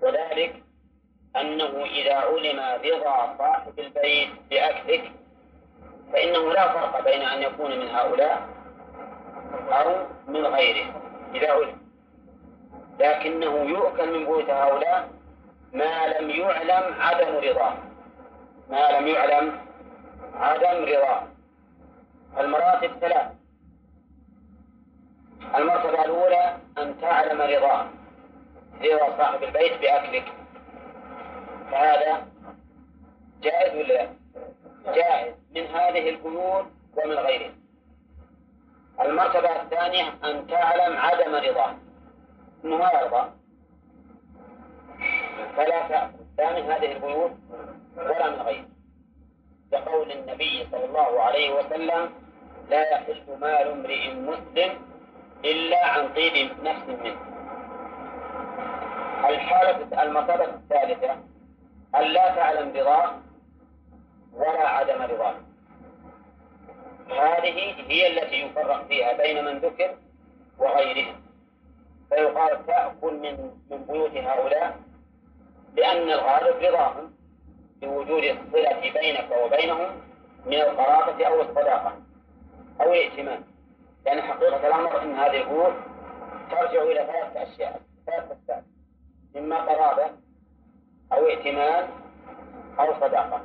وذلك 0.02 0.64
أنه 1.36 1.86
إذا 1.86 2.14
علم 2.16 2.60
رضا 2.86 3.38
صاحب 3.38 3.80
البيت 3.80 4.30
بأكلك 4.50 5.12
فإنه 6.14 6.54
لا 6.54 6.74
فرق 6.74 7.04
بين 7.04 7.22
أن 7.22 7.42
يكون 7.42 7.80
من 7.80 7.90
هؤلاء 7.90 8.48
أو 9.72 10.06
من 10.28 10.46
غيره 10.46 11.02
إذا 11.36 11.52
علم. 11.52 11.84
لكنه 13.00 13.54
يؤكل 13.62 14.14
من 14.20 14.26
بيوت 14.26 14.50
هؤلاء 14.50 15.10
ما 15.74 16.08
لم 16.08 16.30
يعلم 16.30 17.02
عدم 17.02 17.36
رضاه. 17.36 17.74
ما 18.70 18.92
لم 18.92 19.08
يعلم 19.08 19.60
عدم 20.34 20.86
رضاه. 20.86 21.24
المراتب 22.38 22.92
ثلاث. 23.02 23.32
المرتبة 25.56 26.06
الأولى 26.06 26.58
أن 26.78 27.02
تعلم 27.02 27.42
رضاه. 27.42 27.88
رضا 28.82 29.18
صاحب 29.18 29.44
البيت 29.44 29.82
بأكلك. 29.82 30.34
فهذا 31.72 32.28
جائز 33.42 33.76
ولا 33.76 33.94
لا؟ 33.94 34.08
جائز. 34.94 35.34
من 35.56 35.66
هذه 35.66 36.10
البيوت 36.10 36.66
ومن 36.98 37.14
غيرها. 37.14 37.54
المرتبة 39.02 39.62
الثانية 39.62 40.10
أن 40.24 40.48
تعلم 40.48 40.98
عدم 40.98 41.36
رضاه. 41.36 41.76
أنه 42.66 42.78
ما 42.78 42.92
يرضى. 42.94 43.43
فلا 45.58 45.88
تأكل 45.88 46.24
لا 46.38 46.54
من 46.62 46.72
هذه 46.72 46.92
البيوت 46.92 47.32
ولا 47.98 48.30
من 48.30 48.42
غيرها. 48.42 48.66
كقول 49.72 50.12
النبي 50.12 50.68
صلى 50.72 50.86
الله 50.86 51.22
عليه 51.22 51.52
وسلم 51.60 52.10
لا 52.70 52.90
يحل 52.92 53.22
مال 53.42 53.68
امرئ 53.68 54.14
مسلم 54.14 54.72
إلا 55.46 55.88
عن 55.88 56.14
طيب 56.14 56.52
نفس 56.64 56.88
منه. 56.88 57.20
الحالة 59.30 60.04
المرتبة 60.04 60.46
الثالثة 60.46 61.12
أن 61.96 62.02
لا 62.02 62.36
تعلم 62.36 62.70
رضاه 62.78 63.12
ولا 64.34 64.68
عدم 64.70 65.02
رضاه. 65.02 65.36
هذه 67.10 67.76
هي 67.88 68.08
التي 68.08 68.36
يفرق 68.36 68.88
فيها 68.88 69.14
بين 69.14 69.46
من 69.46 69.58
ذكر 69.58 69.96
وغيرهم 70.60 71.16
فيقال 72.10 72.66
تأكل 72.66 73.14
من 73.14 73.52
من 73.72 73.86
بيوت 73.86 74.18
هؤلاء 74.18 74.78
لأن 75.76 76.10
الغالب 76.10 76.64
رضاهم 76.64 77.14
بوجود 77.82 78.24
الصلة 78.24 78.80
بينك 79.02 79.30
وبينهم 79.46 79.88
من 80.46 80.54
القرابة 80.54 81.28
أو 81.28 81.42
الصداقة 81.42 81.94
أو 82.82 82.94
الائتمان 82.94 83.44
لأن 84.06 84.22
حقيقة 84.22 84.68
الأمر 84.68 85.02
أن 85.02 85.14
هذه 85.16 85.42
البيوت 85.42 85.74
ترجع 86.52 86.82
إلى 86.84 87.06
ثلاثة 87.06 87.44
أشياء. 87.44 87.82
ثلاثة 88.06 88.34
أسباب 88.34 88.64
إما 89.38 89.58
قرابة 89.58 90.12
أو 91.14 91.26
ائتمان 91.28 91.90
أو 92.80 92.94
صداقة. 92.94 93.42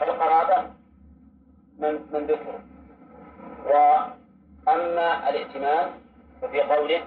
فالقرابة 0.00 0.70
من 1.78 2.06
من 2.12 2.26
ذكر. 2.26 2.60
وأما 3.64 5.28
الائتمان 5.28 5.90
ففي 6.42 6.60
قوله 6.60 7.02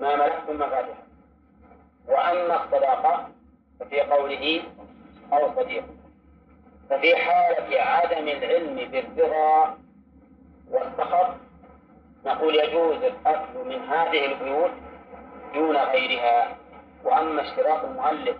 ما 0.00 0.16
ملكتم 0.16 0.54
مفاتحه 0.56 1.05
وأما 2.08 2.64
الصداقة 2.64 3.28
ففي 3.80 4.00
قوله 4.00 4.62
أو 5.32 5.54
صديق. 5.56 5.84
ففي 6.90 7.16
حالة 7.16 7.80
عدم 7.82 8.28
العلم 8.28 8.90
بالرضا 8.90 9.78
والسخط 10.70 11.34
نقول 12.26 12.54
يجوز 12.54 12.96
الأكل 13.02 13.58
من 13.64 13.84
هذه 13.84 14.24
البيوت 14.24 14.70
دون 15.54 15.76
غيرها. 15.76 16.56
وأما 17.04 17.42
اشتراط 17.42 17.84
المؤلف 17.84 18.36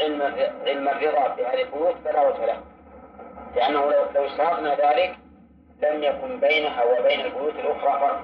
علم 0.00 0.22
علم 0.66 0.88
الرضا 0.88 1.34
في 1.34 1.46
هذه 1.46 1.62
البيوت 1.62 1.94
فلا 2.04 2.28
وجه 2.28 2.46
له 2.46 2.60
لأنه 3.56 3.80
لو 3.80 4.04
لو 4.14 4.24
اشترطنا 4.26 4.74
ذلك 4.74 5.16
لم 5.82 6.02
يكن 6.02 6.40
بينها 6.40 6.84
وبين 6.84 7.20
البيوت 7.20 7.54
الأخرى 7.54 8.00
فرق. 8.00 8.22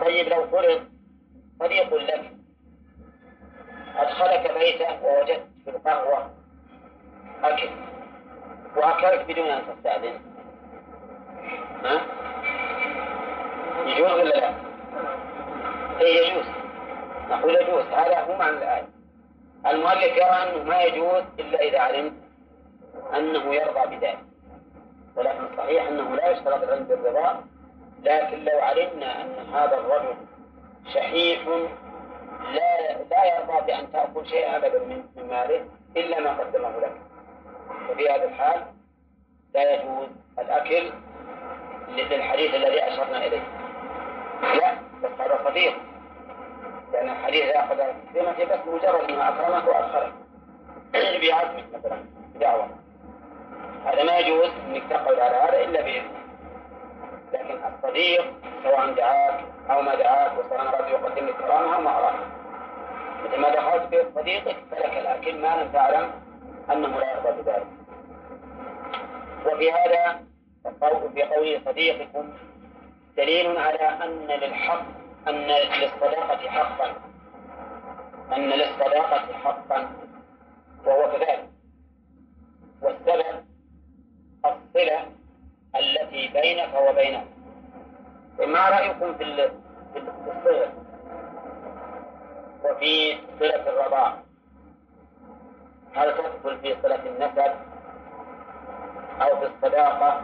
طيب 0.00 0.28
لو 0.28 0.46
فرض 0.46 0.80
صديق 1.60 1.94
لك 1.94 2.35
أدخلك 3.96 4.52
بيته 4.58 5.04
ووجدت 5.04 5.46
في 5.64 5.70
القهوة. 5.70 6.30
أكل 7.44 7.68
وأكلت 8.76 9.28
بدون 9.28 9.46
أن 9.46 9.62
تستأذن. 9.66 10.20
ها؟ 11.84 12.00
يجوز 13.86 14.12
ولا 14.12 14.22
لا؟ 14.22 14.54
إيه 16.00 16.26
يجوز. 16.26 16.46
نقول 17.30 17.54
يجوز. 17.54 17.84
هذا 17.84 18.20
هو 18.20 18.36
معنى 18.38 18.56
الآية. 18.56 18.88
المؤلف 19.66 20.16
يرى 20.16 20.22
أنه 20.22 20.62
ما 20.62 20.82
يجوز 20.82 21.22
إلا 21.38 21.60
إذا 21.60 21.78
علمت 21.78 22.12
أنه 23.14 23.54
يرضى 23.54 23.96
بذلك. 23.96 24.18
ولكن 25.16 25.44
الصحيح 25.52 25.88
أنه 25.88 26.16
لا 26.16 26.30
يشترط 26.30 26.62
العلم 26.62 26.84
بالرضا. 26.84 27.44
لكن 28.02 28.44
لو 28.44 28.58
علمنا 28.58 29.22
أن 29.22 29.54
هذا 29.54 29.76
الرجل 29.78 30.14
شحيح 30.94 31.40
لا 32.40 32.92
لا 33.10 33.24
يرضى 33.24 33.66
بأن 33.66 33.92
تأكل 33.92 34.26
شيئا 34.26 34.56
أبدا 34.56 34.78
من 34.78 35.04
ماله 35.16 35.64
إلا 35.96 36.20
ما 36.20 36.30
قدمه 36.30 36.80
لك. 36.80 36.92
وفي 37.90 38.08
هذا 38.08 38.24
الحال 38.24 38.62
لا 39.54 39.74
يجوز 39.74 40.08
الأكل 40.38 40.90
للحديث 41.88 42.54
الذي 42.54 42.84
أشرنا 42.84 43.26
إليه. 43.26 43.42
لا 44.42 44.74
بس 45.02 45.20
هذا 45.20 45.40
صديق. 45.44 45.74
لأن 46.92 47.10
الحديث 47.10 47.44
يأخذ 47.44 47.80
قيمته 48.14 48.44
بس 48.44 48.60
مجرد 48.66 49.10
أنه 49.10 49.28
أكرمه 49.28 49.68
وأدخله 49.68 50.12
بعزمه 51.22 51.64
مثلا 51.74 52.04
بدعوة. 52.34 52.68
هذا 53.84 54.02
ما 54.02 54.18
يجوز 54.18 54.50
أنك 54.68 54.82
تقعد 54.90 55.18
على 55.18 55.36
هذا 55.36 55.64
إلا 55.64 55.82
بإذنه. 55.82 56.25
لكن 57.32 57.58
الصديق 57.74 58.24
سواء 58.64 58.92
دعاك 58.94 59.44
أو 59.70 59.82
ما 59.82 59.94
دعاك 59.94 60.38
وسواء 60.38 60.68
أراد 60.68 60.88
يقدم 60.88 61.26
لك 61.26 61.36
كرامة 61.36 61.74
أو 61.76 61.80
ما 61.80 61.98
أراد. 61.98 62.14
مثل 63.24 63.40
ما 63.40 63.54
دخلت 63.54 63.90
بيت 63.90 64.14
صديقك 64.14 64.56
فلك 64.70 64.98
الأكل 64.98 65.38
ما 65.40 65.62
لم 65.62 65.72
تعلم 65.72 66.10
أنه 66.72 67.00
لا 67.00 67.12
يرضى 67.12 67.42
بذلك. 67.42 67.66
وفي 69.46 69.72
هذا 69.72 70.20
في 71.14 71.22
قوله 71.22 71.60
صديقكم 71.64 72.32
دليل 73.16 73.58
على 73.58 73.78
أن 73.78 74.26
للحق 74.26 74.82
أن 75.28 75.46
للصداقة 75.80 76.48
حقا. 76.48 76.94
أن 78.36 78.50
للصداقة 78.50 79.32
حقا 79.44 79.88
وهو 80.86 81.12
كذلك. 81.12 81.48
والسبب 82.82 83.44
الصلة 84.44 85.15
التي 85.78 86.28
بينك 86.28 86.74
وبينه. 86.88 87.24
ما 88.38 88.68
رأيكم 88.68 89.14
في 89.14 89.24
الصلة 89.24 90.72
وفي 92.64 93.18
صلة 93.40 93.68
الرضاع 93.68 94.16
هل 95.94 96.14
تدخل 96.14 96.58
في 96.58 96.76
صلة 96.82 97.06
النسب 97.06 97.52
أو 99.22 99.36
في 99.36 99.46
الصداقة 99.46 100.22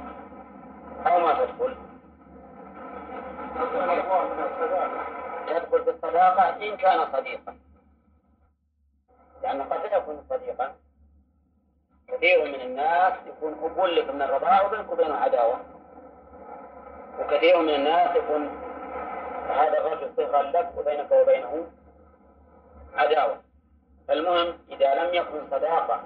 أو 1.06 1.18
ما 1.20 1.32
تدخل؟ 1.32 1.76
تدخل 5.48 5.84
في 5.84 5.90
الصداقة 5.90 6.48
إن 6.48 6.76
كان 6.76 7.12
صديقا. 7.12 7.56
لأن 9.42 9.62
قد 9.62 9.80
لا 9.86 9.96
يكون 9.96 10.24
صديقا. 10.30 10.74
كثير 12.12 12.44
من 12.44 12.60
الناس 12.60 13.12
يكون 13.26 13.52
أبو 13.64 13.86
لك 13.86 14.14
من 14.14 14.22
الرضاعة 14.22 14.66
وبينك 14.66 14.92
وبينه 14.92 15.14
عداوة. 15.14 15.60
وكثير 17.20 17.58
من 17.58 17.74
الناس 17.74 18.16
يكون 18.16 18.48
هذا 19.48 19.78
الرجل 19.78 20.10
صهرا 20.16 20.42
لك 20.42 20.72
وبينك 20.76 21.12
وبينه 21.12 21.66
عداوة. 22.94 23.36
المهم 24.10 24.58
إذا 24.70 24.94
لم 24.94 25.14
يكن 25.14 25.46
صداقة 25.50 26.00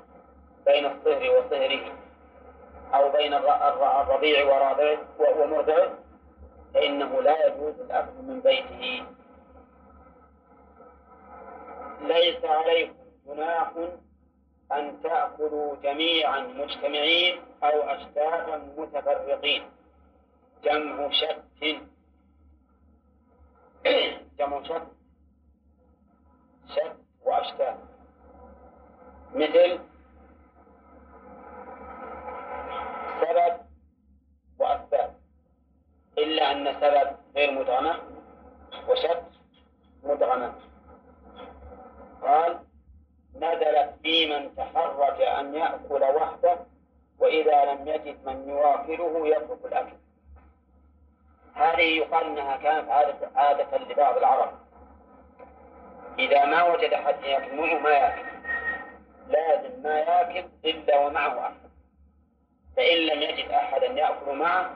بين 0.66 0.86
الصهر 0.86 1.30
وصهره 1.38 1.92
أو 2.94 3.09
بين 3.11 3.34
الرضيع 3.34 4.44
ومرضعه 5.18 5.90
فإنه 6.74 7.22
لا 7.22 7.46
يجوز 7.46 7.80
الأكل 7.80 8.12
من 8.22 8.40
بيته. 8.40 9.04
ليس 12.00 12.44
عليكم 12.44 12.94
جناح 13.26 13.72
أن 14.72 15.02
تأكلوا 15.02 15.76
جميعا 15.82 16.40
مجتمعين 16.40 17.40
أو 17.62 17.82
أشتاتا 17.82 18.72
متفرقين. 18.76 19.62
جمع 20.64 21.10
شت 21.10 21.42
جمع 24.38 24.62
شت 24.62 24.86
شت 26.68 26.96
وأشتات 27.24 27.78
مثل 29.34 29.78
سبب 33.20 33.60
وأسباب. 34.58 35.16
إلا 36.18 36.52
أن 36.52 36.80
سبب 36.80 37.16
غير 37.36 37.50
مدغمة 37.52 38.00
وشت 38.88 39.22
مدغمة. 40.04 40.54
نزلت 43.55 43.94
في 44.03 44.26
من 44.26 44.57
تحرك 44.57 45.20
أن 45.20 45.55
يأكل 45.55 46.03
وحده 46.03 46.59
وإذا 47.18 47.64
لم 47.64 47.88
يجد 47.88 48.16
من 48.26 48.49
يواكله 48.49 49.28
يترك 49.28 49.64
الأكل. 49.64 49.97
هذه 51.55 51.97
يقال 51.97 52.24
أنها 52.24 52.57
كانت 52.57 52.90
عادة, 52.90 53.30
عادة 53.36 53.78
لبعض 53.78 54.16
العرب. 54.16 54.53
إذا 56.18 56.44
ما 56.44 56.62
وجد 56.62 56.92
أحد 56.92 57.22
يأكل 57.22 57.57
معه 57.57 57.78
ما 57.78 57.90
يأكل. 57.90 58.26
لازم 59.28 59.82
ما 59.82 59.99
يأكل 59.99 60.49
إلا 60.64 60.99
ومعه 60.99 61.40
أحد 61.40 61.70
فإن 62.76 62.97
لم 62.97 63.22
يجد 63.22 63.51
أحدا 63.51 63.86
يأكل 63.86 64.32
معه 64.32 64.70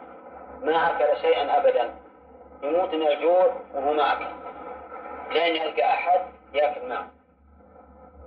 ما 0.62 0.76
أكل 0.76 1.20
شيئا 1.20 1.56
أبدا. 1.58 1.94
يموت 2.62 2.94
من 2.94 3.06
الجوع 3.06 3.60
وهو 3.74 3.92
ما 3.92 4.12
أكل. 4.12 4.26
لأن 5.34 5.56
يلقى 5.56 5.84
أحد 5.84 6.20
يأكل 6.54 6.88
معه. 6.88 7.19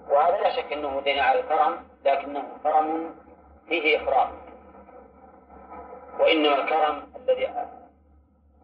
وهذا 0.10 0.38
لا 0.42 0.56
شك 0.56 0.74
أنه 0.74 1.02
دين 1.02 1.20
على 1.20 1.40
الكرم 1.40 1.88
لكنه 2.06 2.44
كرم 2.64 3.16
فيه 3.68 3.98
إخراج. 3.98 4.30
وإنما 6.20 6.56
الكرم 6.56 7.14
الذي 7.16 7.50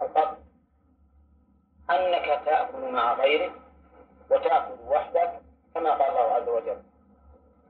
القصد 0.02 0.38
أنك 1.90 2.42
تأكل 2.46 2.92
مع 2.92 3.14
غيرك 3.14 3.52
وتأكل 4.32 4.76
وحدك 4.88 5.42
كما 5.74 5.90
قال 5.92 6.10
الله 6.10 6.34
عز 6.34 6.50
وجل. 6.50 6.82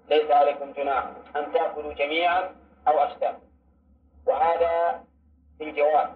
ليس 0.09 0.31
عليكم 0.31 0.71
جناح 0.71 1.03
أن 1.35 1.53
تأكلوا 1.53 1.93
جميعا 1.93 2.55
أو 2.87 2.99
أشتاتا 2.99 3.41
وهذا 4.27 5.03
في 5.57 5.63
الجواز 5.63 6.09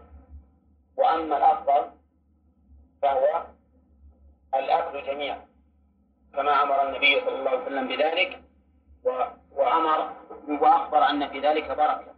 وأما 0.98 1.38
الأفضل 1.38 1.92
فهو 3.02 3.44
الأكل 4.56 5.04
جميعا. 5.04 5.53
كما 6.34 6.64
أمر 6.64 6.88
النبي 6.88 7.22
صلى 7.22 7.40
الله 7.40 7.50
عليه 7.50 7.62
وسلم 7.62 7.88
بذلك 7.88 8.42
وأمر 9.56 10.14
وأخبر 10.48 11.10
أن 11.10 11.28
في 11.30 11.40
ذلك 11.40 11.68
بركة. 11.68 12.14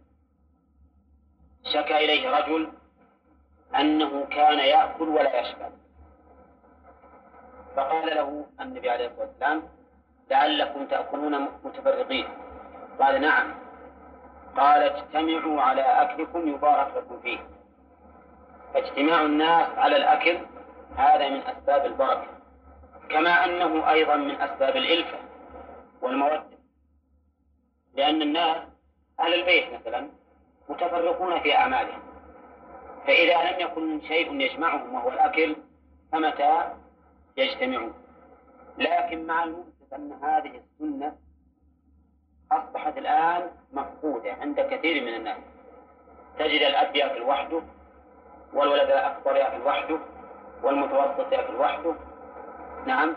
شكى 1.72 1.96
إليه 1.96 2.30
رجل 2.38 2.72
أنه 3.78 4.26
كان 4.26 4.58
يأكل 4.58 5.08
ولا 5.08 5.40
يشبع 5.40 5.68
فقال 7.76 8.06
له 8.06 8.46
النبي 8.60 8.90
عليه 8.90 9.06
الصلاة 9.06 9.26
والسلام 9.26 9.62
لعلكم 10.30 10.86
تأكلون 10.86 11.48
متفرقين. 11.64 12.28
قال 13.00 13.20
نعم. 13.20 13.54
قال 14.56 14.82
اجتمعوا 14.82 15.62
على 15.62 15.82
أكلكم 15.82 16.48
يبارك 16.48 16.96
لكم 16.96 17.20
فيه. 17.20 17.38
فاجتماع 18.74 19.22
الناس 19.22 19.78
على 19.78 19.96
الأكل 19.96 20.38
هذا 20.96 21.28
من 21.28 21.40
أسباب 21.40 21.86
البركة. 21.86 22.35
كما 23.10 23.44
أنه 23.44 23.90
أيضا 23.90 24.16
من 24.16 24.40
أسباب 24.40 24.76
الإلفة 24.76 25.18
والمودة. 26.02 26.44
لأن 27.94 28.22
الناس 28.22 28.56
أهل 29.20 29.34
البيت 29.34 29.72
مثلا 29.80 30.10
متفرقون 30.68 31.40
في 31.40 31.56
أعمالهم. 31.56 32.02
فإذا 33.06 33.50
لم 33.52 33.60
يكن 33.60 34.00
شيء 34.00 34.40
يجمعهم 34.40 34.94
وهو 34.94 35.08
الأكل 35.08 35.56
فمتى 36.12 36.62
يجتمعون؟ 37.36 37.94
لكن 38.78 39.26
مع 39.26 39.44
المؤسف 39.44 39.94
أن 39.94 40.12
هذه 40.12 40.60
السنة 40.60 41.16
أصبحت 42.52 42.98
الآن 42.98 43.50
مفقودة 43.72 44.32
عند 44.32 44.60
كثير 44.60 45.02
من 45.04 45.14
الناس. 45.14 45.38
تجد 46.38 46.62
الأب 46.62 46.96
يأكل 46.96 47.22
وحده 47.22 47.62
والولد 48.52 48.90
الأكبر 48.90 49.36
يأكل 49.36 49.62
وحده 49.62 49.98
والمتوسط 50.62 51.32
يأكل 51.32 51.54
وحده 51.56 51.94
نعم. 52.86 53.16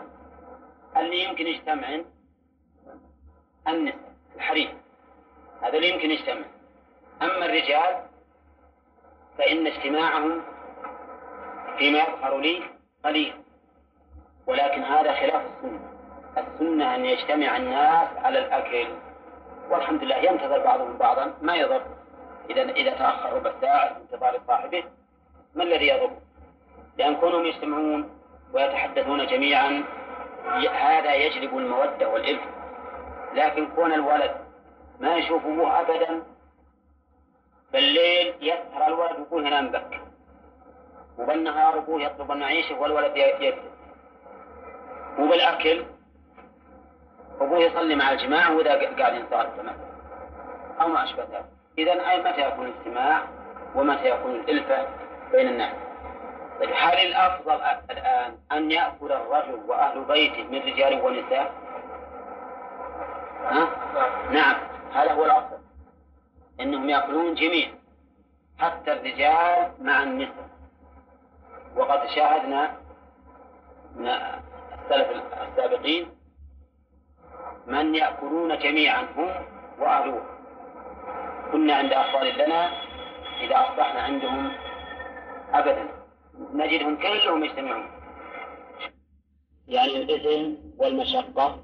اللي 0.96 1.24
يمكن 1.24 1.46
يجتمع 1.46 2.00
النساء 3.68 4.14
الحريم. 4.36 4.78
هذا 5.62 5.76
اللي 5.76 5.88
يمكن 5.88 6.10
يجتمع. 6.10 6.46
أما 7.22 7.46
الرجال 7.46 8.02
فإن 9.38 9.66
اجتماعهم 9.66 10.42
فيما 11.78 11.98
يظهر 11.98 12.38
لي 12.38 12.62
قليل 13.04 13.34
ولكن 14.46 14.82
هذا 14.82 15.12
خلاف 15.12 15.46
السنة. 15.46 15.80
السنة 16.38 16.94
أن 16.94 17.04
يجتمع 17.04 17.56
الناس 17.56 18.08
على 18.16 18.38
الأكل. 18.38 18.88
والحمد 19.70 20.04
لله 20.04 20.16
ينتظر 20.16 20.64
بعضهم 20.64 20.96
بعضا 20.96 21.34
ما 21.42 21.56
يضر. 21.56 21.82
إذا 22.50 22.62
إذا 22.62 22.90
تأخر 22.90 23.32
ربع 23.32 23.52
ساعة 23.60 23.96
انتظار 23.96 24.40
صاحبه 24.46 24.84
ما 25.54 25.64
الذي 25.64 25.88
يضر؟ 25.88 26.10
لأن 26.98 27.16
كونهم 27.16 27.46
يجتمعون 27.46 28.19
ويتحدثون 28.52 29.26
جميعا 29.26 29.84
هذا 30.72 31.14
يجلب 31.14 31.58
المودة 31.58 32.08
والإلف. 32.08 32.40
لكن 33.34 33.66
كون 33.66 33.92
الولد 33.92 34.34
ما 35.00 35.16
يشوف 35.16 35.46
أبوه 35.46 35.80
أبدا 35.80 36.22
بالليل 37.72 38.34
يسهر 38.40 38.86
الولد 38.86 39.18
وأبوه 39.18 39.46
ينام 39.46 39.68
بك 39.68 40.00
وبالنهار 41.18 41.78
أبوه 41.78 42.02
يطلب 42.02 42.32
المعيشة 42.32 42.80
والولد 42.80 43.16
يكذب 43.16 43.58
وبالأكل 45.18 45.84
أبوه 47.40 47.58
يصلي 47.58 47.96
مع 47.96 48.12
الجماعة 48.12 48.56
وإذا 48.56 48.96
قاعد 48.98 49.14
ينطلق 49.14 49.56
كمان 49.56 49.76
أو 50.80 50.88
ما 50.88 51.04
أشبه 51.04 51.22
ذلك. 51.22 51.44
إذا 51.78 52.10
أي 52.10 52.20
متى 52.20 52.40
يكون 52.40 52.66
الاجتماع 52.66 53.22
ومتى 53.74 54.08
يكون 54.08 54.34
الإلفة 54.34 54.86
بين 55.32 55.48
الناس؟ 55.48 55.74
هل 56.68 56.98
الأفضل 57.06 57.60
الآن 57.90 58.38
أن 58.52 58.70
يأكل 58.70 59.12
الرجل 59.12 59.54
وأهل 59.66 60.04
بيته 60.04 60.42
من 60.44 60.58
رجال 60.58 61.00
ونساء؟ 61.00 61.52
ها؟ 63.44 63.68
نعم 64.30 64.56
هذا 64.94 65.12
هو 65.12 65.24
الأفضل 65.24 65.58
إنهم 66.60 66.88
يأكلون 66.90 67.34
جميعا 67.34 67.72
حتى 68.58 68.92
الرجال 68.92 69.72
مع 69.80 70.02
النساء 70.02 70.50
وقد 71.76 72.08
شاهدنا 72.08 72.70
من 73.96 74.06
السلف 74.08 75.22
السابقين 75.48 76.10
من 77.66 77.94
يأكلون 77.94 78.58
جميعا 78.58 79.02
هم 79.16 79.30
وأهلهم 79.78 80.22
كنا 81.52 81.74
عند 81.74 81.92
أخوان 81.92 82.26
لنا 82.26 82.70
إذا 83.40 83.56
أصبحنا 83.60 84.00
عندهم 84.02 84.52
أبدا 85.54 85.99
نجدهم 86.54 86.96
كلهم 86.96 87.44
يجتمعون؟ 87.44 87.86
يعني 89.68 89.96
الإثم 89.96 90.54
والمشقة. 90.78 91.62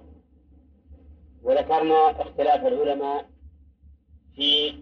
وذكرنا 1.42 2.10
اختلاف 2.20 2.66
العلماء 2.66 3.30
في 4.34 4.74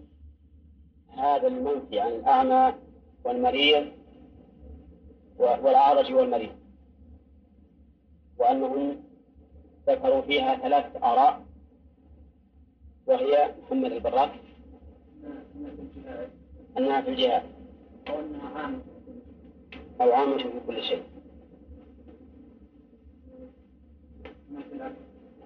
هذا 1.17 1.47
المنفي 1.47 1.99
عن 1.99 2.11
الأعمى 2.11 2.73
والمريض 3.23 3.91
والأعرج 5.37 6.13
والمريض 6.13 6.55
وأنهم 8.37 9.03
ذكروا 9.87 10.21
فيها 10.21 10.55
ثلاث 10.55 11.03
آراء 11.03 11.45
وهي 13.07 13.55
محمد 13.63 13.91
البراك 13.91 14.31
أنها 16.77 17.01
في 17.01 17.09
الجهاد. 17.09 17.43
أو 18.09 18.19
أنها 18.19 18.59
عامة. 18.59 18.94
أو 20.01 20.11
عامة 20.11 20.37
في 20.37 20.59
كل 20.67 20.83
شيء. 20.83 21.03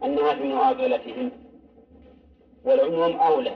أنها 0.04 0.36
في 0.36 0.44
مؤاكلتهم 0.44 1.32
والعموم 2.64 3.20
أولى. 3.20 3.56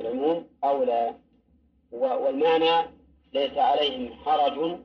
العموم 0.00 0.46
أولى. 0.64 1.14
والمعنى 1.92 2.88
ليس 3.32 3.58
عليهم 3.58 4.12
حرج 4.14 4.78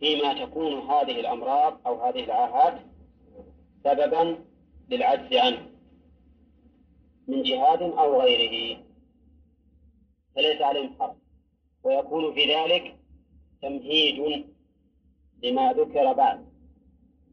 فيما 0.00 0.44
تكون 0.44 0.72
هذه 0.72 1.20
الأمراض 1.20 1.86
أو 1.86 2.02
هذه 2.04 2.24
العاهات 2.24 2.80
سببا 3.84 4.38
للعجز 4.90 5.36
عنه 5.36 5.70
من 7.28 7.42
جهاد 7.42 7.82
أو 7.82 8.20
غيره. 8.20 8.78
فليس 10.36 10.62
عليهم 10.62 10.94
حرج. 10.98 11.16
ويكون 11.84 12.34
في 12.34 12.54
ذلك 12.54 12.96
تمهيد 13.62 14.46
لما 15.42 15.72
ذكر 15.72 16.12
بعد. 16.12 16.46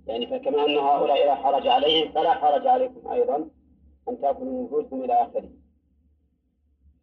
يعني 0.07 0.27
فكما 0.27 0.65
أن 0.65 0.77
هؤلاء 0.77 1.25
لا 1.25 1.35
حرج 1.35 1.67
عليهم 1.67 2.11
فلا 2.11 2.33
حرج 2.33 2.67
عليكم 2.67 3.07
أيضا 3.07 3.49
أن 4.09 4.21
تأكلوا 4.21 4.65
نفوسكم 4.65 5.03
إلى 5.03 5.13
آخره. 5.13 5.49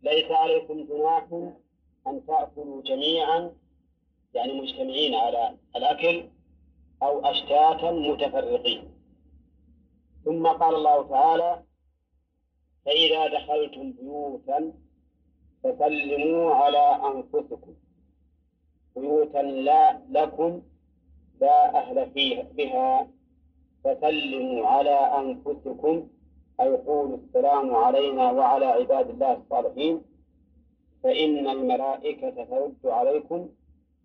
ليس 0.03 0.31
عليكم 0.31 0.87
جناح 0.87 1.29
أن 2.07 2.27
تأكلوا 2.27 2.83
جميعا 2.83 3.53
يعني 4.35 4.61
مجتمعين 4.61 5.15
على 5.15 5.57
الأكل 5.77 6.31
أو 7.03 7.21
أشتاتا 7.21 7.91
متفرقين. 7.91 8.91
ثم 10.25 10.47
قال 10.47 10.75
الله 10.75 11.09
تعالى 11.09 11.63
فإذا 12.87 13.27
دخلتم 13.27 13.93
بيوتا 13.93 14.73
فسلموا 15.63 16.55
على 16.55 17.01
أنفسكم. 17.15 17.75
بيوتا 18.97 19.39
لا 19.43 20.01
لكم 20.11 20.63
لا 21.41 21.79
أهل 21.79 22.11
فيها 22.11 22.43
بها. 22.43 23.09
فسلموا 23.85 24.67
على 24.67 24.91
أنفسكم. 24.91 26.09
أي 26.61 26.77
قولوا 26.77 27.17
السلام 27.17 27.75
علينا 27.75 28.31
وعلى 28.31 28.67
عباد 28.67 29.11
الله 29.11 29.33
الصالحين. 29.37 30.03
فإن 31.03 31.49
الملائكة 31.49 32.45
ترد 32.45 32.87
عليكم 32.87 33.49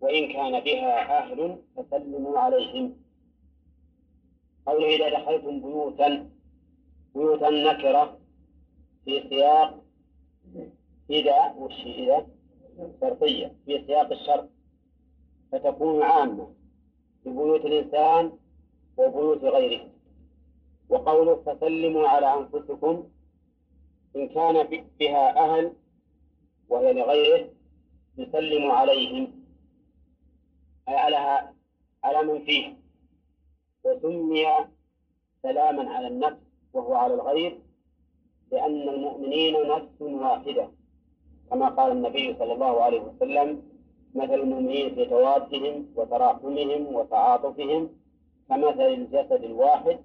وإن 0.00 0.32
كان 0.32 0.60
بها 0.60 1.18
أهل 1.18 1.58
فسلموا 1.76 2.38
عليهم. 2.38 2.96
قوله 4.66 4.96
إذا 4.96 5.08
دخلتم 5.18 5.60
بيوتا 5.60 6.30
بيوتا 7.14 7.50
نكرة 7.50 8.18
في 9.04 9.28
سياق 9.28 9.82
إذا 11.10 11.54
وش 11.58 11.86
إذا؟ 11.86 12.26
شرطية. 13.00 13.52
في 13.66 13.86
سياق 13.86 14.12
الشرط. 14.12 14.48
فتكون 15.58 16.02
عامة 16.02 16.46
في 17.24 17.30
بيوت 17.30 17.64
الإنسان 17.64 18.32
وبيوت 18.96 19.44
غيره. 19.44 19.88
وقوله 20.88 21.34
فسلموا 21.46 22.08
على 22.08 22.34
أنفسكم 22.34 23.08
إن 24.16 24.28
كان 24.28 24.82
بها 25.00 25.38
أهل 25.44 25.72
وهي 26.68 26.92
لغيره 26.92 27.48
يسلم 28.18 28.70
عليهم. 28.70 29.44
أي 30.88 30.94
على 30.96 31.48
على 32.04 32.22
من 32.32 32.44
فيه. 32.44 32.76
وسمي 33.84 34.46
سلاما 35.42 35.90
على 35.90 36.06
النفس 36.08 36.36
وهو 36.72 36.94
على 36.94 37.14
الغير 37.14 37.58
لأن 38.52 38.88
المؤمنين 38.88 39.68
نفس 39.68 40.00
واحدة 40.00 40.70
كما 41.50 41.68
قال 41.68 41.92
النبي 41.92 42.34
صلى 42.38 42.52
الله 42.52 42.82
عليه 42.82 43.00
وسلم 43.00 43.62
مثل 44.16 44.34
المؤمنين 44.34 44.94
في 44.94 45.04
توادهم 45.04 45.86
وتراحمهم 45.96 46.94
وتعاطفهم 46.94 47.90
كمثل 48.48 48.80
الجسد 48.80 49.44
الواحد 49.44 49.98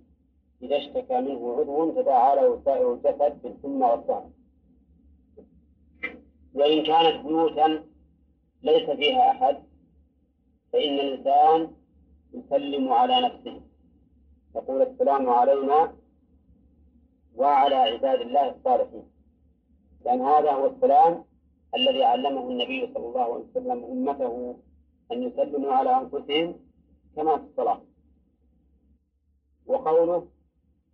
إذا 0.64 0.78
اشتكى 0.78 1.22
منه 1.22 1.56
عضو 1.60 1.92
تداعى 2.02 2.36
له 2.36 2.62
سائر 2.66 2.94
الجسد 2.94 3.42
بالسم 3.44 3.82
والسهر 3.82 4.30
وإن 6.54 6.84
كانت 6.84 7.26
بيوتا 7.26 7.84
ليس 8.64 8.90
فيها 8.90 9.32
أحد 9.32 9.64
فإن 10.74 11.00
الإنسان 11.00 11.72
يسلم 12.34 12.94
على 12.94 13.22
نفسه. 13.22 13.62
يقول 14.56 14.82
السلام 14.82 15.30
علينا 15.30 15.96
وعلى 17.36 17.76
عباد 17.76 18.22
الله 18.22 18.50
الصالحين. 18.50 19.04
لأن 20.06 20.22
هذا 20.22 20.52
هو 20.52 20.66
السلام 20.68 21.24
الذي 21.76 22.04
علمه 22.04 22.50
النبي 22.50 22.94
صلى 22.94 23.06
الله 23.08 23.22
عليه 23.24 23.34
وسلم 23.52 23.84
أمته 23.84 24.60
أن 25.12 25.24
يسلموا 25.24 25.74
على 25.74 25.98
أنفسهم 25.98 26.60
كما 27.16 27.38
في 27.38 27.44
الصلاة. 27.44 27.82
وقوله 29.66 30.28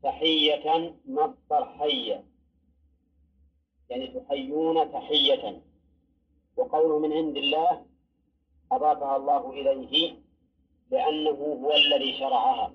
تحية 0.03 0.95
مصدر 1.05 1.65
حية 1.65 2.23
يعني 3.89 4.07
تحيون 4.07 4.91
تحية. 4.91 5.61
وقوله 6.57 6.99
من 6.99 7.13
عند 7.13 7.37
الله 7.37 7.85
أضافها 8.71 9.15
الله 9.17 9.51
إليه 9.53 10.15
لأنه 10.91 11.29
هو 11.29 11.71
الذي 11.71 12.19
شرعها. 12.19 12.73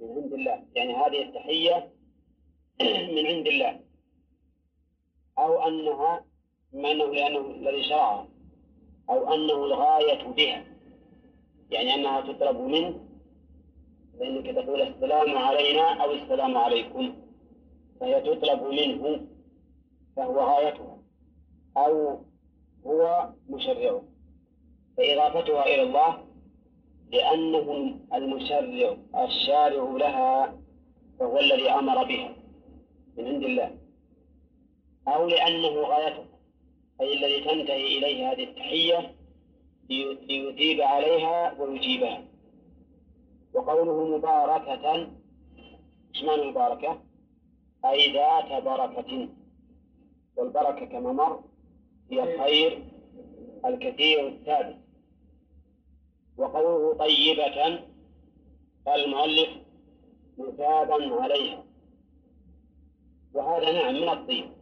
من 0.00 0.08
عند 0.22 0.32
الله 0.32 0.64
يعني 0.74 0.94
هذه 0.94 1.22
التحية 1.22 1.92
من 3.16 3.26
عند 3.26 3.46
الله. 3.46 3.80
أو 5.38 5.68
أنها 5.68 6.31
بما 6.72 6.90
أنه 6.92 7.04
لأنه 7.04 7.40
الذي 7.50 7.82
شرعها 7.82 8.28
أو 9.10 9.34
أنه 9.34 9.64
الغاية 9.64 10.22
بها. 10.28 10.64
يعني 11.70 11.94
أنها 11.94 12.20
تطلب 12.20 12.60
منه 12.60 13.00
فإنك 14.20 14.46
تقول 14.46 14.82
السلام 14.82 15.38
علينا 15.38 16.02
أو 16.04 16.12
السلام 16.12 16.56
عليكم. 16.58 17.14
فهي 18.00 18.20
تطلب 18.20 18.62
منه 18.62 19.26
فهو 20.16 20.40
غايتها 20.40 20.98
أو 21.76 22.18
هو 22.86 23.28
مشرعه. 23.48 24.02
فإضافتها 24.96 25.64
إلى 25.64 25.82
الله 25.82 26.24
لأنه 27.12 27.94
المشرع 28.14 28.96
الشارع 29.24 29.90
لها 29.96 30.58
فهو 31.18 31.38
الذي 31.38 31.70
أمر 31.70 32.04
بها 32.04 32.34
من 33.16 33.26
عند 33.26 33.44
الله 33.44 33.78
أو 35.08 35.26
لأنه 35.28 35.68
غايته 35.80 36.24
أي 37.02 37.14
الذي 37.14 37.40
تنتهي 37.40 37.98
إليه 37.98 38.32
هذه 38.32 38.44
التحية 38.44 39.14
ليثيب 39.90 40.80
عليها 40.80 41.60
ويجيبها. 41.60 42.24
وقوله 43.54 44.16
مباركة 44.16 44.94
إيش 46.14 46.24
معنى 46.24 46.42
مباركة؟ 46.50 47.02
أي 47.84 48.12
ذات 48.12 48.62
بركة. 48.62 49.28
والبركة 50.36 50.86
كما 50.86 51.12
مر 51.12 51.44
هي 52.10 52.34
الخير 52.34 52.84
الكثير 53.66 54.28
الثابت. 54.28 54.76
وقوله 56.36 56.94
طيبة 56.94 57.82
قال 58.86 59.04
المؤلف 59.04 59.48
مثابا 60.38 61.22
عليها. 61.22 61.64
وهذا 63.34 63.72
نعم 63.72 63.94
من 63.94 64.08
الطيب. 64.08 64.61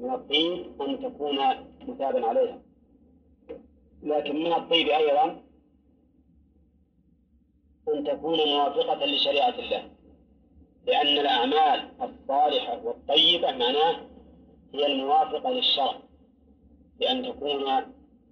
من 0.00 0.14
الطيب 0.14 0.82
أن 0.82 1.02
تكون 1.02 1.38
مثابا 1.88 2.26
عليها. 2.26 2.62
لكن 4.02 4.36
من 4.36 4.52
الطيب 4.52 4.88
أيضا 4.88 5.42
أن 7.94 8.04
تكون 8.04 8.38
موافقة 8.38 9.06
لشريعة 9.06 9.58
الله. 9.58 9.90
لأن 10.86 11.18
الأعمال 11.18 11.90
الصالحة 12.02 12.84
والطيبة 12.84 13.50
معناه 13.52 14.06
هي 14.74 14.86
الموافقة 14.86 15.50
للشرع. 15.50 16.00
بأن 16.98 17.22
تكون 17.22 17.64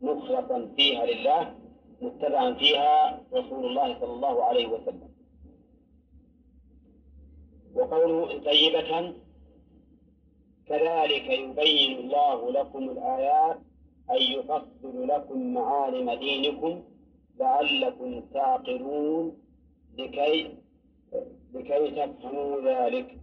مخلصا 0.03 0.73
فيها 0.77 1.07
لله 1.07 1.55
متبعا 2.01 2.55
فيها 2.55 3.23
رسول 3.33 3.67
الله 3.67 4.01
صلى 4.01 4.13
الله 4.13 4.45
عليه 4.45 4.67
وسلم. 4.67 5.09
وقوله 7.75 8.39
طيبة 8.39 9.15
كذلك 10.69 11.27
يبين 11.31 11.99
الله 11.99 12.51
لكم 12.53 12.91
الآيات 12.91 13.59
أي 14.11 14.33
يفصل 14.33 15.09
لكم 15.09 15.55
معالم 15.55 16.13
دينكم 16.13 16.83
لعلكم 17.41 18.21
تعقلون 18.35 19.39
لكي 19.99 20.55
لكي 21.55 21.91
تفهموا 21.91 22.61
ذلك. 22.61 23.19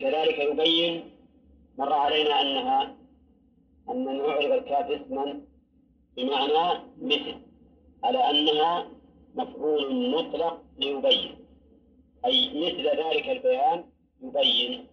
كذلك 0.00 0.38
يبين 0.38 1.10
مر 1.78 1.92
علينا 1.92 2.40
أنها 2.40 2.96
أن 3.90 4.04
نعرب 4.04 4.52
الكاف 4.52 4.90
اسما 4.90 5.40
بمعنى 6.16 6.80
مثل 7.02 7.34
على 8.04 8.18
أنها 8.30 8.88
مفعول 9.34 10.10
مطلق 10.10 10.62
ليبين. 10.78 11.34
أي 12.24 12.48
مثل 12.48 12.84
ذلك 13.02 13.28
البيان 13.30 13.84
يبين. 14.22 14.86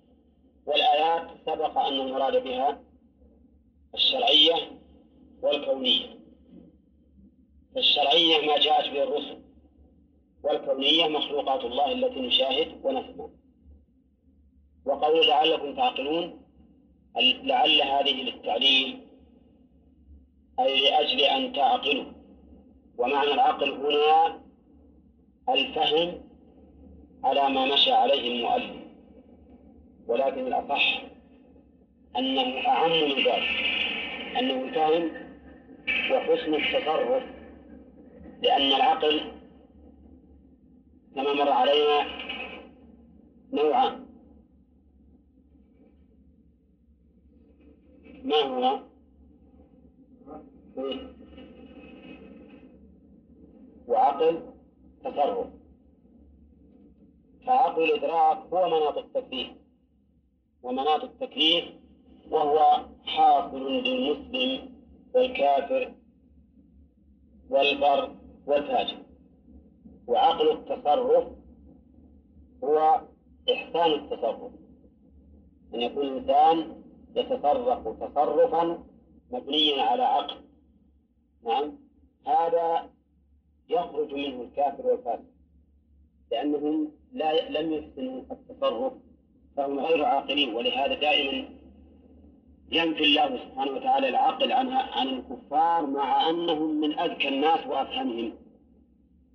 والآيات 0.68 1.27
سبق 1.45 1.77
أن 1.77 1.94
المراد 1.94 2.44
بها 2.44 2.81
الشرعية 3.94 4.53
والكونية. 5.41 6.18
فالشرعية 7.76 8.48
ما 8.48 8.57
جاءت 8.57 8.94
به 8.94 9.03
الرسل 9.03 9.41
والكونية 10.44 11.07
مخلوقات 11.07 11.64
الله 11.65 11.91
التي 11.91 12.19
نشاهد 12.19 12.80
ونسمع 12.84 13.30
وقول 14.85 15.27
لعلكم 15.27 15.76
تعقلون 15.76 16.41
لعل 17.44 17.81
هذه 17.81 18.23
للتعليل 18.23 19.07
أي 20.60 20.81
لأجل 20.81 21.22
أن 21.22 21.53
تعقلوا. 21.53 22.11
ومعنى 22.98 23.31
العقل 23.31 23.72
هنا 23.72 24.41
الفهم 25.49 26.30
على 27.23 27.49
ما 27.49 27.65
مشى 27.73 27.91
عليه 27.91 28.31
المؤلف. 28.31 28.87
ولكن 30.08 30.48
الأصح 30.48 31.02
أنه 32.18 32.68
أعم 32.68 32.92
من 32.92 33.16
ذلك 33.16 33.68
أنه 34.40 34.64
الفهم 34.64 35.12
وحسن 36.12 36.54
التصرف 36.54 37.24
لأن 38.42 38.62
العقل 38.62 39.32
كما 41.16 41.34
مر 41.34 41.50
علينا 41.50 42.06
نوعان. 43.54 44.08
ما 48.24 48.36
هو؟ 48.36 48.80
وعقل 53.88 54.42
تصرف. 55.04 55.48
فعقل 57.46 57.84
الإدراك 57.84 58.38
هو 58.38 58.68
مناط 58.68 58.98
التكليف. 58.98 59.66
ومناط 60.64 61.04
التكليف 61.04 61.66
وهو 62.32 62.86
حاصل 63.06 63.72
للمسلم 63.72 64.74
والكافر 65.16 65.94
والبر 67.50 68.16
والفاجر 68.46 68.98
وعقل 70.08 70.52
التصرف 70.52 71.28
هو 72.64 73.02
إحسان 73.54 73.92
التصرف. 73.92 74.52
أن 75.74 75.82
يكون 75.82 76.08
الإنسان 76.08 76.84
يتصرف 77.16 77.88
تصرفا 77.88 78.84
مبنيا 79.32 79.82
على 79.84 80.04
عقل. 80.04 80.36
نعم. 81.46 81.78
هذا 82.28 82.90
يخرج 83.70 84.14
منه 84.14 84.42
الكافر 84.42 84.88
والفاسق 84.88 85.26
لأنهم 86.32 86.92
لا 87.12 87.50
لم 87.50 87.74
يحسنوا 87.74 88.22
التصرف. 88.32 88.94
فهم 89.58 89.80
غير 89.80 90.06
عاقلين 90.06 90.56
ولهذا 90.56 90.94
دائما 90.94 91.50
ينفي 92.72 93.04
الله 93.04 93.38
سبحانه 93.38 93.72
وتعالى 93.72 94.10
العقل 94.10 94.52
عنها 94.52 94.82
عن 94.82 95.08
الكفار 95.08 95.86
مع 95.86 96.30
أنهم 96.30 96.82
من 96.82 97.00
أذكى 97.00 97.28
الناس 97.28 97.68
وأفهمهم. 97.68 98.34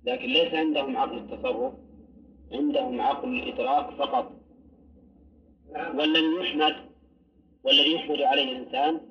لكن 0.03 0.29
ليس 0.29 0.53
عندهم 0.53 0.97
عقل 0.97 1.17
التصرف 1.17 1.73
عندهم 2.51 3.01
عقل 3.01 3.29
الإدراك 3.29 3.89
فقط. 3.89 4.31
والذي 5.69 6.35
يحمد 6.41 6.75
والذي 7.63 7.93
يحمد 7.93 8.21
عليه 8.21 8.43
الإنسان 8.43 9.01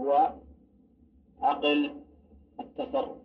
هو 0.00 0.34
عقل 1.42 1.90
التصرف. 2.60 3.16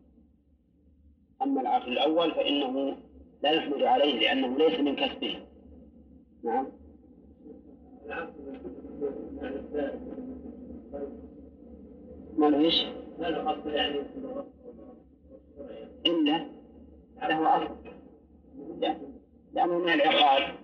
أما 1.41 1.61
العقل 1.61 1.91
الأول 1.91 2.31
فإنه 2.31 2.97
لا 3.43 3.51
يحمد 3.51 3.83
عليه 3.83 4.19
لأنه 4.19 4.57
ليس 4.57 4.79
من 4.79 4.95
كسبه. 4.95 5.39
نعم. 6.43 6.84
ما 12.37 12.45
له 12.45 12.59
إيش؟ 12.59 12.85
ما 13.19 13.27
له 13.27 13.51
اصل 13.51 13.69
يعني 13.69 13.99
إلا 16.05 16.45
له 17.21 17.57
أصل 17.57 17.75
لأنه 19.53 19.79
من 19.79 19.89
العقاب 19.89 20.55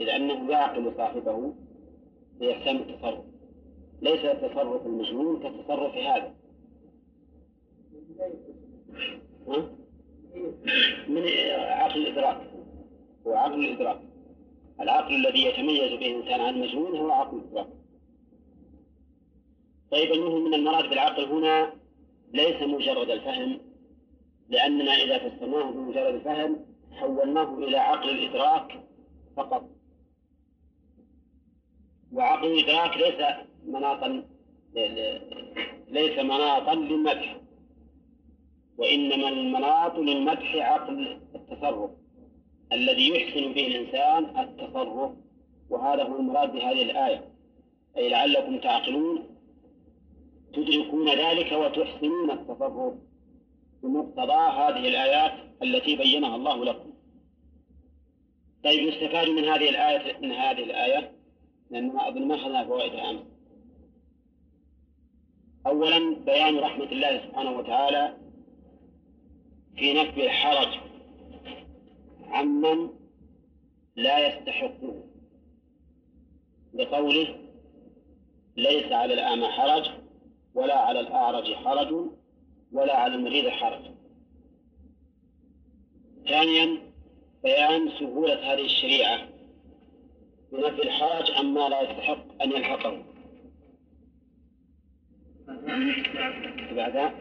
إذا 0.00 0.16
أنه 0.16 0.50
يعقل 0.50 0.92
صاحبه 0.96 1.54
بإحسان 2.40 2.76
التصرف 2.76 3.24
ليس 4.02 4.22
تصرف 4.22 4.86
المجنون 4.86 5.38
كتصرف 5.38 5.94
هذا. 5.94 6.34
من 11.08 11.22
عقل 11.58 12.06
الإدراك. 12.06 12.40
هو 13.26 13.34
عقل 13.34 13.64
الإدراك. 13.64 14.09
العقل 14.80 15.14
الذي 15.14 15.44
يتميز 15.44 15.90
به 15.92 16.06
الإنسان 16.06 16.40
عن 16.40 16.54
المجنون 16.54 16.96
هو 16.96 17.10
عقل 17.10 17.36
الإدراك 17.36 17.68
طيب 19.90 20.12
المهم 20.12 20.44
من 20.44 20.54
المراد 20.54 20.88
بالعقل 20.88 21.24
هنا 21.24 21.72
ليس 22.32 22.62
مجرد 22.62 23.10
الفهم 23.10 23.60
لأننا 24.48 24.92
إذا 24.92 25.18
فسرناه 25.18 25.70
بمجرد 25.70 26.14
الفهم 26.14 26.66
حولناه 26.92 27.58
إلى 27.58 27.76
عقل 27.76 28.10
الإدراك 28.10 28.84
فقط. 29.36 29.70
وعقل 32.12 32.46
الإدراك 32.46 32.96
ليس 32.96 33.36
مناطا 33.66 34.24
ليس 35.88 36.18
مناطا 36.18 36.74
للمدح 36.74 37.40
وإنما 38.78 39.28
المناط 39.28 39.98
للمدح 39.98 40.54
عقل 40.54 41.20
التصرف. 41.34 41.90
الذي 42.72 43.08
يحسن 43.08 43.52
به 43.52 43.66
الإنسان 43.66 44.38
التصرف 44.40 45.12
وهذا 45.70 46.02
هو 46.02 46.16
المراد 46.16 46.52
بهذه 46.52 46.82
الآية. 46.82 47.24
أي 47.96 48.08
لعلكم 48.08 48.58
تعقلون 48.58 49.36
تدركون 50.52 51.08
ذلك 51.08 51.52
وتحسنون 51.52 52.30
التصرف. 52.30 52.94
بمقتضى 53.82 54.32
هذه 54.32 54.88
الآيات 54.88 55.32
التي 55.62 55.96
بينها 55.96 56.36
الله 56.36 56.64
لكم. 56.64 56.90
طيب 58.64 58.88
يستفاد 58.88 59.28
من 59.28 59.44
هذه 59.44 59.68
الآية 59.68 60.18
من 60.18 60.32
هذه 60.32 60.62
الآية؟ 60.62 61.12
لأننا 61.70 62.08
أظن 62.08 62.28
ما 62.28 62.34
أخذنا 62.34 62.64
فوائدها 62.64 63.10
أمس 63.10 63.22
أولا 65.66 66.14
بيان 66.14 66.58
رحمة 66.58 66.92
الله 66.92 67.22
سبحانه 67.26 67.58
وتعالى 67.58 68.16
في 69.76 69.92
نفي 69.92 70.24
الحرج. 70.24 70.89
عمن 72.30 72.88
لا 73.96 74.28
يستحقه 74.28 75.04
بقوله 76.74 77.36
ليس 78.56 78.92
على 78.92 79.14
الأعمى 79.14 79.48
حرج 79.48 79.90
ولا 80.54 80.78
على 80.78 81.00
الأعرج 81.00 81.54
حرج 81.54 82.10
ولا 82.72 82.96
على 82.96 83.14
المريض 83.14 83.48
حرج. 83.48 83.90
ثانيا 86.28 86.78
بيان 87.42 87.90
سهولة 87.98 88.52
هذه 88.52 88.64
الشريعة. 88.64 89.28
بنفي 90.52 90.82
الحرج 90.82 91.30
عما 91.30 91.68
لا 91.68 91.80
يستحق 91.80 92.42
أن 92.42 92.50
يلحقه؟ 92.50 93.02
بعد. 96.76 97.12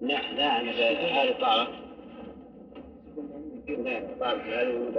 لا 0.00 0.32
لا 0.32 0.60
هذه 0.60 1.40
طارت 1.40 1.68
لا 3.68 4.16
طارت 4.20 4.40
هذه 4.40 4.90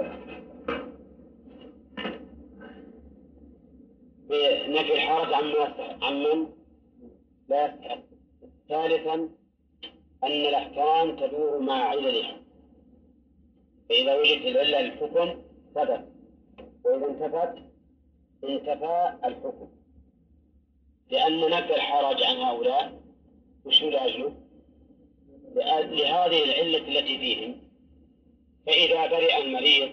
بنفي 4.28 4.92
الحرج 4.94 5.32
عما 5.32 5.74
عمن 6.02 6.46
لا 7.48 7.64
يستحق 7.66 8.02
ثالثا 8.68 9.14
أن 10.24 10.30
الأحكام 10.30 11.16
تدور 11.16 11.58
مع 11.58 11.74
عللها 11.74 12.36
فإذا 13.88 14.16
وجدت 14.20 14.46
العلة 14.46 14.80
للحكم 14.80 15.42
ثبت 15.74 16.08
وإذا 16.84 17.06
انتفت 17.06 17.54
انتفى 18.44 19.12
الحكم. 19.24 19.68
لأن 21.10 21.40
نفي 21.50 21.74
الحرج 21.74 22.22
عن 22.22 22.36
هؤلاء 22.36 23.02
وش 23.64 23.82
لأجله؟ 23.82 24.34
لهذه 25.56 26.44
العلة 26.44 26.78
التي 26.98 27.18
فيهم 27.18 27.54
فإذا 28.66 29.06
برئ 29.06 29.44
المريض 29.44 29.90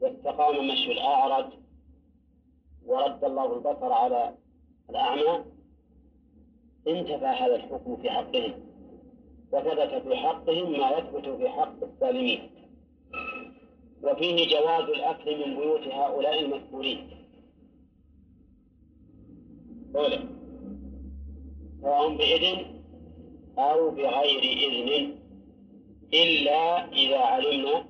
واستقام 0.00 0.68
مشي 0.68 0.92
الأعرج 0.92 1.52
ورد 2.86 3.24
الله 3.24 3.54
البصر 3.56 3.92
على 3.92 4.34
الأعمى 4.90 5.44
انتفى 6.88 7.24
هذا 7.26 7.56
الحكم 7.56 7.96
في 7.96 8.10
حقهم 8.10 8.52
وثبت 9.52 10.02
في 10.08 10.16
حقهم 10.16 10.72
ما 10.80 10.90
يثبت 10.90 11.28
في 11.28 11.48
حق 11.48 11.82
السالمين 11.84 12.50
وفيه 14.02 14.48
جواز 14.48 14.84
الأكل 14.90 15.38
من 15.48 15.56
بيوت 15.56 15.86
هؤلاء 15.88 16.40
المذكورين 16.40 17.10
أولا 19.96 20.35
سواء 21.86 22.16
بإذن 22.16 22.82
أو 23.58 23.90
بغير 23.90 24.42
إذن 24.42 25.18
إلا 26.14 26.92
إذا 26.92 27.18
علمنا 27.18 27.86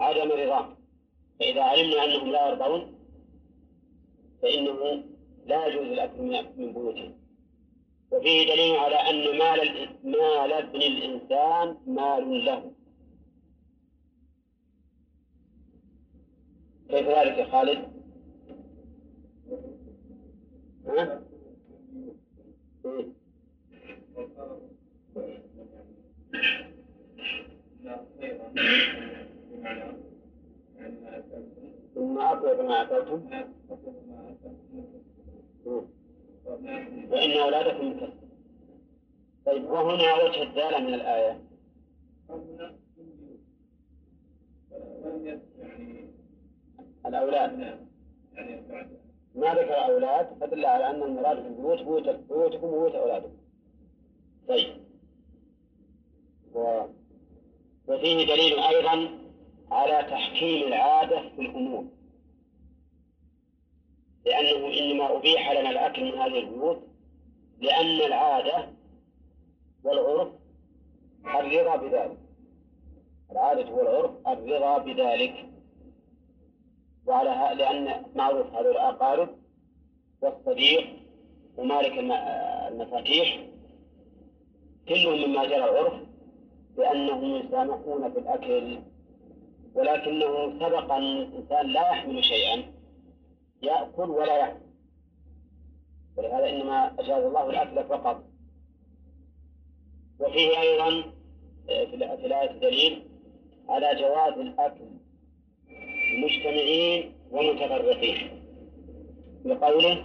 عدم 0.00 0.32
رضاهم 0.32 0.76
فإذا 1.40 1.62
علمنا 1.62 2.04
أنهم 2.04 2.30
لا 2.30 2.48
يرضون 2.48 2.94
فإنه 4.42 5.04
لا 5.46 5.66
يجوز 5.66 5.86
الأكل 5.86 6.22
من 6.56 6.72
بيوتهم 6.72 7.14
وفيه 8.12 8.54
دليل 8.54 8.76
على 8.76 8.96
أن 8.96 9.38
مال 9.38 9.88
مال 10.04 10.52
ابن 10.52 10.82
الإنسان 10.82 11.76
مال 11.86 12.44
له 12.44 12.72
كيف 16.88 17.08
ذلك 17.08 17.38
يا 17.38 17.44
خالد؟ 17.44 18.00
ها؟ 20.86 21.20
ثم 31.94 32.18
وإن 37.10 37.30
أولادكم 37.40 37.92
كسب 38.00 38.20
طيب 39.46 39.64
وهنا 39.64 40.14
وجه 40.24 40.42
الدالة 40.42 40.78
من 40.78 40.94
الآية. 40.94 41.40
الأولاد. 47.06 47.78
ما 49.34 49.54
ذكر 49.54 49.74
أولاد؟ 49.84 50.38
فدل 50.40 50.64
على 50.64 50.90
أن 50.90 51.02
المراد 51.02 51.42
في 51.42 51.48
البيوت 51.48 51.78
بيوت 51.82 52.08
بيوتكم 52.28 52.66
وبيوت 52.66 52.94
أولادكم. 52.94 53.36
طيب. 54.48 54.76
و... 56.54 56.80
وفيه 57.88 58.26
دليل 58.26 58.58
أيضا 58.58 59.08
على 59.70 60.10
تحكيم 60.10 60.66
العادة 60.68 61.28
في 61.36 61.40
الأمور. 61.42 61.84
لأنه 64.30 64.78
إنما 64.78 65.16
أبيح 65.16 65.52
لنا 65.52 65.70
الأكل 65.70 66.04
من 66.04 66.18
هذه 66.18 66.38
البيوت 66.38 66.82
لأن 67.60 67.86
العادة 68.06 68.68
والعرف 69.84 70.28
الرضا 71.26 71.76
بذلك. 71.76 72.18
العادة 73.30 73.70
والعرف 73.72 74.10
الرضا 74.26 74.78
بذلك. 74.78 75.46
وعلى 77.06 77.54
لأن 77.56 78.02
معروف 78.14 78.46
هذول 78.54 78.70
الأقارب 78.70 79.28
والصديق 80.22 80.86
ومالك 81.56 81.98
المفاتيح 82.68 83.40
كلهم 84.88 85.28
مما 85.30 85.44
جرى 85.44 85.56
العرف 85.56 85.92
بأنهم 86.76 87.36
يسامحون 87.36 88.12
في 88.12 88.18
الأكل 88.18 88.78
ولكنه 89.74 90.58
سبق 90.60 90.92
أن 90.92 91.02
الإنسان 91.02 91.66
لا 91.66 91.80
يحمل 91.90 92.24
شيئا. 92.24 92.79
يأكل 93.62 94.10
ولا 94.10 94.36
يحمل 94.38 94.60
ولهذا 96.16 96.48
إنما 96.50 96.94
أجاز 97.00 97.24
الله 97.24 97.50
الأكل 97.50 97.88
فقط. 97.88 98.24
وفيه 100.20 100.60
أيضا 100.60 100.88
آه، 101.70 101.84
في 101.84 101.96
الآية 102.26 102.52
دليل 102.60 103.08
على 103.68 104.00
جواز 104.00 104.38
الأكل 104.38 104.84
مجتمعين 106.24 107.12
ومتفرقين 107.30 108.42
بقوله 109.44 110.04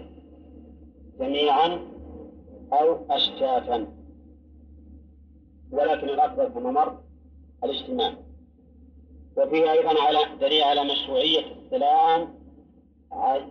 جميعا 1.20 1.68
أو 2.74 3.06
أشتاتا. 3.10 3.88
ولكن 5.72 6.10
الأفضل 6.10 6.48
كما 6.48 6.72
مر 6.72 7.04
الاجتماع. 7.64 8.14
وفيه 9.38 9.72
أيضا 9.72 10.02
على 10.04 10.20
دليل 10.42 10.64
على 10.64 10.84
مشروعية 10.84 11.40
السلام 11.40 12.35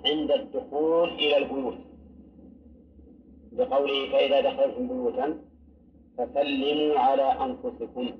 عند 0.06 0.30
الدخول 0.30 1.08
إلى 1.08 1.36
البيوت. 1.36 1.78
بقوله 3.52 4.10
فإذا 4.12 4.40
دخلتم 4.40 4.88
بيوتا 4.88 5.38
فسلموا 6.18 6.98
على 6.98 7.22
أنفسكم. 7.22 8.10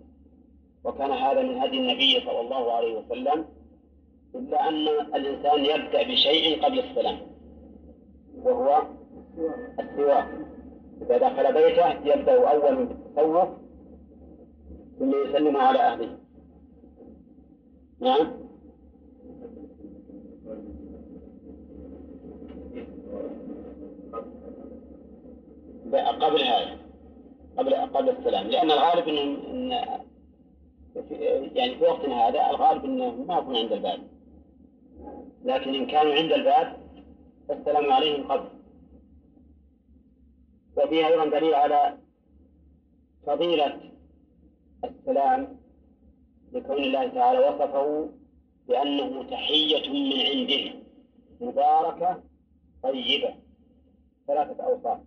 وكان 0.85 1.11
هذا 1.11 1.43
من 1.43 1.59
هدي 1.59 1.79
النبي 1.79 2.21
صلى 2.27 2.41
الله 2.41 2.73
عليه 2.73 2.99
وسلم 2.99 3.45
إلا 4.35 4.69
أن 4.69 4.89
الإنسان 5.15 5.65
يبدأ 5.65 6.03
بشيء 6.03 6.65
قبل 6.65 6.79
السلام 6.79 7.19
وهو 8.43 8.83
السواك. 9.81 10.29
إذا 11.03 11.19
دخل 11.19 11.53
بيته 11.55 11.91
يبدأ 11.91 12.51
أولا 12.51 12.75
بالتسوق 12.75 13.49
ثم 14.99 15.11
يسلم 15.11 15.57
على 15.57 15.79
أهله. 15.79 16.19
نعم؟ 18.01 18.44
قبل 25.97 26.43
هذا 26.43 26.79
قبل 27.59 27.75
قبل 27.75 28.09
السلام. 28.09 28.47
لأن 28.47 28.71
الغالب 28.71 29.09
إن, 29.09 29.73
إن 29.73 29.73
يعني 31.57 31.75
في 31.79 31.85
وقتنا 31.85 32.29
هذا 32.29 32.51
الغالب 32.51 32.85
أنه 32.85 33.11
ما 33.11 33.39
يكون 33.39 33.57
عند 33.57 33.73
الباب. 33.73 34.01
لكن 35.45 35.75
إن 35.75 35.87
كانوا 35.87 36.15
عند 36.15 36.33
الباب 36.33 36.77
فالسلام 37.49 37.93
عليهم 37.93 38.33
قبل. 38.33 38.49
وفيها 40.77 41.09
أيضا 41.09 41.39
دليل 41.39 41.55
على 41.55 41.99
فضيلة 43.27 43.81
السلام 44.85 45.59
لكون 46.53 46.77
الله 46.77 47.09
تعالى 47.09 47.39
وصفه 47.39 48.11
بأنه 48.69 49.23
تحية 49.31 49.89
من 49.89 50.21
عنده 50.21 50.85
مباركة 51.41 52.23
طيبة 52.83 53.35
ثلاثة 54.27 54.65
أوصاف. 54.65 55.01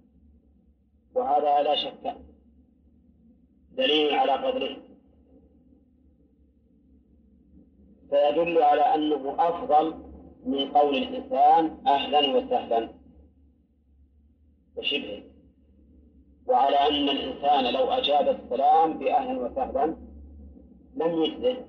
وهذا 1.18 1.64
لا 1.64 1.76
شك 1.76 2.16
دليل 3.72 4.14
على 4.14 4.38
فضله 4.44 4.78
فيدل 8.10 8.62
على 8.64 8.82
أنه 8.82 9.36
أفضل 9.40 9.94
من 10.46 10.72
قول 10.72 10.98
الإنسان 10.98 11.78
أهلا 11.88 12.20
وسهلا 12.38 12.90
وشبهه. 14.78 15.24
وعلى 16.48 16.76
أن 16.76 17.10
الإنسان 17.10 17.74
لو 17.74 17.92
أجاب 17.92 18.28
السلام 18.40 18.98
بأهلا 19.00 19.40
وسهلا 19.40 19.86
لم 20.96 21.24
يجزه 21.24 21.66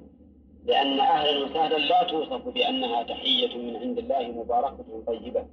لأن 0.65 1.01
أهلا 1.01 1.45
وسهلا 1.45 1.77
لا 1.79 2.03
توصف 2.03 2.49
بأنها 2.49 3.03
تحية 3.03 3.57
من 3.59 3.77
عند 3.77 3.99
الله 3.99 4.29
مباركة 4.29 5.03
طيبة. 5.07 5.47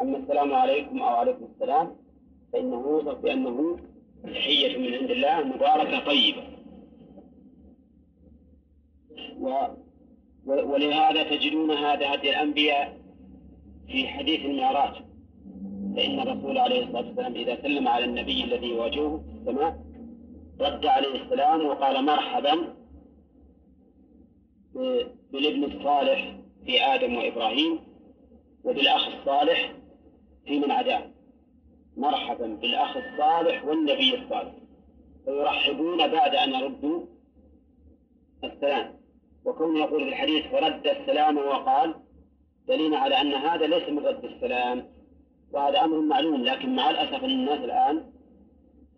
أما 0.00 0.18
السلام 0.18 0.54
عليكم 0.54 1.02
أو 1.02 1.08
عليكم 1.16 1.44
السلام 1.54 1.96
فإنه 2.52 3.02
بأنه 3.22 3.78
تحية 4.24 4.78
من 4.78 4.94
عند 4.94 5.10
الله 5.10 5.44
مباركة 5.44 6.04
طيبة. 6.04 6.42
و 9.40 9.66
ولهذا 10.46 11.22
تجدون 11.22 11.70
هذا 11.70 12.14
هدي 12.14 12.30
الأنبياء 12.30 13.00
في 13.86 14.08
حديث 14.08 14.44
المعراج. 14.44 14.94
فإن 15.96 16.20
الرسول 16.20 16.58
عليه 16.58 16.84
الصلاة 16.84 17.06
والسلام 17.06 17.34
إذا 17.34 17.62
سلم 17.62 17.88
على 17.88 18.04
النبي 18.04 18.44
الذي 18.44 18.66
يواجهه 18.66 19.24
في 19.26 19.38
السماء 19.40 19.80
رد 20.60 20.86
عليه 20.86 21.22
السلام 21.22 21.66
وقال 21.66 22.04
مرحبا 22.04 22.74
بالابن 25.32 25.64
الصالح 25.64 26.36
في 26.66 26.82
آدم 26.82 27.14
وإبراهيم 27.16 27.78
وبالأخ 28.64 29.06
الصالح 29.06 29.72
في 30.46 30.58
من 30.58 30.70
عداه. 30.70 31.10
مرحبا 32.00 32.46
بالأخ 32.46 32.96
الصالح 32.96 33.64
والنبي 33.64 34.14
الصالح. 34.14 34.52
فيرحبون 35.24 35.98
بعد 35.98 36.34
أن 36.34 36.50
يردوا 36.50 37.06
السلام. 38.44 39.00
وكونه 39.44 39.78
يقول 39.78 40.00
في 40.00 40.08
الحديث 40.08 40.46
فرد 40.46 40.86
السلام 40.86 41.38
وقال 41.38 41.94
دليل 42.68 42.94
على 42.94 43.20
أن 43.20 43.32
هذا 43.32 43.66
ليس 43.66 43.88
من 43.88 43.98
رد 43.98 44.24
السلام 44.24 44.86
وهذا 45.52 45.84
أمر 45.84 46.00
معلوم 46.00 46.44
لكن 46.44 46.76
مع 46.76 46.90
الأسف 46.90 47.24
أن 47.24 47.30
الناس 47.30 47.58
الآن 47.58 48.12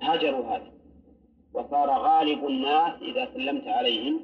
هجروا 0.03 0.45
هذا. 0.45 0.73
وصار 1.55 1.91
غالب 1.91 2.47
الناس 2.47 3.03
إذا 3.03 3.29
سلمت 3.35 3.69
عليهم 3.69 4.21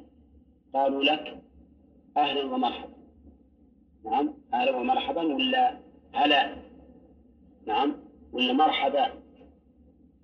قالوا 0.75 1.05
لك 1.05 1.43
أهلا 2.17 2.45
ومرحبا. 2.45 2.99
نعم 4.05 4.35
أهلا 4.55 4.77
ومرحبا 4.77 5.23
ولا 5.23 5.79
هلا؟ 6.15 6.57
نعم. 7.67 8.08
ولا 8.33 8.53
مرحبا. 8.53 9.13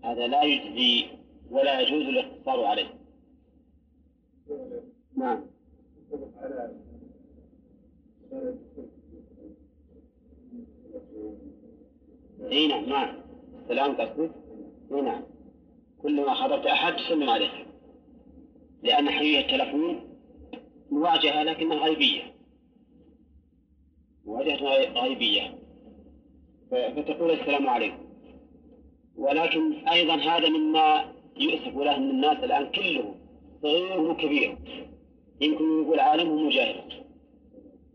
هذا 0.05 0.27
لا 0.27 0.43
يجزي 0.43 1.07
ولا 1.51 1.81
يجوز 1.81 2.03
الاقتصار 2.03 2.65
عليه. 2.65 2.95
نعم. 5.17 5.45
إي 12.53 12.67
نعم 12.67 12.85
نعم. 12.85 13.17
السلام 13.63 13.97
قصدك 13.97 14.31
إي 14.93 15.01
نعم. 15.01 15.23
كلما 16.03 16.35
خطبت 16.35 16.67
أحد 16.67 16.95
سلم 17.09 17.31
عليه 17.31 17.67
لأن 18.83 19.11
حقيقة 19.11 19.41
التلفون 19.41 20.19
مواجهة 20.91 21.43
لكنها 21.43 21.77
غيبية. 21.77 22.35
مواجهة 24.25 25.01
غيبية. 25.03 25.59
فتقول 26.71 27.31
السلام 27.31 27.69
عليكم. 27.69 28.05
ولكن 29.17 29.89
أيضا 29.89 30.15
هذا 30.15 30.49
مما 30.49 31.15
يؤسف 31.37 31.77
له 31.77 31.99
من 31.99 32.11
الناس 32.11 32.45
الآن 32.45 32.73
كله 32.73 33.15
صغير 33.63 34.01
وكبير 34.01 34.59
يمكن 35.41 35.83
يقول 35.83 36.01
عالم 36.01 36.31
ومجاهد 36.31 37.07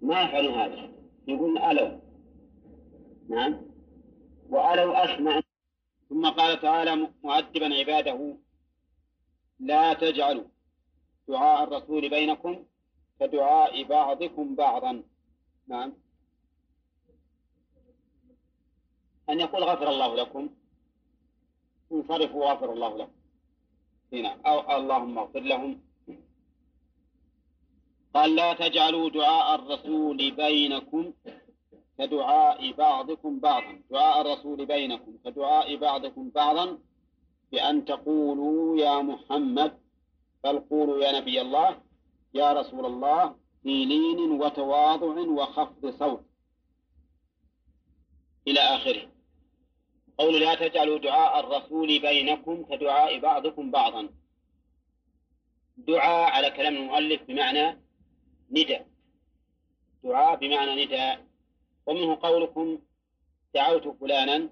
ما 0.02 0.22
يفعلون 0.22 0.54
هذا. 0.54 0.90
يقول 1.28 1.58
ألو. 1.58 2.00
نعم. 3.30 3.62
وألو 4.50 4.92
أسمع. 4.92 5.42
ثم 6.10 6.30
قال 6.30 6.62
تعالى 6.62 7.08
مؤدبا 7.24 7.76
عباده 7.76 8.38
لا 9.60 9.94
تجعلوا 9.94 10.44
دعاء 11.28 11.64
الرسول 11.64 12.10
بينكم 12.10 12.66
كدعاء 13.20 13.84
بعضكم 13.84 14.56
بعضا. 14.56 15.04
نعم. 15.68 15.94
أن 19.30 19.40
يقول 19.40 19.64
غفر 19.64 19.90
الله 19.90 20.16
لكم. 20.16 20.50
انصرفوا 21.92 22.52
غفر 22.52 22.74
الله 22.74 22.98
لكم. 22.98 23.12
هنا. 24.14 24.38
أو 24.46 24.78
اللهم 24.78 25.18
اغفر 25.18 25.40
لهم. 25.40 25.82
قال 28.14 28.36
لا 28.36 28.54
تجعلوا 28.54 29.10
دعاء 29.10 29.56
الرسول 29.56 30.32
بينكم 30.32 31.14
كدعاء 31.98 32.72
بعضكم 32.72 33.40
بعضا. 33.40 33.82
دعاء 33.92 34.22
الرسول 34.22 34.66
بينكم 34.66 35.18
كدعاء 35.26 35.76
بعضكم 35.76 36.30
بعضا 36.30 36.78
بأن 37.52 37.86
تقولوا 37.86 38.78
يا 38.78 39.02
محمد. 39.02 39.80
بل 40.44 40.60
قولوا 40.60 41.04
يا 41.04 41.20
نبي 41.20 41.42
الله 41.42 41.82
يا 42.34 42.54
رسول 42.54 42.86
الله 42.86 43.36
في 43.64 43.86
لين 43.86 44.20
وتواضع 44.42 45.20
وخفض 45.22 45.90
صوت. 46.00 46.26
إلى 48.48 48.60
آخره. 48.60 49.19
قول 50.20 50.40
لا 50.42 50.56
تجعلوا 50.56 50.98
دعاء 50.98 51.40
الرسول 51.40 52.00
بينكم 52.00 52.64
كدعاء 52.64 53.20
بعضكم 53.20 53.72
بعضا. 53.72 54.10
دعاء 55.78 56.32
على 56.32 56.50
كلام 56.52 56.76
المؤلف 56.76 57.24
بمعنى 57.24 57.80
نداء. 58.52 58.88
دعاء 60.04 60.36
بمعنى 60.36 60.86
نداء. 60.86 61.26
ومنه 61.86 62.20
قولكم 62.22 62.80
دعوت 63.54 63.88
فلانا 63.88 64.50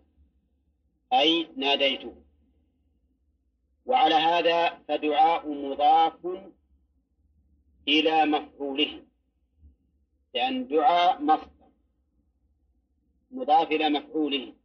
أي 1.13 1.47
ناديته. 1.55 2.15
وعلى 3.85 4.15
هذا 4.15 4.69
فدعاء 4.87 5.49
مضاف 5.49 6.25
إلى 7.87 8.25
مفعوله. 8.25 9.03
لأن 10.33 10.67
دعاء 10.67 11.21
مصدر 11.21 11.69
مضاف 13.31 13.71
إلى 13.71 13.89
مفعوله. 13.89 14.56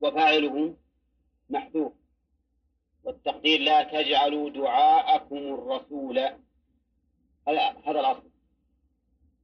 وفاعله 0.00 0.76
محذوف. 1.50 1.92
والتقدير 3.04 3.60
لا 3.60 3.82
تجعلوا 3.82 4.50
دعاءكم 4.50 5.36
الرسول. 5.36 6.18
هذا 7.48 8.00
الأصل. 8.00 8.30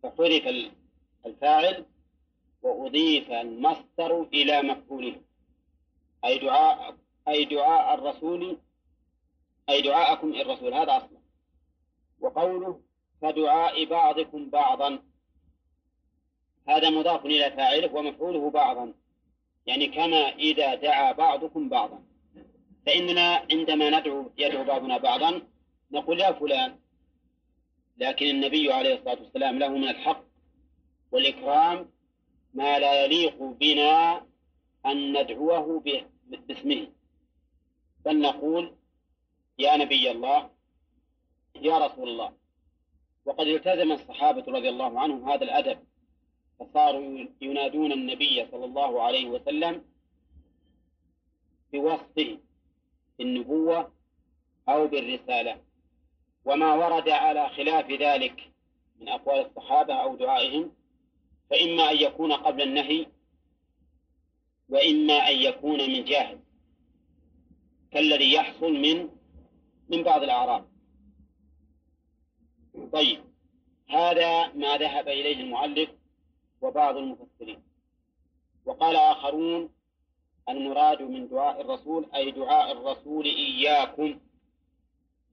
فحذف 0.03 0.73
الفاعل 1.27 1.87
وأضيف 2.63 3.31
المصدر 3.31 4.23
إلى 4.23 4.63
مفعوله. 4.63 5.21
أي 6.25 6.39
دعاء 6.39 6.97
أي 7.29 7.45
دعاء 7.45 7.95
الرسول 7.95 8.59
أي 9.69 9.83
دعاءكم 9.83 10.35
الرسول. 10.35 10.75
هذا 10.75 10.97
أصلا 10.97 11.19
وقوله 12.21 12.81
كدعاء 13.23 13.85
بعضكم 13.85 14.51
بعضا. 14.51 15.03
هذا 16.69 16.91
مضاف 16.91 17.27
إلى 17.27 17.51
فاعله 17.51 17.95
ومفعوله 17.95 18.51
بعضا. 18.51 18.95
يعني 19.67 19.87
كما 19.87 20.29
إذا 20.29 20.75
دعا 20.75 21.13
بعضكم 21.13 21.69
بعضا. 21.69 22.03
فإننا 22.87 23.47
عندما 23.53 24.01
ندعو 24.01 24.31
يدعو 24.39 24.65
بعضنا 24.65 24.99
بعضا 24.99 25.43
نقول 25.91 26.21
يا 26.21 26.33
فلان 26.33 26.79
لكن 27.99 28.27
النبي 28.27 28.73
عليه 28.73 28.95
الصلاة 28.95 29.23
والسلام 29.23 29.59
له 29.59 29.69
من 29.69 29.89
الحق 29.89 30.25
والإكرام 31.13 31.91
ما 32.55 32.79
لا 32.79 33.05
يليق 33.05 33.43
بنا 33.43 34.27
أن 34.87 35.23
ندعوه 35.23 35.83
باسمه. 36.27 36.89
بل 38.05 38.21
نقول 38.21 38.77
يا 39.59 39.77
نبي 39.77 40.11
الله 40.11 40.51
يا 41.63 41.79
رسول 41.79 42.09
الله. 42.09 42.33
وقد 43.25 43.47
التزم 43.47 43.93
الصحابة 43.93 44.53
رضي 44.53 44.69
الله 44.69 45.01
عنهم 45.01 45.31
هذا 45.31 45.45
الأدب. 45.45 45.79
فصاروا 46.61 47.27
ينادون 47.41 47.93
النبي 47.93 48.47
صلى 48.51 48.65
الله 48.65 49.03
عليه 49.03 49.27
وسلم 49.27 49.85
بوصفه 51.73 52.39
بالنبوة 53.19 53.93
أو 54.69 54.87
بالرسالة. 54.87 55.61
وما 56.45 56.75
ورد 56.75 57.09
على 57.09 57.49
خلاف 57.49 57.91
ذلك 57.91 58.51
من 59.01 59.09
أقوال 59.09 59.47
الصحابة 59.47 59.95
أو 59.95 60.17
دعائهم 60.17 60.73
فإما 61.51 61.91
أن 61.91 61.97
يكون 61.97 62.33
قبل 62.33 62.63
النهي 62.63 63.07
وإما 64.69 65.15
أن 65.15 65.37
يكون 65.37 65.79
من 65.79 66.05
جاهل 66.05 66.39
كالذي 67.93 68.33
يحصل 68.33 68.73
من 68.73 69.09
من 69.89 70.03
بعض 70.03 70.23
الأعراب. 70.23 70.69
طيب 72.93 73.21
هذا 73.89 74.53
ما 74.53 74.77
ذهب 74.77 75.09
إليه 75.09 75.41
المؤلف 75.41 75.91
وبعض 76.63 76.97
المفسرين. 76.97 77.63
وقال 78.65 78.97
آخرون 78.97 79.71
المراد 80.49 81.03
من 81.03 81.29
دعاء 81.29 81.61
الرسول 81.61 82.07
أي 82.15 82.31
دعاء 82.31 82.73
الرسول 82.73 83.25
إياكم. 83.25 84.21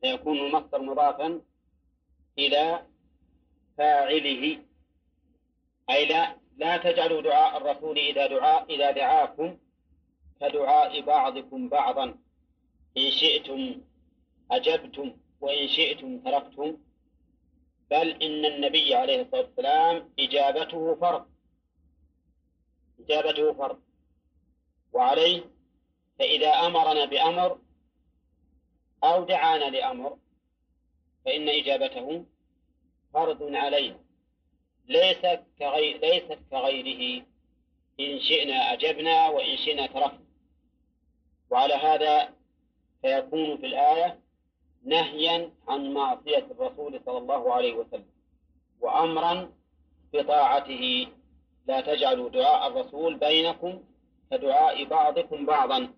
فيكون 0.02 0.38
المصدر 0.38 0.82
مضافا 0.82 1.42
إلى 2.40 2.86
فاعله 3.78 4.60
أي 5.90 6.06
لا 6.06 6.36
لا 6.58 6.78
تجعلوا 6.78 7.22
دعاء 7.22 7.58
الرسول 7.58 7.98
إذا 7.98 8.28
دعاء 8.28 8.76
إذا 8.76 8.92
دعاكم 8.92 9.58
كدعاء 10.42 11.02
بعضكم 11.02 11.70
بعضا. 11.70 12.06
إن 12.98 13.12
شئتم 13.12 13.82
أجبتم 14.52 15.18
وإن 15.42 15.68
شئتم 15.68 16.20
تركتم. 16.20 16.78
بل 17.94 18.24
إن 18.24 18.46
النبي 18.46 18.96
عليه 18.96 19.22
الصلاة 19.22 19.42
والسلام 19.42 20.14
إجابته 20.20 20.96
فرض. 20.96 21.26
إجابته 23.00 23.54
فرض. 23.54 23.82
وعليه 24.94 25.44
فإذا 26.20 26.50
أمرنا 26.50 27.06
بأمر 27.06 27.60
أو 29.04 29.24
دعانا 29.24 29.66
لأمر 29.66 30.18
فإن 31.26 31.50
إجابته 31.50 32.26
فرض 33.14 33.56
علينا. 33.56 34.00
ليست 34.88 35.44
كغير 35.60 35.98
ليست 35.98 36.40
كغيره. 36.52 37.26
إن 38.00 38.20
شئنا 38.20 38.74
أجبنا 38.74 39.28
وإن 39.30 39.58
شئنا 39.58 39.88
تركنا. 39.88 40.26
وعلى 41.50 41.74
هذا 41.74 42.34
فيكون 43.02 43.58
في 43.58 43.66
الآية 43.66 44.23
نهيا 44.84 45.52
عن 45.68 45.94
معصية 45.94 46.48
الرسول 46.52 47.02
صلى 47.06 47.18
الله 47.18 47.54
عليه 47.54 47.74
وسلم 47.74 48.06
وأمرا 48.82 49.52
بطاعته. 50.14 51.08
لا 51.68 51.82
تجعلوا 51.82 52.30
دعاء 52.30 52.68
الرسول 52.68 53.16
بينكم 53.16 53.84
كدعاء 54.32 54.84
بعضكم 54.84 55.46
بعضا. 55.46 55.94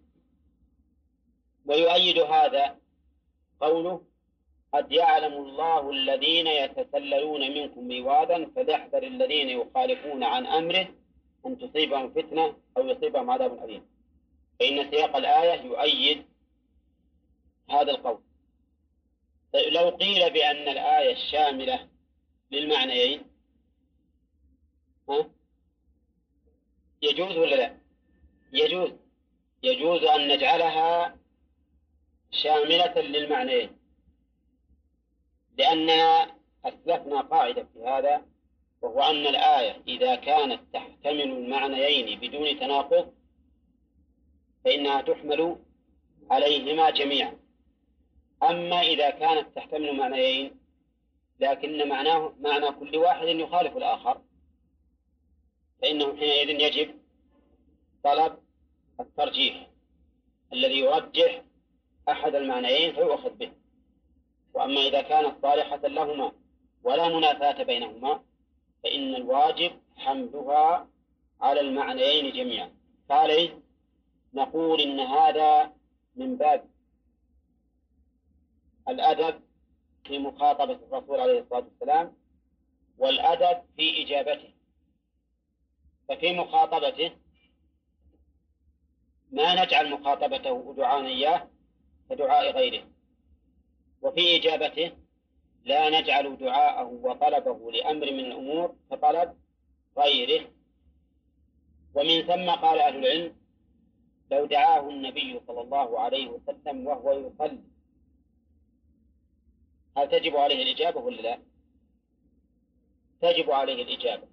ويؤيد 1.65 2.19
هذا 2.19 2.77
قوله 3.59 4.01
قد 4.73 4.91
يعلم 4.91 5.33
الله 5.33 5.89
الذين 5.89 6.47
يتسللون 6.47 7.41
منكم 7.41 7.91
لواذا 7.91 8.45
فليحذر 8.55 9.03
الذين 9.03 9.49
يخالفون 9.49 10.23
عن 10.23 10.45
أمره 10.45 10.87
أن 11.45 11.57
تصيبهم 11.57 12.09
فتنة 12.13 12.55
أو 12.77 12.87
يصيبهم 12.87 13.29
عذاب 13.29 13.63
أليم. 13.63 13.85
فإن 14.59 14.91
سياق 14.91 15.15
الآية 15.15 15.61
يؤيد 15.61 16.25
هذا 17.69 17.91
القول. 17.91 18.19
لو 19.71 19.89
قيل 19.89 20.29
بأن 20.33 20.67
الآية 20.67 21.13
الشاملة 21.13 21.87
للمعنيين 22.51 23.21
ها؟ 25.09 25.29
يجوز 27.01 27.37
ولا 27.37 27.55
لا؟ 27.55 27.77
يجوز 28.53 28.91
يجوز 29.63 30.03
أن 30.03 30.27
نجعلها 30.27 31.17
شاملة 32.31 33.01
للمعنيين 33.01 33.77
لأننا 35.57 36.35
أسلفنا 36.65 37.21
قاعدة 37.21 37.67
في 37.73 37.79
هذا 37.79 38.25
وهو 38.81 39.01
أن 39.01 39.27
الآية 39.27 39.81
إذا 39.87 40.15
كانت 40.15 40.61
تحتمل 40.73 41.21
المعنيين 41.21 42.19
بدون 42.19 42.59
تناقض 42.59 43.13
فإنها 44.65 45.01
تحمل 45.01 45.55
عليهما 46.31 46.89
جميعا 46.89 47.44
أما 48.49 48.81
إذا 48.81 49.09
كانت 49.09 49.55
تحتمل 49.55 49.97
معنيين 49.97 50.59
لكن 51.39 51.89
معناه 51.89 52.33
معنى 52.39 52.71
كل 52.71 52.97
واحد 52.97 53.27
يخالف 53.27 53.77
الآخر. 53.77 54.21
فإنه 55.81 56.17
حينئذ 56.17 56.49
يجب 56.49 56.95
طلب 58.03 58.37
الترجيح 58.99 59.67
الذي 60.53 60.79
يرجح 60.79 61.41
أحد 62.09 62.35
المعنيين 62.35 62.93
فيؤخذ 62.93 63.29
به. 63.29 63.51
وأما 64.53 64.79
إذا 64.81 65.01
كانت 65.01 65.41
صالحة 65.41 65.77
لهما 65.87 66.31
ولا 66.83 67.07
منافاة 67.09 67.63
بينهما 67.63 68.23
فإن 68.83 69.15
الواجب 69.15 69.71
حملها 69.95 70.87
على 71.41 71.59
المعنيين 71.59 72.33
جميعا. 72.33 72.71
فعليه 73.09 73.59
نقول 74.33 74.81
إن 74.81 74.99
هذا 74.99 75.73
من 76.15 76.35
باب 76.37 76.74
الأدب 78.89 79.41
في 80.05 80.19
مخاطبة 80.19 80.73
الرسول 80.73 81.19
عليه 81.19 81.39
الصلاة 81.39 81.59
والسلام 81.63 82.17
والأدب 82.97 83.61
في 83.77 84.01
إجابته. 84.03 84.53
ففي 86.09 86.33
مخاطبته 86.33 87.11
ما 89.31 89.65
نجعل 89.65 89.91
مخاطبته 89.91 90.73
دعاء 90.77 91.05
إياه 91.05 91.49
كدعاء 92.09 92.51
غيره. 92.51 92.87
وفي 94.01 94.35
إجابته 94.35 94.91
لا 95.63 96.01
نجعل 96.01 96.37
دعاءه 96.37 96.85
وطلبه 96.87 97.71
لأمر 97.71 98.11
من 98.11 98.19
الأمور 98.25 98.75
كطلب 98.91 99.37
غيره. 99.97 100.51
ومن 101.95 102.21
ثم 102.21 102.49
قال 102.51 102.79
أهل 102.79 102.95
العلم 103.05 103.35
لو 104.31 104.45
دعاه 104.45 104.89
النبي 104.89 105.41
صلى 105.47 105.61
الله 105.61 105.99
عليه 105.99 106.27
وسلم 106.27 106.87
وهو 106.87 107.11
يصلي 107.11 107.63
هل 109.97 110.09
تجب 110.09 110.35
عليه 110.37 110.63
الإجابة 110.63 110.99
ولا 110.99 111.21
لا؟ 111.21 111.39
تجب 113.21 113.51
عليه 113.51 113.83
الإجابة. 113.83 114.27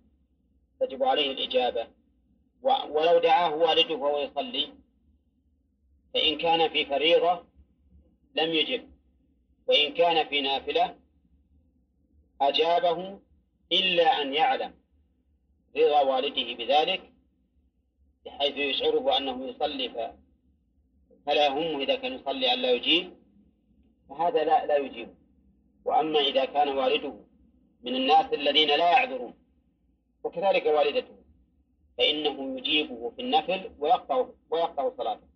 تجب 0.80 1.02
عليه 1.02 1.32
الإجابة. 1.32 1.88
ولو 2.62 3.18
دعاه 3.18 3.54
والده 3.54 3.94
وهو 3.94 4.18
يصلي 4.18 4.74
فإن 6.14 6.38
كان 6.38 6.68
في 6.68 6.86
فريضة 6.86 7.44
لم 8.34 8.50
يجب. 8.50 8.92
وإن 9.66 9.94
كان 9.94 10.28
في 10.28 10.40
نافلة 10.40 10.98
أجابه 12.40 13.20
إلا 13.72 14.22
أن 14.22 14.34
يعلم 14.34 14.74
رضا 15.76 16.00
والده 16.00 16.54
بذلك 16.54 17.12
بحيث 18.26 18.56
يشعره 18.56 19.16
أنه 19.18 19.46
يصلي 19.46 20.14
فلا 21.26 21.46
يهمه 21.46 21.82
إذا 21.82 21.96
كان 21.96 22.12
يصلي 22.12 22.52
أن 22.52 22.58
لا 22.58 22.70
يجيب. 22.70 23.16
فهذا 24.08 24.44
لا 24.44 24.66
لا 24.66 24.76
يجيب. 24.76 25.21
وأما 25.84 26.18
إذا 26.20 26.44
كان 26.44 26.68
والده 26.68 27.14
من 27.82 27.94
الناس 27.96 28.32
الذين 28.32 28.68
لا 28.68 28.90
يعذرون 28.90 29.34
وكذلك 30.24 30.66
والدته 30.66 31.16
فإنه 31.98 32.58
يجيبه 32.58 33.10
في 33.16 33.22
النفل 33.22 33.70
ويقطع 33.78 34.26
ويقطع 34.50 34.90
صلاته. 34.96 35.31